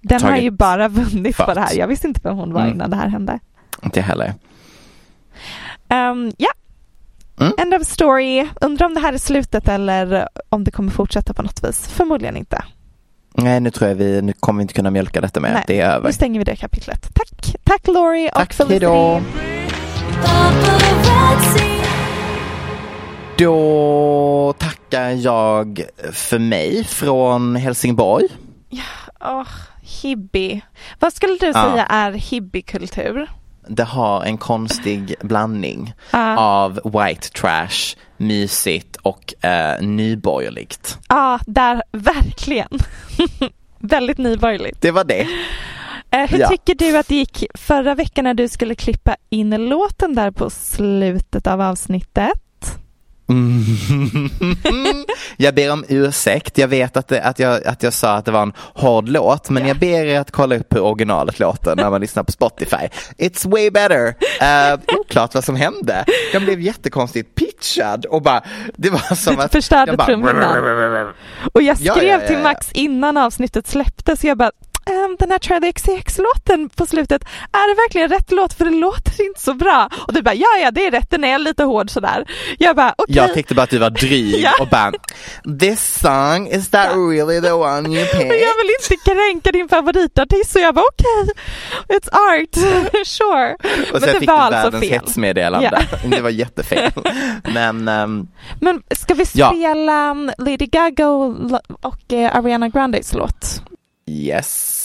den 0.00 0.22
har 0.22 0.36
ju 0.36 0.50
bara 0.50 0.88
vunnit 0.88 1.36
fart. 1.36 1.46
på 1.46 1.54
det 1.54 1.60
här. 1.60 1.74
Jag 1.78 1.86
visste 1.86 2.06
inte 2.06 2.20
vem 2.24 2.36
hon 2.36 2.52
var 2.52 2.60
mm. 2.60 2.74
innan 2.74 2.90
det 2.90 2.96
här 2.96 3.08
hände. 3.08 3.38
Inte 3.84 4.00
heller. 4.00 4.34
Um, 5.88 6.32
ja, 6.38 6.50
mm. 7.40 7.52
end 7.58 7.74
of 7.74 7.86
story. 7.86 8.48
Undrar 8.60 8.86
om 8.86 8.94
det 8.94 9.00
här 9.00 9.12
är 9.12 9.18
slutet 9.18 9.68
eller 9.68 10.28
om 10.48 10.64
det 10.64 10.70
kommer 10.70 10.90
fortsätta 10.90 11.34
på 11.34 11.42
något 11.42 11.64
vis. 11.64 11.88
Förmodligen 11.88 12.36
inte. 12.36 12.64
Nej, 13.34 13.60
nu 13.60 13.70
tror 13.70 13.88
jag 13.88 13.96
vi, 13.96 14.22
nu 14.22 14.32
kommer 14.32 14.58
vi 14.58 14.62
inte 14.62 14.74
kunna 14.74 14.90
mjölka 14.90 15.20
detta 15.20 15.40
mer. 15.40 15.52
Nej, 15.52 15.64
det 15.66 15.80
är 15.80 15.90
över. 15.90 16.06
Nu 16.06 16.12
stänger 16.12 16.40
vi 16.40 16.44
det 16.44 16.56
kapitlet. 16.56 17.14
Tack, 17.14 17.56
tack 17.64 17.86
Laurie 17.86 18.28
och 18.28 18.34
Tack, 18.34 18.68
hejdå. 18.68 19.20
Då 23.38 24.54
tackar 24.58 25.10
jag 25.10 25.82
för 26.12 26.38
mig 26.38 26.84
från 26.84 27.56
Helsingborg. 27.56 28.26
Ja, 28.68 29.40
oh, 29.40 29.48
hippie. 29.80 30.60
Vad 30.98 31.12
skulle 31.12 31.32
du 31.32 31.38
säga 31.38 31.86
ja. 31.88 31.94
är 31.94 32.12
hippiekultur? 32.12 33.26
Det 33.68 33.84
har 33.84 34.22
en 34.22 34.38
konstig 34.38 35.14
blandning 35.20 35.94
uh. 36.14 36.38
av 36.38 36.80
white 36.84 37.28
trash, 37.28 37.96
mysigt 38.16 38.96
och 38.96 39.34
uh, 39.44 39.86
nyborgerligt. 39.86 40.98
Ja, 41.08 41.34
uh, 41.34 41.52
där 41.52 41.82
verkligen. 41.92 42.78
Väldigt 43.78 44.18
nyborgerligt. 44.18 44.80
Det 44.80 44.90
var 44.90 45.04
det. 45.04 45.22
Uh, 45.22 46.30
hur 46.30 46.38
ja. 46.38 46.48
tycker 46.48 46.74
du 46.74 46.98
att 46.98 47.08
det 47.08 47.14
gick 47.14 47.44
förra 47.54 47.94
veckan 47.94 48.24
när 48.24 48.34
du 48.34 48.48
skulle 48.48 48.74
klippa 48.74 49.16
in 49.30 49.50
låten 49.50 50.14
där 50.14 50.30
på 50.30 50.50
slutet 50.50 51.46
av 51.46 51.60
avsnittet? 51.60 52.47
Mm. 53.28 53.64
jag 55.36 55.54
ber 55.54 55.72
om 55.72 55.84
ursäkt. 55.88 56.58
Jag 56.58 56.68
vet 56.68 56.96
att, 56.96 57.08
det, 57.08 57.22
att, 57.22 57.38
jag, 57.38 57.66
att 57.66 57.82
jag 57.82 57.92
sa 57.92 58.14
att 58.14 58.24
det 58.24 58.30
var 58.30 58.42
en 58.42 58.52
hård 58.58 59.08
låt, 59.08 59.50
men 59.50 59.62
yeah. 59.62 59.68
jag 59.68 59.78
ber 59.78 60.04
er 60.04 60.20
att 60.20 60.30
kolla 60.30 60.56
upp 60.56 60.74
hur 60.74 60.80
originalet 60.80 61.38
låter 61.38 61.76
när 61.76 61.90
man 61.90 62.00
lyssnar 62.00 62.22
på 62.22 62.32
Spotify. 62.32 62.88
It's 63.18 63.50
way 63.50 63.70
better. 63.70 64.06
Uh, 64.06 64.80
oklart 65.00 65.34
vad 65.34 65.44
som 65.44 65.56
hände. 65.56 66.04
Den 66.32 66.44
blev 66.44 66.60
jättekonstigt 66.60 67.34
pitchad 67.34 68.06
och 68.06 68.22
bara, 68.22 68.42
det 68.76 68.90
var 68.90 69.14
som 69.14 69.38
att... 69.38 69.52
Förstörde 69.52 69.96
trummorna. 69.96 71.12
Och 71.52 71.62
jag 71.62 71.76
skrev 71.76 71.96
ja, 71.96 72.02
ja, 72.02 72.20
ja, 72.20 72.26
till 72.26 72.38
Max 72.38 72.72
innan 72.72 73.16
avsnittet 73.16 73.66
släpptes, 73.66 74.24
jag 74.24 74.38
bara, 74.38 74.50
den 75.18 75.30
här 75.30 75.38
Charlie 75.38 75.72
XCX-låten 75.72 76.68
på 76.68 76.86
slutet, 76.86 77.24
är 77.52 77.68
det 77.68 77.74
verkligen 77.74 78.08
rätt 78.08 78.32
låt? 78.32 78.52
För 78.52 78.64
det 78.64 78.70
låter 78.70 79.22
inte 79.26 79.40
så 79.40 79.54
bra. 79.54 79.88
Och 80.06 80.12
du 80.12 80.22
bara, 80.22 80.34
ja 80.34 80.48
ja 80.62 80.70
det 80.70 80.86
är 80.86 80.90
rätt, 80.90 81.10
den 81.10 81.24
är 81.24 81.38
lite 81.38 81.64
hård 81.64 81.90
sådär. 81.90 82.24
Jag 82.58 82.76
bara, 82.76 82.94
okej. 82.98 83.12
Okay. 83.12 83.26
Jag 83.26 83.34
tyckte 83.34 83.54
bara 83.54 83.62
att 83.62 83.70
du 83.70 83.78
var 83.78 83.90
dryg 84.00 84.40
ja. 84.40 84.52
och 84.60 84.68
bara, 84.68 84.92
this 85.60 86.00
song, 86.00 86.48
is 86.48 86.68
that 86.68 86.88
really 86.94 87.40
the 87.40 87.52
one 87.52 87.88
you 87.88 88.06
picked? 88.12 88.40
Jag 88.40 88.56
vill 88.58 88.70
inte 88.80 89.10
kränka 89.10 89.52
din 89.52 89.68
favoritartist 89.68 90.52
så 90.52 90.58
jag 90.58 90.74
bara, 90.74 90.84
okej, 90.92 91.32
okay, 91.84 91.96
it's 91.98 92.08
art, 92.12 93.06
sure. 93.06 93.56
Och 93.92 94.00
sen 94.00 94.00
Men 94.00 94.14
det 94.14 94.20
fick 94.20 94.28
var 94.28 94.50
du 94.50 94.56
alltså 94.56 94.80
fel. 94.80 94.90
hetsmeddelande. 94.90 95.86
Ja. 96.02 96.08
Det 96.08 96.20
var 96.20 96.30
jättefel. 96.30 96.90
Men, 97.54 97.88
um, 97.88 98.28
Men 98.60 98.82
ska 98.90 99.14
vi 99.14 99.26
spela 99.26 99.92
ja. 99.92 100.34
Lady 100.38 100.66
Gaga 100.66 101.08
och, 101.08 101.34
och 101.80 102.12
uh, 102.12 102.36
Ariana 102.36 102.68
Grandes 102.68 103.14
låt? 103.14 103.62
Yes. 104.06 104.77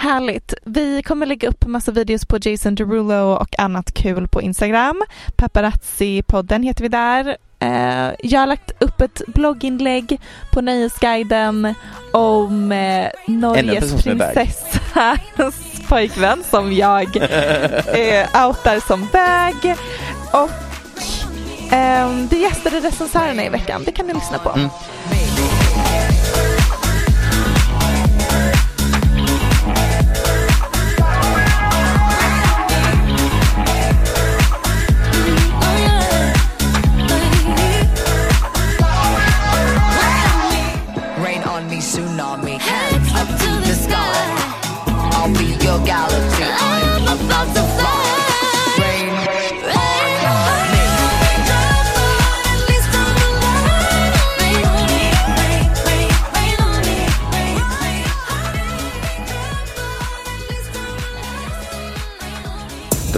Härligt. 0.00 0.54
Vi 0.64 1.02
kommer 1.02 1.26
lägga 1.26 1.48
upp 1.48 1.66
massa 1.66 1.92
videos 1.92 2.26
på 2.26 2.38
Jason 2.42 2.74
Derulo 2.74 3.32
och 3.32 3.58
annat 3.58 3.94
kul 3.94 4.28
på 4.28 4.42
Instagram. 4.42 5.02
Paparazzi-podden 5.36 6.62
heter 6.62 6.82
vi 6.82 6.88
där. 6.88 7.36
Uh, 7.64 8.14
jag 8.22 8.40
har 8.40 8.46
lagt 8.46 8.82
upp 8.82 9.00
ett 9.00 9.22
blogginlägg 9.26 10.20
på 10.52 10.60
Nöjesguiden 10.60 11.74
om 12.12 12.72
uh, 12.72 13.08
Norges 13.26 14.02
prinsessas 14.02 15.54
pojkvän 15.88 16.44
som 16.50 16.72
jag 16.72 17.16
uh, 17.16 17.22
outar 18.46 18.86
som 18.86 19.08
bög. 19.12 19.76
Och 20.32 20.50
um, 21.72 22.28
det 22.28 22.38
gästade 22.38 22.80
recensörerna 22.80 23.44
i 23.44 23.48
veckan. 23.48 23.82
Det 23.84 23.92
kan 23.92 24.06
ni 24.06 24.14
lyssna 24.14 24.38
på. 24.38 24.50
Mm. 24.50 24.68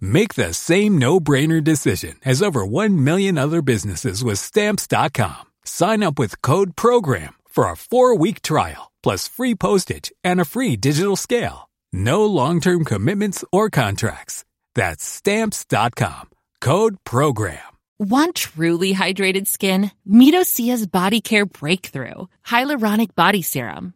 Make 0.00 0.34
the 0.34 0.52
same 0.52 0.98
no-brainer 0.98 1.62
decision 1.62 2.16
as 2.24 2.42
over 2.42 2.66
1 2.66 3.04
million 3.04 3.38
other 3.38 3.62
businesses 3.62 4.24
with 4.24 4.38
stamps.com. 4.38 5.44
Sign 5.64 6.02
up 6.02 6.18
with 6.18 6.42
code 6.42 6.74
program 6.74 7.34
for 7.48 7.66
a 7.66 7.74
4-week 7.74 8.42
trial 8.42 8.90
plus 9.02 9.28
free 9.28 9.54
postage 9.54 10.10
and 10.24 10.40
a 10.40 10.44
free 10.44 10.76
digital 10.76 11.14
scale. 11.14 11.70
No 11.92 12.26
long-term 12.26 12.84
commitments 12.84 13.44
or 13.52 13.70
contracts. 13.70 14.44
That's 14.74 15.04
stamps.com. 15.04 16.30
Code 16.60 16.96
program. 17.04 17.76
Want 17.98 18.34
truly 18.34 18.92
hydrated 18.92 19.46
skin? 19.46 19.90
Meet 20.04 20.34
Osea's 20.34 20.86
Body 20.86 21.20
Care 21.20 21.46
Breakthrough 21.46 22.26
Hyaluronic 22.44 23.14
Body 23.14 23.42
Serum. 23.42 23.94